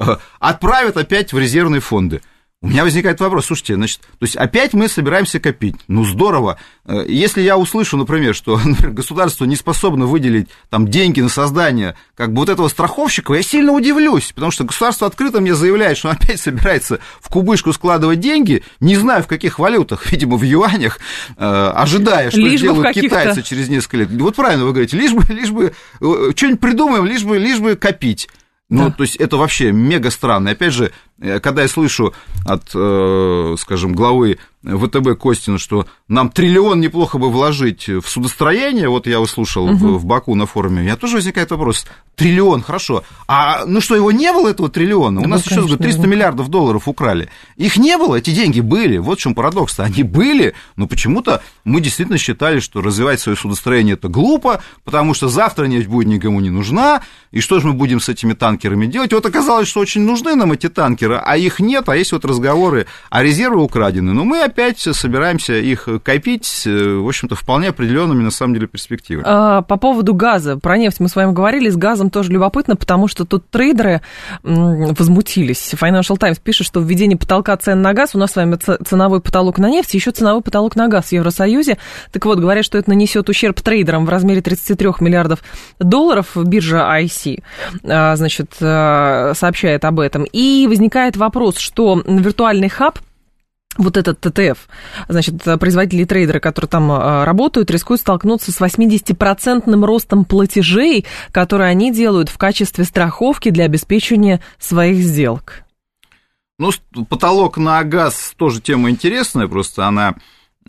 э, 0.00 0.16
отправят 0.38 0.96
опять 0.96 1.32
в 1.32 1.38
резервные 1.38 1.80
фонды. 1.80 2.22
У 2.62 2.68
меня 2.68 2.84
возникает 2.84 3.18
вопрос, 3.20 3.46
слушайте, 3.46 3.74
значит, 3.74 4.00
то 4.00 4.26
есть 4.26 4.36
опять 4.36 4.74
мы 4.74 4.86
собираемся 4.86 5.40
копить. 5.40 5.76
Ну, 5.88 6.04
здорово. 6.04 6.58
Э, 6.84 7.06
если 7.08 7.40
я 7.40 7.56
услышу, 7.56 7.96
например, 7.96 8.34
что 8.34 8.58
например, 8.64 8.92
государство 8.92 9.46
не 9.46 9.56
способно 9.56 10.04
выделить 10.04 10.48
там 10.68 10.86
деньги 10.86 11.22
на 11.22 11.30
создание 11.30 11.94
как 12.14 12.34
бы 12.34 12.40
вот 12.40 12.50
этого 12.50 12.68
страховщика, 12.68 13.32
я 13.32 13.42
сильно 13.42 13.72
удивлюсь, 13.72 14.32
потому 14.34 14.52
что 14.52 14.64
государство 14.64 15.06
открыто 15.06 15.40
мне 15.40 15.54
заявляет, 15.54 15.96
что 15.96 16.10
опять 16.10 16.38
собирается 16.38 17.00
в 17.22 17.30
кубышку 17.30 17.72
складывать 17.72 18.20
деньги, 18.20 18.62
не 18.78 18.96
знаю 18.96 19.22
в 19.22 19.26
каких 19.26 19.58
валютах, 19.58 20.12
видимо, 20.12 20.36
в 20.36 20.42
юанях, 20.42 20.98
э, 21.38 21.72
ожидая, 21.74 22.30
что 22.30 22.40
лишь 22.40 22.60
сделают 22.60 22.94
китайцы 22.94 23.40
через 23.40 23.70
несколько 23.70 23.96
лет. 23.96 24.10
Вот 24.10 24.36
правильно 24.36 24.66
вы 24.66 24.72
говорите, 24.72 24.98
лишь 24.98 25.14
бы, 25.14 25.24
лишь 25.32 25.50
бы 25.50 25.72
э, 26.02 26.32
что-нибудь 26.36 26.60
придумаем, 26.60 27.06
лишь 27.06 27.24
бы, 27.24 27.38
лишь 27.38 27.58
бы 27.58 27.76
копить. 27.76 28.28
Ну, 28.70 28.88
да. 28.88 28.90
то 28.92 29.02
есть 29.02 29.16
это 29.16 29.36
вообще 29.36 29.72
мега 29.72 30.10
странно. 30.10 30.52
Опять 30.52 30.72
же, 30.72 30.92
когда 31.20 31.62
я 31.62 31.68
слышу 31.68 32.14
от, 32.46 32.70
э, 32.74 33.56
скажем, 33.58 33.94
главы 33.94 34.38
ВТБ 34.62 35.18
Костина, 35.18 35.58
что 35.58 35.86
нам 36.06 36.28
триллион 36.28 36.80
неплохо 36.80 37.16
бы 37.16 37.30
вложить 37.30 37.88
в 37.88 38.02
судостроение, 38.02 38.90
вот 38.90 39.06
я 39.06 39.18
услышал 39.18 39.64
угу. 39.64 39.96
в, 39.96 40.04
Баку 40.04 40.34
на 40.34 40.44
форуме, 40.44 40.80
у 40.80 40.84
меня 40.84 40.96
тоже 40.96 41.16
возникает 41.16 41.50
вопрос, 41.50 41.86
триллион, 42.14 42.62
хорошо, 42.62 43.02
а 43.26 43.64
ну 43.64 43.80
что, 43.80 43.96
его 43.96 44.12
не 44.12 44.30
было, 44.32 44.48
этого 44.48 44.68
триллиона? 44.68 45.20
Да, 45.20 45.26
у 45.26 45.30
нас 45.30 45.46
еще 45.46 45.66
300 45.66 46.00
было. 46.00 46.06
миллиардов 46.06 46.48
долларов 46.48 46.88
украли. 46.88 47.30
Их 47.56 47.78
не 47.78 47.96
было, 47.96 48.16
эти 48.16 48.30
деньги 48.34 48.60
были, 48.60 48.98
вот 48.98 49.18
в 49.18 49.22
чем 49.22 49.34
парадокс 49.34 49.78
-то. 49.78 49.84
они 49.84 50.02
были, 50.02 50.54
но 50.76 50.86
почему-то 50.86 51.42
мы 51.64 51.80
действительно 51.80 52.18
считали, 52.18 52.60
что 52.60 52.82
развивать 52.82 53.20
свое 53.20 53.36
судостроение 53.36 53.94
это 53.94 54.08
глупо, 54.08 54.62
потому 54.84 55.14
что 55.14 55.28
завтра 55.28 55.64
нефть 55.64 55.88
будет 55.88 56.08
никому 56.08 56.40
не 56.40 56.50
нужна, 56.50 57.00
и 57.30 57.40
что 57.40 57.60
же 57.60 57.68
мы 57.68 57.72
будем 57.72 58.00
с 58.00 58.10
этими 58.10 58.34
танкерами 58.34 58.86
делать? 58.86 59.12
Вот 59.14 59.24
оказалось, 59.24 59.68
что 59.68 59.80
очень 59.80 60.02
нужны 60.02 60.34
нам 60.34 60.52
эти 60.52 60.68
танкеры, 60.68 61.09
а 61.18 61.36
их 61.36 61.60
нет, 61.60 61.88
а 61.88 61.96
есть 61.96 62.12
вот 62.12 62.24
разговоры, 62.24 62.86
а 63.10 63.22
резервы 63.22 63.62
украдены, 63.62 64.12
но 64.12 64.24
мы 64.24 64.42
опять 64.42 64.78
собираемся 64.78 65.54
их 65.54 65.88
копить, 66.02 66.62
э, 66.66 66.96
в 66.96 67.08
общем-то, 67.08 67.34
вполне 67.34 67.68
определенными, 67.68 68.22
на 68.22 68.30
самом 68.30 68.54
деле, 68.54 68.66
перспективами. 68.66 69.24
А, 69.26 69.62
по 69.62 69.76
поводу 69.76 70.14
газа. 70.14 70.56
Про 70.56 70.76
нефть 70.76 71.00
мы 71.00 71.08
с 71.08 71.16
вами 71.16 71.32
говорили. 71.32 71.68
С 71.70 71.76
газом 71.76 72.10
тоже 72.10 72.32
любопытно, 72.32 72.76
потому 72.76 73.08
что 73.08 73.24
тут 73.24 73.48
трейдеры 73.50 74.00
возмутились. 74.42 75.74
Financial 75.74 76.16
Times 76.16 76.38
пишет, 76.38 76.66
что 76.66 76.80
введение 76.80 77.16
потолка 77.16 77.56
цен 77.56 77.82
на 77.82 77.92
газ, 77.92 78.14
у 78.14 78.18
нас 78.18 78.32
с 78.32 78.36
вами 78.36 78.56
ценовой 78.56 79.20
потолок 79.20 79.58
на 79.58 79.70
нефть, 79.70 79.94
еще 79.94 80.10
ценовой 80.10 80.42
потолок 80.42 80.76
на 80.76 80.88
газ 80.88 81.06
в 81.06 81.12
Евросоюзе. 81.12 81.78
Так 82.12 82.24
вот, 82.26 82.38
говорят, 82.38 82.64
что 82.64 82.78
это 82.78 82.90
нанесет 82.90 83.28
ущерб 83.28 83.60
трейдерам 83.60 84.06
в 84.06 84.08
размере 84.08 84.40
33 84.40 84.88
миллиардов 85.00 85.40
долларов. 85.78 86.36
Биржа 86.36 86.88
IC, 87.00 87.42
а, 87.84 88.16
значит, 88.16 88.56
а, 88.60 89.32
сообщает 89.34 89.84
об 89.84 90.00
этом. 90.00 90.24
И 90.24 90.66
возникает 90.68 90.99
вопрос, 91.16 91.58
что 91.58 92.02
виртуальный 92.06 92.68
хаб 92.68 92.98
вот 93.78 93.96
этот 93.96 94.20
ТТФ, 94.20 94.68
значит, 95.08 95.42
производители 95.58 96.02
и 96.02 96.04
трейдеры, 96.04 96.40
которые 96.40 96.68
там 96.68 96.90
а, 96.90 97.24
работают, 97.24 97.70
рискуют 97.70 98.00
столкнуться 98.00 98.52
с 98.52 98.60
80% 98.60 99.86
ростом 99.86 100.24
платежей, 100.24 101.06
которые 101.30 101.68
они 101.68 101.92
делают 101.92 102.28
в 102.28 102.36
качестве 102.36 102.84
страховки 102.84 103.50
для 103.50 103.64
обеспечения 103.64 104.40
своих 104.58 104.96
сделок. 104.96 105.64
Ну, 106.58 106.70
потолок 107.08 107.56
на 107.56 107.82
газ 107.84 108.34
тоже 108.36 108.60
тема 108.60 108.90
интересная, 108.90 109.46
просто 109.46 109.86
она, 109.86 110.16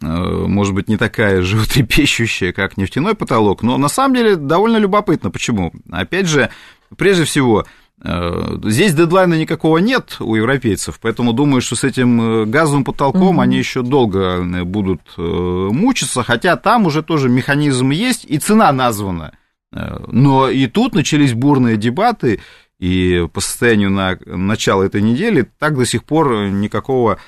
э, 0.01 0.05
может 0.05 0.73
быть, 0.73 0.87
не 0.87 0.97
такая 0.97 1.41
животрепещущая, 1.41 2.53
как 2.53 2.77
нефтяной 2.77 3.15
потолок, 3.15 3.63
но 3.63 3.77
на 3.77 3.89
самом 3.89 4.15
деле 4.15 4.35
довольно 4.35 4.77
любопытно. 4.77 5.31
Почему? 5.31 5.73
Опять 5.91 6.27
же, 6.27 6.49
прежде 6.95 7.25
всего, 7.25 7.65
Э, 7.65 7.80
здесь 8.03 8.95
дедлайна 8.95 9.35
никакого 9.35 9.77
нет 9.77 10.15
у 10.19 10.35
европейцев, 10.35 10.99
поэтому 10.99 11.33
думаю, 11.33 11.61
что 11.61 11.75
с 11.75 11.83
этим 11.83 12.21
э, 12.21 12.45
газовым 12.45 12.83
потолком 12.83 13.35
угу. 13.35 13.41
они 13.41 13.57
еще 13.57 13.83
долго 13.83 14.19
э, 14.19 14.63
будут 14.63 15.01
мучиться, 15.17 16.23
хотя 16.23 16.55
там 16.55 16.87
уже 16.87 17.03
тоже 17.03 17.29
механизм 17.29 17.91
есть 17.91 18.25
и 18.25 18.39
цена 18.39 18.71
названа. 18.71 19.33
Но 19.71 20.49
и 20.49 20.67
тут 20.67 20.95
начались 20.95 21.33
бурные 21.33 21.77
дебаты, 21.77 22.41
и 22.77 23.25
по 23.31 23.39
состоянию 23.39 23.89
на 23.89 24.17
начало 24.25 24.83
этой 24.83 25.01
недели 25.01 25.49
так 25.59 25.77
до 25.77 25.85
сих 25.85 26.03
пор 26.03 26.49
никакого 26.49 27.19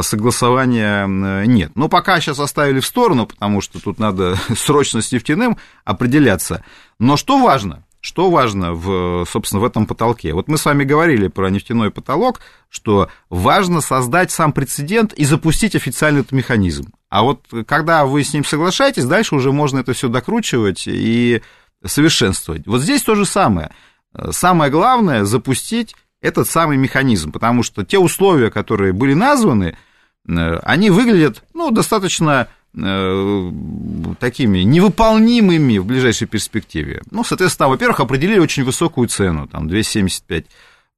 согласования 0.00 1.06
нет. 1.44 1.72
Но 1.74 1.90
пока 1.90 2.18
сейчас 2.18 2.40
оставили 2.40 2.80
в 2.80 2.86
сторону, 2.86 3.26
потому 3.26 3.60
что 3.60 3.78
тут 3.78 3.98
надо 3.98 4.36
срочно 4.56 5.02
с 5.02 5.12
нефтяным 5.12 5.58
определяться. 5.84 6.64
Но 6.98 7.18
что 7.18 7.42
важно? 7.42 7.84
Что 8.04 8.30
важно, 8.30 8.74
в, 8.74 9.24
собственно, 9.30 9.62
в 9.62 9.64
этом 9.64 9.86
потолке? 9.86 10.34
Вот 10.34 10.48
мы 10.48 10.58
с 10.58 10.64
вами 10.64 10.82
говорили 10.82 11.28
про 11.28 11.48
нефтяной 11.50 11.92
потолок, 11.92 12.40
что 12.68 13.08
важно 13.30 13.80
создать 13.80 14.32
сам 14.32 14.52
прецедент 14.52 15.12
и 15.12 15.24
запустить 15.24 15.76
официальный 15.76 16.22
этот 16.22 16.32
механизм. 16.32 16.92
А 17.10 17.22
вот 17.22 17.46
когда 17.64 18.04
вы 18.04 18.24
с 18.24 18.34
ним 18.34 18.44
соглашаетесь, 18.44 19.04
дальше 19.04 19.36
уже 19.36 19.52
можно 19.52 19.78
это 19.78 19.92
все 19.92 20.08
докручивать 20.08 20.88
и 20.88 21.42
совершенствовать. 21.84 22.66
Вот 22.66 22.82
здесь 22.82 23.02
то 23.02 23.14
же 23.14 23.24
самое. 23.24 23.70
Самое 24.32 24.72
главное 24.72 25.22
запустить 25.24 25.94
этот 26.20 26.48
самый 26.48 26.78
механизм, 26.78 27.30
потому 27.30 27.62
что 27.62 27.84
те 27.84 27.98
условия, 27.98 28.50
которые 28.50 28.92
были 28.92 29.14
названы, 29.14 29.76
э, 30.28 30.56
они 30.64 30.90
выглядят 30.90 31.44
ну, 31.54 31.70
достаточно 31.70 32.48
такими 32.74 34.60
невыполнимыми 34.60 35.78
в 35.78 35.84
ближайшей 35.84 36.26
перспективе. 36.26 37.02
Ну, 37.10 37.22
соответственно, 37.22 37.68
во-первых, 37.68 38.00
определили 38.00 38.38
очень 38.38 38.64
высокую 38.64 39.08
цену, 39.08 39.46
там 39.46 39.68
275 39.68 40.46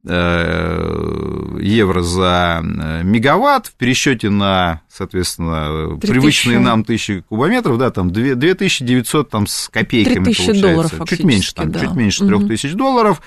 э, 0.07 1.59
евро 1.61 2.03
за 2.03 2.63
э, 2.63 3.03
мегаватт 3.03 3.67
в 3.67 3.75
пересчете 3.75 4.31
на, 4.31 4.83
соответственно, 4.89 5.99
привычные 5.99 6.61
нам 6.61 6.85
тысячи 6.85 7.23
кубометров, 7.23 7.79
да, 7.79 7.91
там 7.91 8.13
2900 8.13 9.31
там 9.31 9.49
с 9.49 9.69
копейками 9.69 10.25
получается. 10.25 10.63
долларов 10.63 10.93
чуть 11.09 11.25
меньше, 11.25 11.55
там, 11.55 11.73
да. 11.73 11.81
чуть 11.81 11.95
меньше 11.95 12.25
3000 12.25 12.67
угу. 12.69 12.79
долларов. 12.79 13.23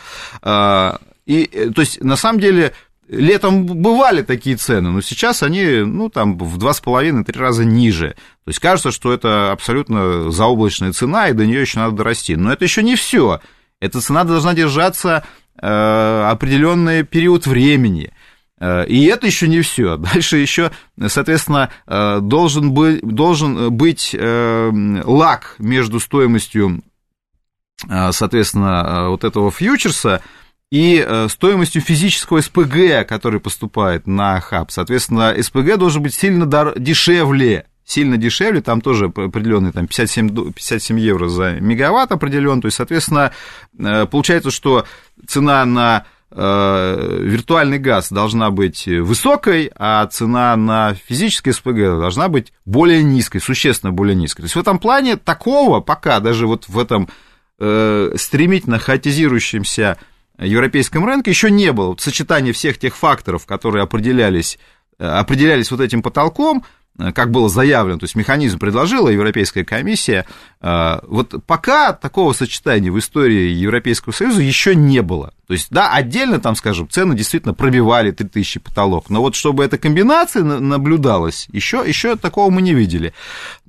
И, 1.26 1.46
то 1.76 1.82
есть, 1.82 2.02
на 2.02 2.16
самом 2.16 2.40
деле, 2.40 2.72
Летом 3.10 3.66
бывали 3.66 4.22
такие 4.22 4.58
цены, 4.58 4.90
но 4.92 5.02
сейчас 5.02 5.42
они, 5.42 5.84
ну, 5.86 6.10
там, 6.10 6.38
в 6.38 6.58
два 6.58 6.74
с 6.74 6.82
половиной, 6.82 7.24
три 7.24 7.40
раза 7.40 7.64
ниже. 7.64 8.16
То 8.44 8.50
есть 8.50 8.60
кажется, 8.60 8.92
что 8.92 9.14
это 9.14 9.52
абсолютно 9.52 10.30
заоблачная 10.30 10.92
цена, 10.92 11.30
и 11.30 11.34
до 11.34 11.46
нее 11.46 11.62
еще 11.62 11.80
надо 11.80 11.96
дорасти. 11.96 12.36
Но 12.36 12.52
это 12.52 12.66
еще 12.66 12.84
не 12.84 12.96
все. 12.96 13.40
Эта 13.80 14.02
цена 14.02 14.26
должна 14.26 14.54
держаться 14.54 15.24
э, 15.62 16.28
определенный 16.30 17.04
период 17.04 17.48
времени. 17.48 18.12
Э, 18.60 18.86
и 18.86 19.06
это 19.06 19.28
еще 19.28 19.48
не 19.48 19.62
все. 19.62 19.98
Дальше 20.14 20.38
еще, 20.38 20.72
соответственно, 21.08 21.70
э, 21.86 22.20
должен, 22.22 22.72
быть, 22.72 23.02
должен 23.02 23.72
быть 23.74 24.16
э, 24.18 24.72
лак 25.06 25.56
между 25.60 26.00
стоимостью, 26.00 26.84
соответственно, 28.12 29.10
вот 29.10 29.24
этого 29.24 29.52
фьючерса 29.52 30.24
и 30.72 31.04
э, 31.06 31.28
стоимостью 31.30 31.82
физического 31.82 32.42
СПГ, 32.42 33.08
который 33.08 33.40
поступает 33.40 34.06
на 34.06 34.40
хаб. 34.42 34.72
Соответственно, 34.72 35.36
СПГ 35.42 35.78
должен 35.78 36.04
быть 36.04 36.14
сильно 36.14 36.46
дешевле, 36.78 37.66
сильно 37.86 38.18
дешевле, 38.18 38.62
там 38.62 38.82
тоже 38.82 39.06
определенный 39.06 39.72
там 39.72 39.88
57, 39.88 40.52
57 40.52 41.00
евро 41.00 41.30
за 41.30 41.54
мегаватт 41.54 42.12
определен, 42.12 42.60
то 42.60 42.66
есть, 42.66 42.78
соответственно, 42.78 43.32
э, 43.80 44.06
получается, 44.08 44.52
что 44.52 44.86
цена 45.26 45.64
на 45.64 46.06
э, 46.32 47.18
виртуальный 47.22 47.80
газ 47.80 48.12
должна 48.12 48.52
быть 48.52 48.88
высокой, 48.88 49.72
а 49.74 50.06
цена 50.08 50.58
на 50.58 50.96
физический 50.96 51.54
СПГ 51.54 51.98
должна 51.98 52.28
быть 52.28 52.52
более 52.66 53.04
низкой, 53.04 53.40
существенно 53.40 53.94
более 53.94 54.16
низкой. 54.16 54.42
То 54.42 54.46
есть 54.48 54.56
в 54.58 54.60
этом 54.60 54.80
плане 54.80 55.16
такого 55.16 55.80
пока 55.80 56.20
даже 56.20 56.46
вот 56.46 56.68
в 56.68 56.78
этом 56.78 57.08
стремительно 57.60 58.78
хаотизирующемся 58.78 59.98
европейском 60.46 61.06
рынке 61.06 61.32
еще 61.32 61.50
не 61.50 61.72
было. 61.72 61.90
Вот 61.90 62.02
сочетание 62.02 62.54
всех 62.54 62.78
тех 62.78 62.96
факторов, 62.96 63.46
которые 63.46 63.84
определялись, 63.84 64.60
э, 65.00 65.06
определялись 65.06 65.72
вот 65.72 65.82
этим 65.82 66.02
потолком, 66.02 66.64
э, 67.00 67.12
как 67.12 67.32
было 67.32 67.50
заявлено, 67.50 67.98
то 67.98 68.06
есть 68.06 68.16
механизм 68.16 68.60
предложила 68.60 69.10
Европейская 69.10 69.64
комиссия, 69.64 70.26
э, 70.62 71.00
вот 71.08 71.44
пока 71.46 71.94
такого 71.94 72.34
сочетания 72.34 72.92
в 72.92 73.00
истории 73.00 73.50
Европейского 73.50 74.14
Союза 74.14 74.42
еще 74.42 74.76
не 74.76 75.02
было. 75.02 75.34
То 75.48 75.54
есть, 75.54 75.68
да, 75.72 75.92
отдельно 75.92 76.40
там, 76.40 76.56
скажем, 76.56 76.88
цены 76.90 77.16
действительно 77.16 77.54
пробивали 77.54 78.12
3000 78.12 78.60
потолок, 78.60 79.10
но 79.10 79.22
вот 79.22 79.34
чтобы 79.36 79.64
эта 79.64 79.78
комбинация 79.78 80.44
наблюдалась, 80.44 81.48
еще, 81.52 81.84
еще 81.86 82.16
такого 82.16 82.52
мы 82.52 82.62
не 82.62 82.74
видели. 82.74 83.14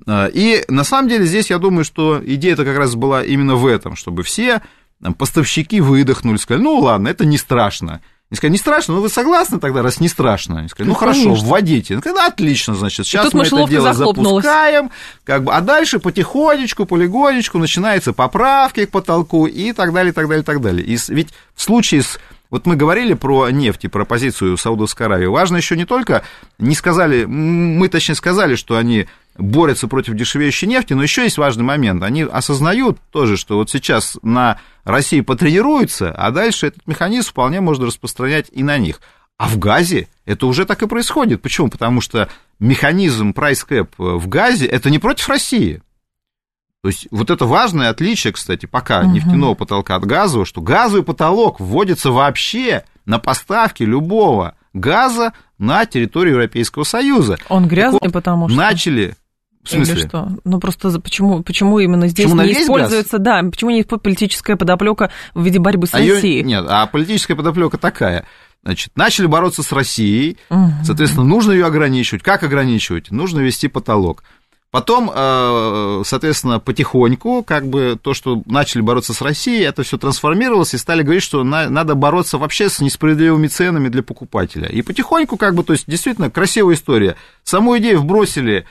И 0.07 0.63
на 0.67 0.83
самом 0.83 1.07
деле 1.07 1.25
здесь 1.25 1.49
я 1.49 1.57
думаю, 1.57 1.85
что 1.85 2.21
идея-то 2.23 2.65
как 2.65 2.77
раз 2.77 2.95
была 2.95 3.23
именно 3.23 3.55
в 3.55 3.65
этом, 3.65 3.95
чтобы 3.95 4.23
все 4.23 4.61
там, 5.01 5.13
поставщики 5.13 5.81
выдохнули, 5.81 6.37
сказали, 6.37 6.63
ну 6.63 6.77
ладно, 6.79 7.07
это 7.07 7.25
не 7.25 7.37
страшно. 7.37 8.01
Они 8.29 8.37
сказали, 8.37 8.51
не 8.51 8.57
страшно, 8.59 8.95
ну 8.95 9.01
вы 9.01 9.09
согласны 9.09 9.59
тогда, 9.59 9.81
раз 9.81 9.99
не 9.99 10.07
страшно? 10.07 10.59
Они 10.59 10.69
сказали, 10.69 10.89
ну, 10.89 10.93
ну 10.93 10.99
хорошо, 10.99 11.23
конечно. 11.23 11.47
вводите. 11.47 11.93
Они 11.95 12.01
сказали, 12.01 12.27
отлично, 12.27 12.75
значит, 12.75 13.07
сейчас 13.07 13.33
мы 13.33 13.43
это 13.43 13.67
дело 13.67 13.93
запускаем, 13.93 14.91
как 15.23 15.43
бы, 15.43 15.53
а 15.53 15.61
дальше 15.61 15.99
потихонечку, 15.99 16.85
полигонечку 16.85 17.57
начинаются 17.57 18.13
поправки 18.13 18.85
к 18.85 18.91
потолку 18.91 19.47
и 19.47 19.73
так 19.73 19.93
далее, 19.93 20.11
и 20.11 20.13
так 20.13 20.27
далее, 20.27 20.43
и 20.43 20.45
так 20.45 20.61
далее. 20.61 20.85
И 20.85 20.97
ведь 21.09 21.29
в 21.55 21.61
случае 21.61 22.03
с 22.03 22.19
вот 22.51 22.65
мы 22.65 22.75
говорили 22.75 23.13
про 23.13 23.49
нефть 23.49 23.85
и 23.85 23.87
про 23.87 24.05
позицию 24.05 24.57
Саудовской 24.57 25.05
Аравии. 25.05 25.27
Важно 25.27 25.57
еще 25.57 25.77
не 25.77 25.85
только, 25.85 26.23
не 26.57 26.73
сказали, 26.73 27.25
мы 27.25 27.87
точнее 27.89 28.15
сказали, 28.15 28.55
что 28.55 28.75
они 28.75 29.07
борются 29.39 29.87
против 29.87 30.15
дешевеющей 30.15 30.67
нефти, 30.67 30.93
но 30.93 31.03
еще 31.03 31.23
есть 31.23 31.37
важный 31.37 31.63
момент. 31.63 32.03
Они 32.03 32.23
осознают 32.23 32.99
тоже, 33.11 33.37
что 33.37 33.57
вот 33.57 33.69
сейчас 33.69 34.17
на 34.21 34.59
России 34.83 35.21
потренируются, 35.21 36.11
а 36.11 36.31
дальше 36.31 36.67
этот 36.67 36.85
механизм 36.87 37.29
вполне 37.29 37.61
можно 37.61 37.85
распространять 37.85 38.47
и 38.51 38.63
на 38.63 38.77
них. 38.77 39.01
А 39.37 39.47
в 39.47 39.57
газе 39.57 40.09
это 40.25 40.45
уже 40.47 40.65
так 40.65 40.83
и 40.83 40.87
происходит. 40.87 41.41
Почему? 41.41 41.69
Потому 41.69 42.01
что 42.01 42.29
механизм 42.59 43.31
price 43.31 43.65
cap 43.67 43.89
в 43.97 44.27
газе 44.27 44.65
это 44.65 44.89
не 44.89 44.99
против 44.99 45.29
России. 45.29 45.81
То 46.81 46.89
есть 46.89 47.07
вот 47.11 47.29
это 47.29 47.45
важное 47.45 47.89
отличие, 47.89 48.33
кстати, 48.33 48.65
пока 48.65 49.01
угу. 49.01 49.11
нефтяного 49.11 49.53
потолка 49.53 49.95
от 49.95 50.05
газового, 50.05 50.45
что 50.45 50.61
газовый 50.61 51.03
потолок 51.03 51.59
вводится 51.59 52.11
вообще 52.11 52.83
на 53.05 53.19
поставки 53.19 53.83
любого 53.83 54.55
газа 54.73 55.33
на 55.57 55.85
территорию 55.85 56.35
Европейского 56.35 56.83
Союза. 56.83 57.37
Он 57.49 57.67
грязный, 57.67 57.99
вот, 58.01 58.13
потому 58.13 58.47
что... 58.47 58.57
Начали 58.57 59.15
в 59.69 59.85
смысле? 59.85 59.93
Или 59.93 60.07
что? 60.07 60.29
Ну 60.43 60.59
просто 60.59 60.99
почему, 60.99 61.43
почему 61.43 61.79
именно 61.79 62.07
здесь 62.07 62.25
почему 62.25 62.41
не 62.41 62.53
используется, 62.53 63.17
газ? 63.17 63.43
да, 63.43 63.49
почему 63.49 63.71
не 63.71 63.83
политическая 63.83 64.55
подоплека 64.55 65.11
в 65.33 65.43
виде 65.43 65.59
борьбы 65.59 65.87
с 65.87 65.93
а 65.93 65.97
Россией? 65.97 66.39
Её, 66.39 66.45
нет, 66.45 66.65
а 66.67 66.85
политическая 66.87 67.35
подоплека 67.35 67.77
такая. 67.77 68.25
Значит, 68.63 68.91
начали 68.95 69.25
бороться 69.25 69.63
с 69.63 69.71
Россией, 69.71 70.37
угу. 70.49 70.71
соответственно, 70.83 71.23
нужно 71.23 71.53
ее 71.53 71.65
ограничивать. 71.65 72.23
Как 72.23 72.43
ограничивать? 72.43 73.09
Нужно 73.09 73.39
ввести 73.39 73.69
потолок. 73.69 74.23
Потом, 74.71 75.09
э, 75.11 76.03
соответственно, 76.05 76.59
потихоньку, 76.59 77.43
как 77.43 77.67
бы 77.67 77.97
то, 77.99 78.13
что 78.13 78.43
начали 78.45 78.81
бороться 78.81 79.15
с 79.15 79.21
Россией, 79.21 79.63
это 79.63 79.81
все 79.81 79.97
трансформировалось 79.97 80.75
и 80.75 80.77
стали 80.77 81.01
говорить, 81.01 81.23
что 81.23 81.43
надо 81.43 81.95
бороться 81.95 82.37
вообще 82.37 82.69
с 82.69 82.79
несправедливыми 82.79 83.47
ценами 83.47 83.89
для 83.89 84.03
покупателя. 84.03 84.67
И 84.67 84.83
потихоньку, 84.83 85.37
как 85.37 85.55
бы, 85.55 85.63
то 85.63 85.73
есть, 85.73 85.85
действительно, 85.87 86.29
красивая 86.29 86.75
история. 86.75 87.15
Саму 87.43 87.79
идею 87.79 88.01
вбросили 88.01 88.67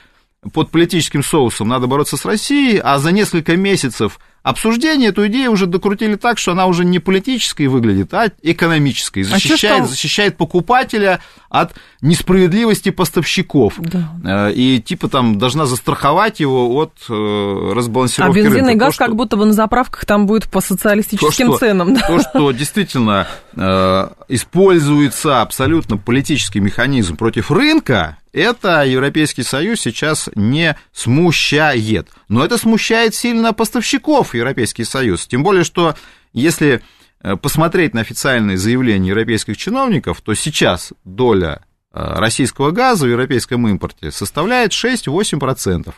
под 0.53 0.71
политическим 0.71 1.23
соусом. 1.23 1.67
Надо 1.67 1.87
бороться 1.87 2.17
с 2.17 2.25
Россией, 2.25 2.79
а 2.83 2.99
за 2.99 3.11
несколько 3.11 3.57
месяцев 3.57 4.19
обсуждения 4.43 5.07
эту 5.07 5.27
идею 5.27 5.51
уже 5.51 5.65
докрутили 5.65 6.15
так, 6.15 6.37
что 6.37 6.51
она 6.51 6.65
уже 6.65 6.85
не 6.85 6.99
политической 6.99 7.67
выглядит, 7.67 8.13
а 8.13 8.31
экономической. 8.41 9.21
А 9.21 9.25
защищает, 9.25 9.83
а 9.83 9.87
защищает 9.87 10.37
покупателя 10.37 11.21
от 11.49 11.73
несправедливости 12.01 12.91
поставщиков. 12.91 13.73
Да. 13.79 14.49
Э, 14.49 14.53
и 14.53 14.79
типа 14.79 15.07
там 15.09 15.37
должна 15.37 15.65
застраховать 15.65 16.39
его 16.39 16.75
от 16.75 16.93
э, 17.09 17.71
разбалансировки 17.73 18.39
А 18.39 18.41
бензин 18.41 18.53
рынка. 18.53 18.71
и 18.71 18.75
газ 18.75 18.95
то, 18.95 19.05
как 19.05 19.15
будто 19.15 19.35
бы 19.35 19.45
на 19.45 19.53
заправках 19.53 20.05
там 20.05 20.27
будет 20.27 20.47
по 20.49 20.61
социалистическим 20.61 21.47
то, 21.47 21.53
что, 21.53 21.65
ценам. 21.65 21.93
Да? 21.95 22.01
То, 22.07 22.19
что 22.19 22.51
действительно 22.51 23.27
э, 23.55 24.09
используется 24.27 25.41
абсолютно 25.41 25.97
политический 25.97 26.59
механизм 26.59 27.17
против 27.17 27.51
рынка, 27.51 28.17
это 28.31 28.83
Европейский 28.83 29.43
Союз 29.43 29.81
сейчас 29.81 30.29
не 30.35 30.77
смущает. 30.93 32.09
Но 32.27 32.45
это 32.45 32.57
смущает 32.57 33.15
сильно 33.15 33.53
поставщиков 33.53 34.28
Европейский 34.35 34.83
Союз. 34.83 35.27
Тем 35.27 35.43
более, 35.43 35.63
что 35.63 35.95
если 36.33 36.81
э, 37.21 37.35
посмотреть 37.35 37.93
на 37.93 38.01
официальные 38.01 38.57
заявления 38.57 39.09
европейских 39.09 39.57
чиновников, 39.57 40.21
то 40.21 40.33
сейчас 40.33 40.93
доля 41.03 41.63
э, 41.93 42.01
российского 42.19 42.71
газа 42.71 43.05
в 43.05 43.09
европейском 43.09 43.67
импорте 43.67 44.11
составляет 44.11 44.71
6-8%. 44.71 45.93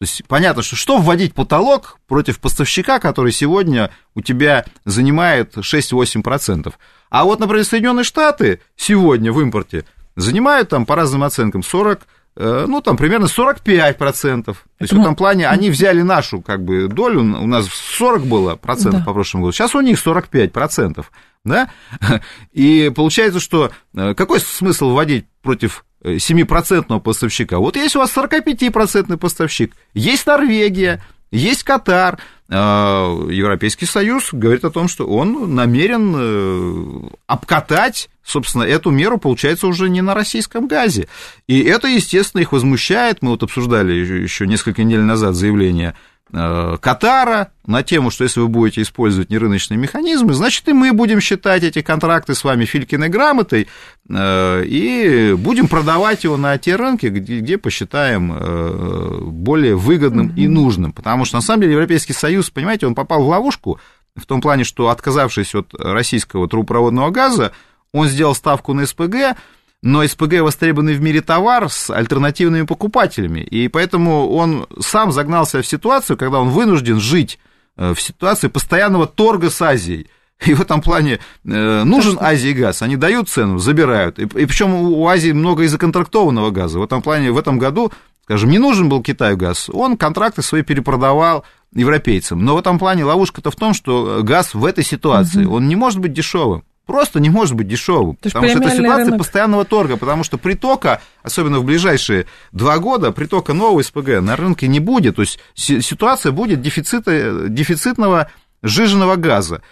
То 0.00 0.06
есть 0.06 0.24
понятно, 0.26 0.62
что 0.62 0.76
что 0.76 0.98
вводить 0.98 1.34
потолок 1.34 1.98
против 2.08 2.40
поставщика, 2.40 2.98
который 2.98 3.30
сегодня 3.30 3.90
у 4.14 4.20
тебя 4.20 4.64
занимает 4.84 5.56
6-8%. 5.56 6.72
А 7.10 7.24
вот, 7.24 7.38
например, 7.38 7.64
Соединенные 7.64 8.04
Штаты 8.04 8.60
сегодня 8.76 9.32
в 9.32 9.40
импорте 9.40 9.84
занимают 10.16 10.70
там 10.70 10.84
по 10.84 10.96
разным 10.96 11.22
оценкам 11.22 11.62
40, 11.62 12.00
э, 12.00 12.04
ну, 12.36 12.80
там 12.80 12.96
примерно 12.96 13.26
45%. 13.26 14.44
То 14.44 14.56
есть 14.80 14.92
в 14.92 15.00
этом 15.00 15.14
плане 15.14 15.48
они 15.48 15.70
взяли 15.70 16.02
нашу, 16.02 16.40
как 16.40 16.64
бы, 16.64 16.88
долю, 16.88 17.20
у 17.20 17.46
нас 17.46 17.66
40 17.66 18.26
было 18.26 18.56
процентов 18.56 19.00
да. 19.00 19.06
по 19.06 19.12
прошлому 19.12 19.44
году, 19.44 19.52
сейчас 19.52 19.74
у 19.74 19.80
них 19.80 19.98
45 19.98 20.52
процентов, 20.52 21.12
да, 21.44 21.70
и 22.52 22.90
получается, 22.94 23.38
что 23.38 23.70
э, 23.94 24.14
какой 24.14 24.40
смысл 24.40 24.90
вводить 24.90 25.26
против 25.42 25.84
7% 26.04 27.00
поставщика. 27.00 27.58
Вот 27.58 27.76
есть 27.76 27.96
у 27.96 28.00
вас 28.00 28.14
45% 28.14 29.16
поставщик. 29.16 29.74
Есть 29.94 30.26
Норвегия, 30.26 31.02
есть 31.34 31.64
Катар. 31.64 32.18
А, 32.50 33.26
Европейский 33.28 33.86
Союз 33.86 34.28
говорит 34.32 34.64
о 34.64 34.70
том, 34.70 34.88
что 34.88 35.06
он 35.06 35.54
намерен 35.54 36.14
э, 36.14 37.08
обкатать, 37.26 38.10
собственно, 38.22 38.62
эту 38.62 38.90
меру, 38.90 39.18
получается, 39.18 39.66
уже 39.66 39.88
не 39.88 40.02
на 40.02 40.14
российском 40.14 40.68
газе. 40.68 41.08
И 41.46 41.60
это, 41.62 41.88
естественно, 41.88 42.42
их 42.42 42.52
возмущает. 42.52 43.22
Мы 43.22 43.30
вот 43.30 43.42
обсуждали 43.42 43.92
еще 43.92 44.46
несколько 44.46 44.84
недель 44.84 45.00
назад 45.00 45.34
заявление 45.34 45.94
Катара 46.30 47.52
на 47.66 47.82
тему, 47.82 48.10
что 48.10 48.24
если 48.24 48.40
вы 48.40 48.48
будете 48.48 48.82
использовать 48.82 49.30
нерыночные 49.30 49.78
механизмы, 49.78 50.34
значит, 50.34 50.68
и 50.68 50.72
мы 50.72 50.92
будем 50.92 51.20
считать 51.20 51.62
эти 51.62 51.80
контракты 51.80 52.34
с 52.34 52.42
вами 52.42 52.64
Филькиной 52.64 53.08
грамотой 53.08 53.68
э, 54.08 54.64
и 54.64 55.34
будем 55.34 55.68
продавать 55.68 56.24
его 56.24 56.36
на 56.36 56.58
те 56.58 56.74
рынки, 56.76 57.06
где, 57.06 57.38
где 57.38 57.56
посчитаем 57.56 58.32
э, 58.34 59.18
более 59.26 59.76
выгодным 59.76 60.28
mm-hmm. 60.28 60.36
и 60.36 60.48
нужным. 60.48 60.92
Потому 60.92 61.24
что, 61.24 61.36
на 61.36 61.42
самом 61.42 61.62
деле, 61.62 61.74
Европейский 61.74 62.14
Союз, 62.14 62.50
понимаете, 62.50 62.86
он 62.86 62.94
попал 62.96 63.22
в 63.22 63.28
ловушку 63.28 63.78
в 64.16 64.26
том 64.26 64.40
плане, 64.40 64.64
что, 64.64 64.88
отказавшись 64.88 65.54
от 65.54 65.72
российского 65.74 66.48
трубопроводного 66.48 67.10
газа, 67.10 67.52
он 67.92 68.08
сделал 68.08 68.34
ставку 68.34 68.72
на 68.72 68.86
СПГ, 68.86 69.36
но 69.84 70.04
СПГ 70.06 70.40
востребованный 70.40 70.94
в 70.94 71.02
мире 71.02 71.20
товар 71.20 71.68
с 71.68 71.90
альтернативными 71.90 72.64
покупателями, 72.64 73.40
и 73.40 73.68
поэтому 73.68 74.30
он 74.30 74.66
сам 74.80 75.12
загнался 75.12 75.60
в 75.60 75.66
ситуацию, 75.66 76.16
когда 76.16 76.40
он 76.40 76.48
вынужден 76.48 76.98
жить 76.98 77.38
э, 77.76 77.92
в 77.92 78.00
ситуации 78.00 78.48
постоянного 78.48 79.06
торга 79.06 79.50
с 79.50 79.60
Азией. 79.60 80.08
И 80.46 80.54
в 80.54 80.62
этом 80.62 80.80
плане 80.80 81.20
э, 81.44 81.84
нужен 81.84 82.16
Азии 82.18 82.52
газ, 82.52 82.80
они 82.80 82.96
дают 82.96 83.28
цену, 83.28 83.58
забирают. 83.58 84.18
И, 84.18 84.22
и 84.22 84.46
причем 84.46 84.74
у 84.74 85.06
Азии 85.06 85.32
много 85.32 85.64
и 85.64 85.66
законтрактованного 85.68 86.50
газа. 86.50 86.78
В 86.78 86.82
этом 86.82 87.02
плане 87.02 87.30
в 87.30 87.36
этом 87.36 87.58
году, 87.58 87.92
скажем, 88.22 88.48
не 88.50 88.58
нужен 88.58 88.88
был 88.88 89.02
Китаю 89.02 89.36
газ, 89.36 89.68
он 89.70 89.98
контракты 89.98 90.40
свои 90.40 90.62
перепродавал 90.62 91.44
европейцам. 91.74 92.42
Но 92.42 92.56
в 92.56 92.58
этом 92.58 92.78
плане 92.78 93.04
ловушка-то 93.04 93.50
в 93.50 93.56
том, 93.56 93.74
что 93.74 94.22
газ 94.22 94.54
в 94.54 94.64
этой 94.64 94.82
ситуации, 94.82 95.44
угу. 95.44 95.56
он 95.56 95.68
не 95.68 95.76
может 95.76 95.98
быть 95.98 96.14
дешевым 96.14 96.64
просто 96.86 97.20
не 97.20 97.30
может 97.30 97.54
быть 97.54 97.68
дешевым. 97.68 98.16
Потому 98.16 98.48
что 98.48 98.58
это 98.58 98.70
ситуация 98.70 99.04
рынок. 99.04 99.18
постоянного 99.18 99.64
торга, 99.64 99.96
потому 99.96 100.24
что 100.24 100.38
притока, 100.38 101.00
особенно 101.22 101.60
в 101.60 101.64
ближайшие 101.64 102.26
два 102.52 102.78
года, 102.78 103.12
притока 103.12 103.52
нового 103.52 103.82
СПГ 103.82 104.20
на 104.20 104.36
рынке 104.36 104.68
не 104.68 104.80
будет. 104.80 105.16
То 105.16 105.22
есть 105.22 105.38
ситуация 105.54 106.32
будет 106.32 106.60
дефицита, 106.60 107.48
дефицитного 107.48 108.30
жиженного 108.62 109.16
газа. 109.16 109.62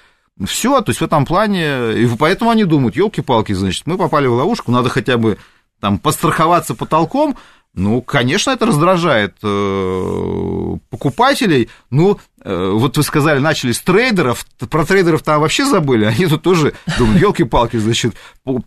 Все, 0.45 0.81
то 0.81 0.91
есть 0.91 1.01
в 1.01 1.05
этом 1.05 1.27
плане, 1.27 1.93
и 1.93 2.09
поэтому 2.19 2.51
они 2.51 2.65
думают, 2.65 2.97
елки-палки, 2.97 3.53
значит, 3.53 3.87
мы 3.87 3.99
попали 3.99 4.27
в 4.27 4.33
ловушку, 4.33 4.73
надо 4.73 4.89
хотя 4.89 5.19
бы 5.19 5.39
там 5.79 5.99
постраховаться 5.99 6.75
потолком, 6.75 7.37
ну, 7.75 8.03
конечно, 8.03 8.51
это 8.51 8.67
раздражает 8.67 9.37
э, 9.43 10.77
покупателей. 10.91 11.71
Ну, 11.91 12.19
вот 12.45 12.97
вы 12.97 13.03
сказали, 13.03 13.39
начали 13.39 13.73
с 13.73 13.81
трейдеров, 13.81 14.45
про 14.71 14.85
трейдеров 14.85 15.23
там 15.23 15.41
вообще 15.41 15.65
забыли, 15.65 16.05
они 16.05 16.27
тут 16.27 16.43
тоже 16.43 16.75
думают, 16.99 17.21
елки-палки, 17.21 17.77
значит, 17.77 18.15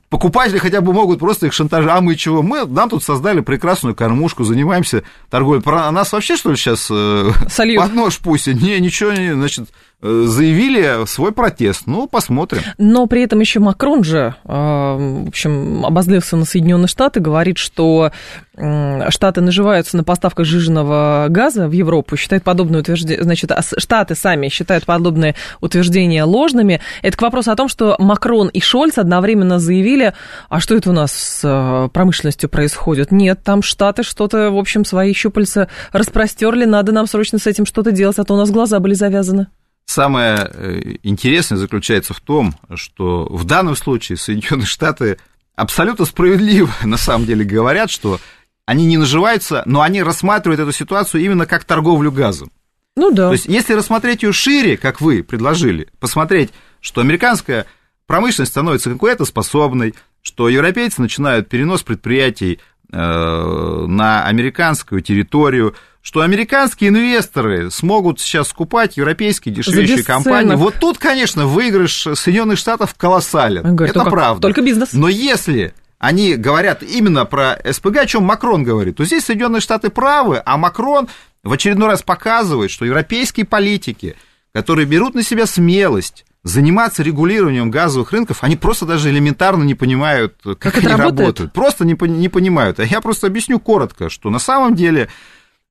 покупатели 0.10 0.58
хотя 0.58 0.82
бы 0.82 0.94
могут 0.94 1.20
просто 1.20 1.48
их 1.48 1.54
шантажировать. 1.54 1.98
А 1.98 2.02
мы 2.02 2.16
чего? 2.16 2.42
Мы, 2.42 2.66
нам 2.66 2.90
тут 2.90 3.04
создали 3.04 3.42
прекрасную 3.42 3.96
кормушку, 3.96 4.44
занимаемся 4.44 5.04
торговлей. 5.30 5.62
Про 5.62 5.92
нас 5.92 6.14
вообще, 6.14 6.36
что 6.36 6.52
ли, 6.52 6.56
сейчас 6.56 6.88
э, 6.90 7.32
под 7.78 7.94
нож 7.94 8.18
пустят? 8.20 8.62
Не, 8.62 8.80
ничего 8.80 9.12
не, 9.12 9.34
значит, 9.34 9.70
Э, 10.02 10.26
заявили 10.28 11.06
свой 11.08 11.32
протест. 11.32 11.84
Ну, 11.88 12.08
посмотрим. 12.08 12.62
Но 12.78 13.08
при 13.08 13.24
этом 13.24 13.40
еще 13.40 13.60
Макрон 13.60 14.04
же, 14.04 14.36
э, 14.44 14.48
в 14.48 15.28
общем, 15.30 15.86
обозлился 15.86 16.36
на 16.36 16.46
Соединенные 16.46 16.88
Штаты, 16.88 17.20
говорит, 17.20 17.58
что 17.58 18.12
Штаты 18.56 19.42
наживаются 19.42 19.98
на 19.98 20.06
поставках 20.06 20.46
жиженного 20.46 21.26
газа 21.30 21.68
в 21.68 21.74
Европу, 21.74 22.16
считает 22.16 22.44
подобное 22.44 22.80
утверждение, 22.80 23.22
значит, 23.22 23.52
а 23.74 23.80
Штаты 23.80 24.16
сами 24.16 24.50
считают 24.50 24.86
подобные 24.86 25.36
утверждения 25.62 26.24
ложными. 26.24 26.82
Это 27.02 27.18
к 27.18 27.22
вопросу 27.22 27.52
о 27.52 27.56
том, 27.56 27.68
что 27.68 27.96
Макрон 28.00 28.50
и 28.50 28.60
Шольц 28.60 28.98
одновременно 28.98 29.60
заявили, 29.60 30.14
а 30.50 30.60
что 30.60 30.76
это 30.76 30.90
у 30.90 30.94
нас 30.94 31.12
с 31.14 31.42
э, 31.44 31.90
промышленностью 31.90 32.50
происходит? 32.50 33.12
Нет, 33.12 33.42
там 33.44 33.62
Штаты 33.62 34.04
что-то, 34.04 34.52
в 34.52 34.58
общем, 34.58 34.86
свои 34.86 35.14
щупальца 35.14 35.70
распростерли, 35.92 36.66
надо 36.66 36.92
нам 36.92 37.08
срочно 37.08 37.40
с 37.40 37.48
этим 37.48 37.66
что-то 37.66 37.92
делать, 37.92 38.20
а 38.20 38.24
то 38.24 38.34
у 38.34 38.38
нас 38.38 38.52
глаза 38.52 38.80
были 38.80 38.94
завязаны. 38.94 39.48
Самое 39.86 40.50
э, 40.52 40.96
интересное 41.04 41.58
заключается 41.58 42.14
в 42.14 42.20
том, 42.20 42.56
что 42.74 43.28
в 43.30 43.46
данном 43.46 43.76
случае 43.76 44.18
Соединенные 44.18 44.66
Штаты 44.66 45.20
абсолютно 45.56 46.06
справедливо 46.06 46.72
на 46.84 46.98
самом 46.98 47.26
деле 47.26 47.46
говорят, 47.46 47.90
что 47.90 48.20
они 48.66 48.86
не 48.86 48.98
наживаются, 48.98 49.62
но 49.66 49.82
они 49.82 50.02
рассматривают 50.02 50.60
эту 50.60 50.72
ситуацию 50.72 51.24
именно 51.24 51.46
как 51.46 51.66
торговлю 51.66 52.12
газом. 52.12 52.52
Ну 52.96 53.12
да. 53.12 53.28
То 53.28 53.34
есть, 53.34 53.46
если 53.46 53.74
рассмотреть 53.74 54.24
ее 54.24 54.32
шире, 54.32 54.78
как 54.78 55.02
вы 55.02 55.24
предложили, 55.24 55.88
посмотреть, 56.00 56.52
что 56.80 57.02
американская 57.02 57.66
промышленность 58.08 58.52
становится 58.52 58.90
конкурентоспособной, 58.90 59.96
что 60.22 60.50
европейцы 60.50 61.02
начинают 61.02 61.50
перенос 61.50 61.84
предприятий 61.84 62.60
э, 62.92 62.98
на 62.98 64.26
американскую 64.26 65.02
территорию, 65.02 65.76
что 66.02 66.22
американские 66.22 66.92
инвесторы 66.92 67.72
смогут 67.72 68.20
сейчас 68.20 68.50
скупать 68.50 68.96
европейские 68.96 69.54
дешевейшие 69.54 70.04
компании. 70.04 70.56
Вот 70.56 70.76
тут, 70.80 70.98
конечно, 71.00 71.48
выигрыш 71.48 72.08
Соединенных 72.14 72.60
Штатов 72.60 72.94
колоссален. 72.96 73.76
Говорю, 73.76 73.90
Это 73.90 74.00
только, 74.00 74.12
правда. 74.12 74.42
Только 74.42 74.62
бизнес. 74.62 74.94
Но 74.94 75.10
если 75.10 75.74
они 75.98 76.36
говорят 76.36 76.84
именно 76.84 77.26
про 77.26 77.60
СПГ, 77.70 77.98
о 77.98 78.06
чем 78.06 78.24
Макрон 78.24 78.64
говорит, 78.64 78.98
то 78.98 79.06
здесь 79.06 79.26
Соединенные 79.26 79.62
Штаты 79.62 79.90
правы, 79.90 80.42
а 80.46 80.58
Макрон 80.58 81.08
в 81.46 81.54
очередной 81.54 81.90
раз 81.90 82.02
показывает, 82.02 82.72
что 82.72 82.86
европейские 82.86 83.46
политики, 83.46 84.16
которые 84.52 84.88
берут 84.88 85.14
на 85.14 85.24
себя 85.24 85.46
смелость 85.46 86.26
заниматься 86.44 87.04
регулированием 87.04 87.72
газовых 87.72 88.12
рынков, 88.12 88.44
они 88.44 88.56
просто 88.56 88.86
даже 88.86 89.10
элементарно 89.10 89.64
не 89.64 89.76
понимают, 89.76 90.36
как, 90.44 90.60
как 90.60 90.78
они 90.78 90.88
работает? 90.88 91.20
работают. 91.20 91.54
Просто 91.54 91.86
не, 91.86 91.96
не 92.08 92.30
понимают. 92.30 92.80
А 92.80 92.84
я 92.84 93.00
просто 93.00 93.28
объясню 93.28 93.60
коротко, 93.60 94.10
что 94.10 94.30
на 94.30 94.40
самом 94.40 94.76
деле 94.76 95.10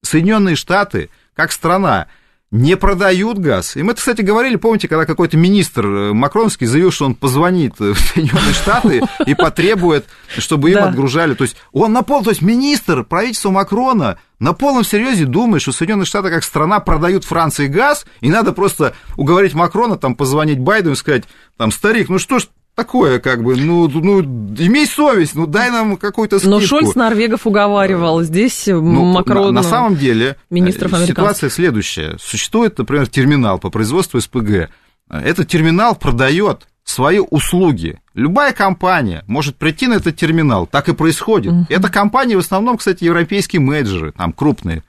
Соединенные 0.03 0.57
Штаты, 0.57 1.11
как 1.35 1.51
страна, 1.51 2.07
не 2.55 2.77
продают 2.77 3.39
газ. 3.39 3.75
И 3.75 3.83
мы, 3.83 3.95
кстати, 3.95 4.21
говорили, 4.21 4.55
помните, 4.55 4.87
когда 4.87 5.07
какой-то 5.07 5.37
министр 5.37 5.87
э, 5.87 6.13
Макронский 6.13 6.67
заявил, 6.67 6.93
что 6.93 7.07
он 7.07 7.17
позвонит 7.17 7.75
в 7.81 7.97
Соединенные 7.97 8.55
Штаты 8.55 9.03
и 9.27 9.35
потребует, 9.35 10.07
чтобы 10.39 10.71
им 10.71 10.79
отгружали. 10.79 11.35
То 11.35 11.43
есть 11.43 11.57
он 11.73 11.93
на 11.93 12.03
пол, 12.03 12.23
то 12.23 12.31
есть 12.31 12.43
министр 12.43 13.03
правительства 13.03 13.51
Макрона 13.51 14.21
на 14.39 14.53
полном 14.53 14.85
серьезе 14.85 15.25
думает, 15.25 15.63
что 15.63 15.73
Соединенные 15.73 16.07
Штаты 16.07 16.31
как 16.31 16.45
страна 16.45 16.79
продают 16.79 17.25
Франции 17.25 17.67
газ, 17.67 18.07
и 18.21 18.31
надо 18.31 18.53
просто 18.53 18.95
уговорить 19.17 19.55
Макрона, 19.55 19.97
там, 19.97 20.15
позвонить 20.15 20.61
Байдену 20.61 20.93
и 20.93 20.97
сказать, 20.97 21.25
там, 21.57 21.73
старик, 21.73 22.09
ну 22.09 22.21
что 22.21 22.39
ж 22.39 22.47
такое, 22.75 23.21
как 23.21 23.43
бы, 23.43 23.57
ну, 23.57 23.89
ну, 23.89 24.21
имей 24.21 24.87
совесть, 24.87 25.35
ну, 25.35 25.47
дай 25.47 25.71
нам 25.71 25.97
какую-то 25.97 26.39
скидку. 26.39 26.55
Но 26.55 26.61
Шольц 26.61 26.95
Норвегов 26.95 27.47
уговаривал, 27.47 28.23
здесь 28.23 28.67
ну, 28.67 29.05
Макрон... 29.05 29.55
На, 29.55 29.63
на 29.63 29.63
самом 29.63 29.97
деле, 29.97 30.37
ситуация 30.51 31.51
следующая. 31.51 32.17
Существует, 32.21 32.77
например, 32.79 33.07
терминал 33.07 33.59
по 33.59 33.71
производству 33.71 34.21
СПГ. 34.21 34.71
Этот 35.09 35.49
терминал 35.49 35.95
продает 35.95 36.67
свои 36.83 37.19
услуги. 37.19 38.01
Любая 38.15 38.53
компания 38.53 39.25
может 39.27 39.57
прийти 39.57 39.87
на 39.87 39.95
этот 39.95 40.17
терминал, 40.17 40.67
так 40.67 40.89
и 40.89 40.95
происходит. 40.95 41.53
Uh-huh. 41.53 41.67
Это 41.69 41.91
компании 41.91 42.35
в 42.35 42.41
основном, 42.41 42.77
кстати, 42.77 43.05
европейские 43.05 43.61
менеджеры, 43.61 44.13
там 44.13 44.33
крупные, 44.33 44.83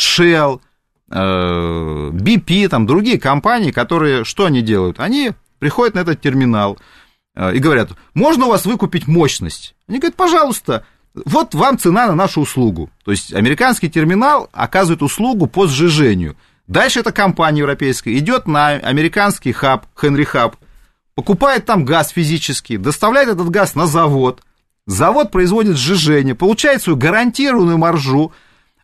Shell, 0.00 0.60
BP, 1.10 2.68
там 2.68 2.86
другие 2.86 3.20
компании, 3.20 3.70
которые 3.70 4.24
что 4.24 4.46
они 4.46 4.62
делают? 4.62 4.98
Они 4.98 5.32
приходят 5.58 5.94
на 5.94 6.00
этот 6.00 6.22
терминал, 6.22 6.78
Э, 6.78 6.80
и 7.36 7.58
говорят, 7.58 7.90
можно 8.14 8.46
у 8.46 8.50
вас 8.50 8.64
выкупить 8.66 9.06
мощность? 9.06 9.74
Они 9.88 9.98
говорят, 9.98 10.16
пожалуйста, 10.16 10.84
вот 11.14 11.54
вам 11.54 11.78
цена 11.78 12.06
на 12.06 12.14
нашу 12.14 12.42
услугу. 12.42 12.90
То 13.04 13.10
есть 13.10 13.32
американский 13.32 13.90
терминал 13.90 14.48
оказывает 14.52 15.02
услугу 15.02 15.46
по 15.46 15.66
сжижению. 15.66 16.36
Дальше 16.66 17.00
эта 17.00 17.12
компания 17.12 17.60
европейская 17.60 18.16
идет 18.16 18.46
на 18.46 18.68
американский 18.68 19.52
хаб, 19.52 19.86
Хенри 20.00 20.24
Хаб, 20.24 20.56
покупает 21.14 21.66
там 21.66 21.84
газ 21.84 22.10
физический, 22.10 22.76
доставляет 22.76 23.28
этот 23.28 23.50
газ 23.50 23.74
на 23.74 23.86
завод, 23.86 24.40
завод 24.86 25.30
производит 25.30 25.76
сжижение, 25.76 26.34
получает 26.34 26.82
свою 26.82 26.96
гарантированную 26.96 27.78
маржу, 27.78 28.32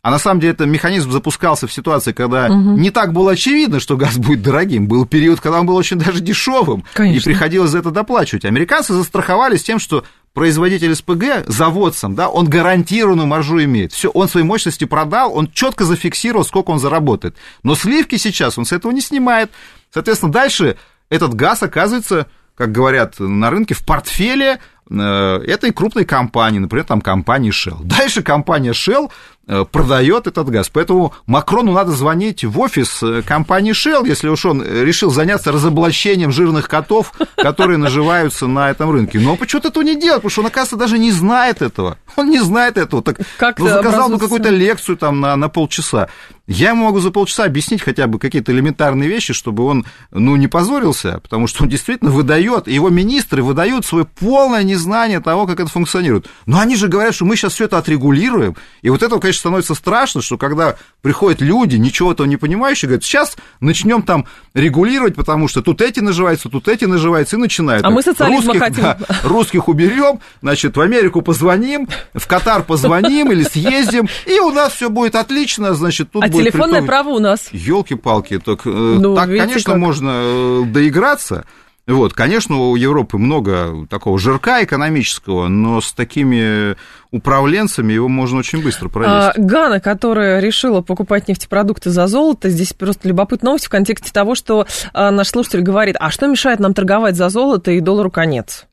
а 0.01 0.11
на 0.11 0.19
самом 0.19 0.39
деле 0.39 0.53
этот 0.53 0.67
механизм 0.67 1.11
запускался 1.11 1.67
в 1.67 1.73
ситуации, 1.73 2.11
когда 2.11 2.47
угу. 2.47 2.77
не 2.77 2.89
так 2.89 3.11
было 3.11 3.33
очевидно, 3.33 3.79
что 3.79 3.97
газ 3.97 4.17
будет 4.17 4.41
дорогим. 4.41 4.87
Был 4.87 5.05
период, 5.05 5.41
когда 5.41 5.59
он 5.59 5.65
был 5.65 5.75
очень 5.75 5.97
даже 5.97 6.21
дешевым, 6.21 6.85
и 6.97 7.19
приходилось 7.19 7.71
за 7.71 7.79
это 7.79 7.91
доплачивать. 7.91 8.45
Американцы 8.45 8.93
застраховались 8.93 9.63
тем, 9.63 9.79
что 9.79 10.03
производитель 10.33 10.95
СПГ 10.95 11.47
заводцам, 11.47 12.15
да, 12.15 12.29
он 12.29 12.47
гарантированную 12.47 13.27
маржу 13.27 13.61
имеет. 13.63 13.91
Все, 13.91 14.09
он 14.09 14.29
свои 14.29 14.43
мощности 14.43 14.85
продал, 14.85 15.35
он 15.35 15.51
четко 15.51 15.83
зафиксировал, 15.83 16.45
сколько 16.45 16.69
он 16.69 16.79
заработает. 16.79 17.35
Но 17.63 17.75
сливки 17.75 18.15
сейчас 18.15 18.57
он 18.57 18.65
с 18.65 18.71
этого 18.71 18.91
не 18.91 19.01
снимает. 19.01 19.51
Соответственно, 19.91 20.31
дальше 20.31 20.77
этот 21.09 21.33
газ 21.33 21.63
оказывается 21.63 22.27
как 22.55 22.73
говорят 22.73 23.19
на 23.19 23.49
рынке, 23.49 23.73
в 23.73 23.85
портфеле 23.85 24.59
этой 24.89 25.71
крупной 25.71 26.03
компании, 26.03 26.59
например, 26.59 26.83
там 26.83 26.99
компании 26.99 27.53
Shell. 27.53 27.77
Дальше 27.85 28.21
компания 28.21 28.71
Shell 28.71 29.09
Э, 29.38 29.38
продает 29.71 30.27
этот 30.27 30.49
газ. 30.49 30.69
Поэтому 30.69 31.13
Макрону 31.25 31.71
надо 31.73 31.91
звонить 31.91 32.43
в 32.43 32.59
офис 32.59 33.01
э, 33.01 33.23
компании 33.23 33.73
Shell, 33.73 34.07
если 34.07 34.27
уж 34.27 34.45
он 34.45 34.63
решил 34.63 35.11
заняться 35.11 35.51
разоблачением 35.51 36.31
жирных 36.31 36.67
котов, 36.67 37.13
которые 37.35 37.77
наживаются 37.77 38.47
на 38.47 38.69
этом 38.69 38.91
рынке. 38.91 39.19
Но 39.19 39.35
почему-то 39.35 39.69
этого 39.69 39.83
не 39.83 39.99
делает, 39.99 40.17
потому 40.17 40.29
что 40.29 40.41
он, 40.41 40.47
оказывается, 40.47 40.77
даже 40.77 40.99
не 40.99 41.11
знает 41.11 41.61
этого. 41.61 41.97
Он 42.15 42.29
не 42.29 42.39
знает 42.39 42.77
этого. 42.77 43.01
Так, 43.01 43.19
как 43.37 43.59
ну, 43.59 43.67
заказал 43.67 44.09
бы 44.09 44.19
какую-то 44.19 44.49
лекцию 44.49 44.97
там 44.97 45.19
на, 45.19 45.35
на 45.35 45.49
полчаса. 45.49 46.09
Я 46.51 46.69
ему 46.69 46.85
могу 46.85 46.99
за 46.99 47.11
полчаса 47.11 47.43
объяснить 47.43 47.83
хотя 47.83 48.07
бы 48.07 48.17
какие-то 48.17 48.51
элементарные 48.51 49.07
вещи, 49.07 49.33
чтобы 49.33 49.65
он, 49.65 49.85
ну, 50.09 50.35
не 50.35 50.47
позорился, 50.47 51.19
потому 51.21 51.45
что 51.45 51.61
он 51.61 51.69
действительно 51.69 52.09
выдает, 52.09 52.67
его 52.67 52.89
министры 52.89 53.43
выдают 53.43 53.85
свое 53.85 54.05
полное 54.05 54.63
незнание 54.63 55.19
того, 55.19 55.45
как 55.45 55.59
это 55.59 55.69
функционирует. 55.69 56.27
Но 56.47 56.59
они 56.59 56.75
же 56.75 56.87
говорят, 56.87 57.13
что 57.13 57.25
мы 57.25 57.35
сейчас 57.35 57.53
все 57.53 57.65
это 57.65 57.77
отрегулируем, 57.77 58.55
и 58.81 58.89
вот 58.89 59.03
это, 59.03 59.19
конечно, 59.19 59.38
становится 59.39 59.73
страшно, 59.73 60.21
что 60.21 60.37
когда 60.37 60.75
приходят 61.01 61.41
люди, 61.41 61.75
ничего 61.77 62.11
этого 62.11 62.27
не 62.27 62.37
понимающие, 62.37 62.87
говорят, 62.87 63.03
сейчас 63.03 63.35
начнем 63.59 64.01
там 64.01 64.25
регулировать, 64.53 65.15
потому 65.15 65.47
что 65.47 65.61
тут 65.61 65.81
эти 65.81 65.99
наживаются, 65.99 66.49
тут 66.49 66.67
эти 66.67 66.85
наживаются, 66.85 67.35
и 67.35 67.39
начинают. 67.39 67.85
А 67.85 67.89
мы 67.89 68.01
социализма 68.01 68.53
русских, 68.53 68.59
хотим. 68.61 68.83
Да, 68.83 68.97
русских 69.23 69.67
уберем, 69.67 70.19
значит, 70.41 70.77
в 70.77 70.81
Америку 70.81 71.21
позвоним, 71.21 71.87
в 72.13 72.27
Катар 72.27 72.63
позвоним 72.63 73.31
или 73.31 73.43
съездим, 73.43 74.07
и 74.25 74.39
у 74.39 74.51
нас 74.51 74.73
все 74.73 74.89
будет 74.89 75.15
отлично, 75.15 75.73
значит, 75.73 76.11
тут 76.11 76.23
а 76.23 76.27
будет 76.27 76.45
телефонное 76.45 76.81
притом... 76.81 76.87
право 76.87 77.09
у 77.09 77.19
нас. 77.19 77.49
Елки-палки, 77.51 78.39
так, 78.39 78.61
э, 78.65 78.69
ну, 78.69 79.15
так 79.15 79.27
конечно, 79.27 79.73
как... 79.73 79.81
можно 79.81 80.11
э, 80.13 80.63
доиграться. 80.67 81.45
Вот, 81.89 82.13
конечно, 82.13 82.69
у 82.69 82.75
Европы 82.75 83.17
много 83.17 83.87
такого 83.89 84.19
жирка 84.19 84.63
экономического, 84.63 85.47
но 85.47 85.81
с 85.81 85.91
такими 85.91 86.75
управленцами 87.09 87.93
его 87.93 88.07
можно 88.07 88.39
очень 88.39 88.61
быстро 88.61 88.89
пролезть. 88.89 89.35
А, 89.37 89.41
Гана, 89.41 89.79
которая 89.79 90.39
решила 90.39 90.81
покупать 90.81 91.27
нефтепродукты 91.27 91.89
за 91.89 92.05
золото, 92.05 92.49
здесь 92.49 92.73
просто 92.73 93.07
любопытная 93.07 93.49
новость 93.49 93.65
в 93.65 93.69
контексте 93.69 94.11
того, 94.11 94.35
что 94.35 94.67
а, 94.93 95.09
наш 95.09 95.29
слушатель 95.29 95.61
говорит, 95.61 95.95
а 95.99 96.11
что 96.11 96.27
мешает 96.27 96.59
нам 96.59 96.75
торговать 96.75 97.15
за 97.15 97.29
золото 97.29 97.71
и 97.71 97.79
доллару 97.79 98.11
конец? 98.11 98.67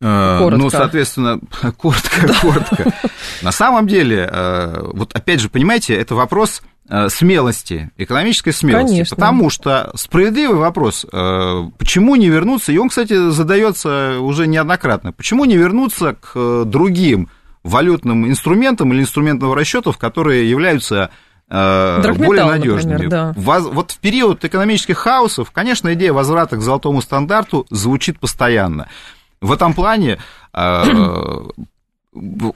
Э, 0.00 0.38
коротко. 0.40 0.58
Ну, 0.58 0.70
соответственно, 0.70 1.40
коротко, 1.78 2.34
коротко. 2.42 2.92
На 3.42 3.52
самом 3.52 3.86
деле, 3.86 4.28
э, 4.30 4.90
вот 4.92 5.14
опять 5.14 5.40
же, 5.40 5.48
понимаете, 5.48 5.94
это 5.94 6.16
вопрос 6.16 6.62
смелости, 7.08 7.90
экономической 7.96 8.52
смелости. 8.52 8.92
Конечно. 8.92 9.16
Потому 9.16 9.50
что 9.50 9.90
справедливый 9.94 10.58
вопрос, 10.58 11.04
почему 11.78 12.16
не 12.16 12.28
вернуться, 12.28 12.72
и 12.72 12.78
он, 12.78 12.88
кстати, 12.88 13.30
задается 13.30 14.18
уже 14.20 14.46
неоднократно, 14.46 15.12
почему 15.12 15.44
не 15.44 15.56
вернуться 15.56 16.14
к 16.20 16.64
другим 16.64 17.28
валютным 17.64 18.28
инструментам 18.28 18.92
или 18.92 19.00
инструментам 19.00 19.52
расчетов, 19.52 19.98
которые 19.98 20.48
являются 20.48 21.10
более 21.48 22.44
надежными. 22.44 22.92
Например, 22.92 23.10
да. 23.10 23.34
Вот 23.36 23.92
в 23.92 23.98
период 23.98 24.44
экономических 24.44 24.98
хаосов, 24.98 25.50
конечно, 25.52 25.92
идея 25.94 26.12
возврата 26.12 26.56
к 26.56 26.60
золотому 26.60 27.02
стандарту 27.02 27.66
звучит 27.70 28.18
постоянно. 28.18 28.88
В 29.40 29.52
этом 29.52 29.74
плане 29.74 30.18
э, 30.52 30.84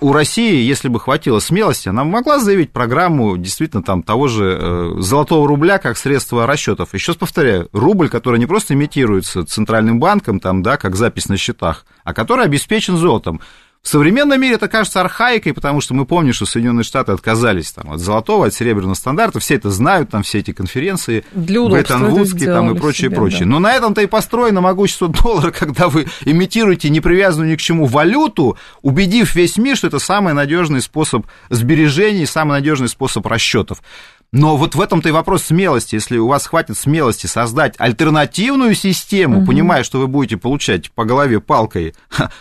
у 0.01 0.13
России, 0.13 0.63
если 0.63 0.89
бы 0.89 0.99
хватило 0.99 1.39
смелости, 1.39 1.89
она 1.89 2.05
могла 2.05 2.39
заявить 2.39 2.73
программу 2.73 3.37
действительно 3.37 3.83
там 3.83 4.03
того 4.03 4.29
же 4.29 4.59
э, 4.59 4.95
золотого 5.01 5.47
рубля 5.47 5.79
как 5.79 5.99
средство 5.99 6.47
расчетов. 6.47 6.95
Еще 6.95 7.13
раз 7.13 7.19
повторяю, 7.19 7.69
рубль, 7.73 8.09
который 8.09 8.39
не 8.39 8.47
просто 8.47 8.75
имитируется 8.75 9.45
центральным 9.45 10.01
банком, 10.01 10.41
там, 10.41 10.63
да, 10.63 10.77
как 10.77 10.97
запись 10.97 11.29
на 11.29 11.37
счетах, 11.37 11.85
а 12.05 12.15
который 12.15 12.47
обеспечен 12.47 12.97
золотом. 12.97 13.41
В 13.83 13.89
современном 13.89 14.39
мире 14.39 14.57
это 14.57 14.69
кажется 14.69 15.01
архаикой, 15.01 15.55
потому 15.55 15.81
что 15.81 15.95
мы 15.95 16.05
помним, 16.05 16.35
что 16.35 16.45
Соединенные 16.45 16.85
Штаты 16.85 17.13
отказались 17.13 17.73
там, 17.73 17.91
от 17.91 17.99
золотого, 17.99 18.47
от 18.47 18.55
серебряного 18.55 18.93
стандарта, 18.93 19.41
все 19.41 19.55
это 19.55 19.71
знают, 19.71 20.11
там 20.11 20.23
все 20.23 20.41
эти 20.41 20.53
конференции, 20.53 21.25
Бреттон-Вудский 21.33 22.47
там 22.47 22.77
и 22.77 22.79
прочее, 22.79 23.09
себе, 23.09 23.17
прочее. 23.17 23.41
Да. 23.41 23.47
Но 23.47 23.59
на 23.59 23.73
этом-то 23.73 24.03
и 24.03 24.07
построено 24.07 24.61
могущество 24.61 25.09
доллара, 25.09 25.51
когда 25.59 25.89
вы 25.89 26.07
имитируете 26.27 26.91
непривязанную 26.91 27.53
ни 27.53 27.57
к 27.57 27.61
чему 27.61 27.87
валюту, 27.87 28.59
убедив 28.83 29.35
весь 29.35 29.57
мир, 29.57 29.79
что 29.79 29.87
это 29.87 29.99
самый 29.99 30.35
надежный 30.35 30.83
способ 30.83 31.27
сбережений, 31.49 32.27
самый 32.27 32.53
надежный 32.53 32.89
способ 32.89 33.27
расчетов. 33.27 33.83
Но 34.33 34.57
вот 34.57 34.77
в 34.77 34.81
этом-то 34.81 35.09
и 35.09 35.13
вопрос 35.13 35.45
смелости. 35.45 35.97
Если 35.97 36.17
у 36.17 36.29
вас 36.29 36.47
хватит 36.47 36.79
смелости 36.79 37.27
создать 37.27 37.75
альтернативную 37.79 38.75
систему, 38.75 39.39
угу. 39.39 39.47
понимая, 39.47 39.83
что 39.83 39.99
вы 39.99 40.07
будете 40.07 40.37
получать 40.37 40.93
по 40.93 41.05
голове 41.05 41.41
палкой 41.41 41.95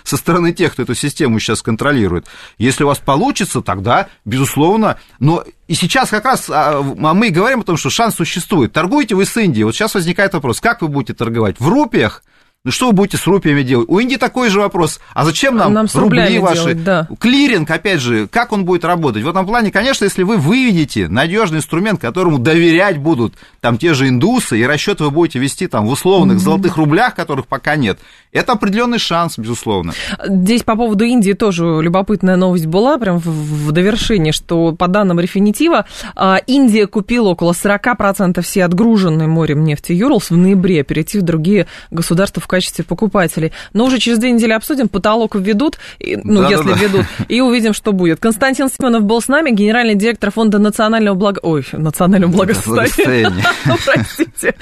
со 0.04 0.18
стороны 0.18 0.54
тех, 0.54 0.74
кто 0.74 0.84
эту 0.84 0.94
систему 0.94 1.40
сейчас 1.40 1.64
контролирует, 1.64 2.28
если 2.60 2.84
у 2.84 2.88
вас 2.88 3.00
получится, 3.00 3.62
тогда, 3.62 4.08
безусловно, 4.24 5.00
но 5.20 5.44
и 5.68 5.74
сейчас 5.74 6.10
как 6.10 6.26
раз 6.26 6.50
а, 6.50 6.80
а 6.80 7.14
мы 7.14 7.30
говорим 7.32 7.62
о 7.62 7.64
том, 7.64 7.78
что 7.78 7.90
шанс 7.90 8.16
существует. 8.16 8.72
Торгуете 8.72 9.16
вы 9.16 9.26
с 9.26 9.36
Индией. 9.36 9.64
Вот 9.64 9.74
сейчас 9.74 9.96
возникает 9.96 10.34
вопрос, 10.34 10.62
как 10.62 10.84
вы 10.84 10.90
будете 10.90 11.16
торговать? 11.16 11.60
В 11.60 11.68
рупиях 11.68 12.24
ну 12.66 12.72
что 12.72 12.88
вы 12.88 12.92
будете 12.94 13.16
с 13.16 13.26
рупиями 13.26 13.64
делать? 13.64 13.88
У 13.88 14.00
Индии 14.00 14.18
такой 14.18 14.50
же 14.50 14.60
вопрос. 14.60 15.00
А 15.14 15.24
зачем 15.24 15.56
нам, 15.56 15.72
нам 15.72 15.88
рубли 15.94 16.40
ваши? 16.40 16.74
Делать, 16.74 16.84
да. 16.84 17.08
Клиринг, 17.18 17.72
опять 17.72 18.02
же, 18.02 18.28
как 18.28 18.52
он 18.52 18.66
будет 18.66 18.84
работать? 18.84 19.24
В 19.24 19.30
этом 19.30 19.48
плане, 19.48 19.72
конечно, 19.72 20.04
если 20.04 20.24
вы 20.24 20.36
выведете 20.36 21.08
надежный 21.08 21.60
инструмент, 21.60 22.02
которому 22.02 22.38
доверять 22.38 22.98
будут 22.98 23.36
там 23.62 23.78
те 23.78 23.94
же 23.94 24.10
индусы, 24.10 24.60
и 24.60 24.64
расчет 24.64 25.00
вы 25.00 25.12
будете 25.12 25.40
вести 25.40 25.68
там 25.68 25.88
в 25.88 25.92
условных 25.92 26.38
mm-hmm. 26.38 26.42
золотых 26.42 26.78
рублях, 26.78 27.16
которых 27.16 27.48
пока 27.48 27.76
нет, 27.76 28.00
это 28.32 28.54
определенный 28.54 29.00
шанс, 29.00 29.38
безусловно. 29.38 29.94
Здесь 30.28 30.64
по 30.64 30.76
поводу 30.76 31.06
Индии 31.06 31.34
тоже 31.34 31.64
любопытная 31.82 32.36
новость 32.36 32.66
была, 32.66 32.98
прям 32.98 33.18
в, 33.20 33.26
в 33.26 33.72
довершении, 33.72 34.32
что 34.32 34.74
по 34.74 34.88
данным 34.88 35.20
Рефинитива, 35.20 35.86
а, 36.16 36.40
Индия 36.46 36.88
купила 36.88 37.30
около 37.30 37.54
40% 37.54 38.42
всей 38.42 38.62
отгруженной 38.62 39.28
морем 39.28 39.64
нефти 39.64 39.94
Юрлс 39.94 40.30
в 40.30 40.38
ноябре, 40.38 40.84
перейти 40.84 41.20
в 41.20 41.22
другие 41.22 41.68
государства 41.90 42.42
качестве 42.50 42.84
покупателей. 42.84 43.54
Но 43.72 43.86
уже 43.86 44.00
через 44.00 44.18
две 44.18 44.32
недели 44.32 44.52
обсудим, 44.52 44.90
потолок 44.90 45.36
введут, 45.36 45.78
ну, 46.00 46.42
да, 46.42 46.50
если 46.50 46.68
да, 46.68 46.74
введут, 46.74 47.06
и 47.30 47.40
увидим, 47.40 47.74
что 47.74 47.94
будет. 47.94 48.20
Константин 48.20 48.70
Симонов 48.70 49.04
был 49.04 49.22
с 49.22 49.28
нами, 49.30 49.52
генеральный 49.52 49.96
директор 49.96 50.32
Фонда 50.32 50.60
национального 50.60 51.16
блага... 51.16 51.40
Ой, 51.44 51.66
национального 51.72 52.32
благосостояния. 52.32 53.46
Простите. 53.86 54.56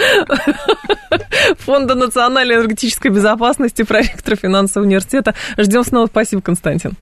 Фонда 1.60 1.96
национальной 1.96 2.56
энергетической 2.56 3.10
безопасности, 3.10 3.84
проректор 3.84 4.36
финансового 4.36 4.88
университета. 4.88 5.36
Ждем 5.58 5.84
снова. 5.84 6.08
Спасибо, 6.08 6.42
Константин. 6.42 6.98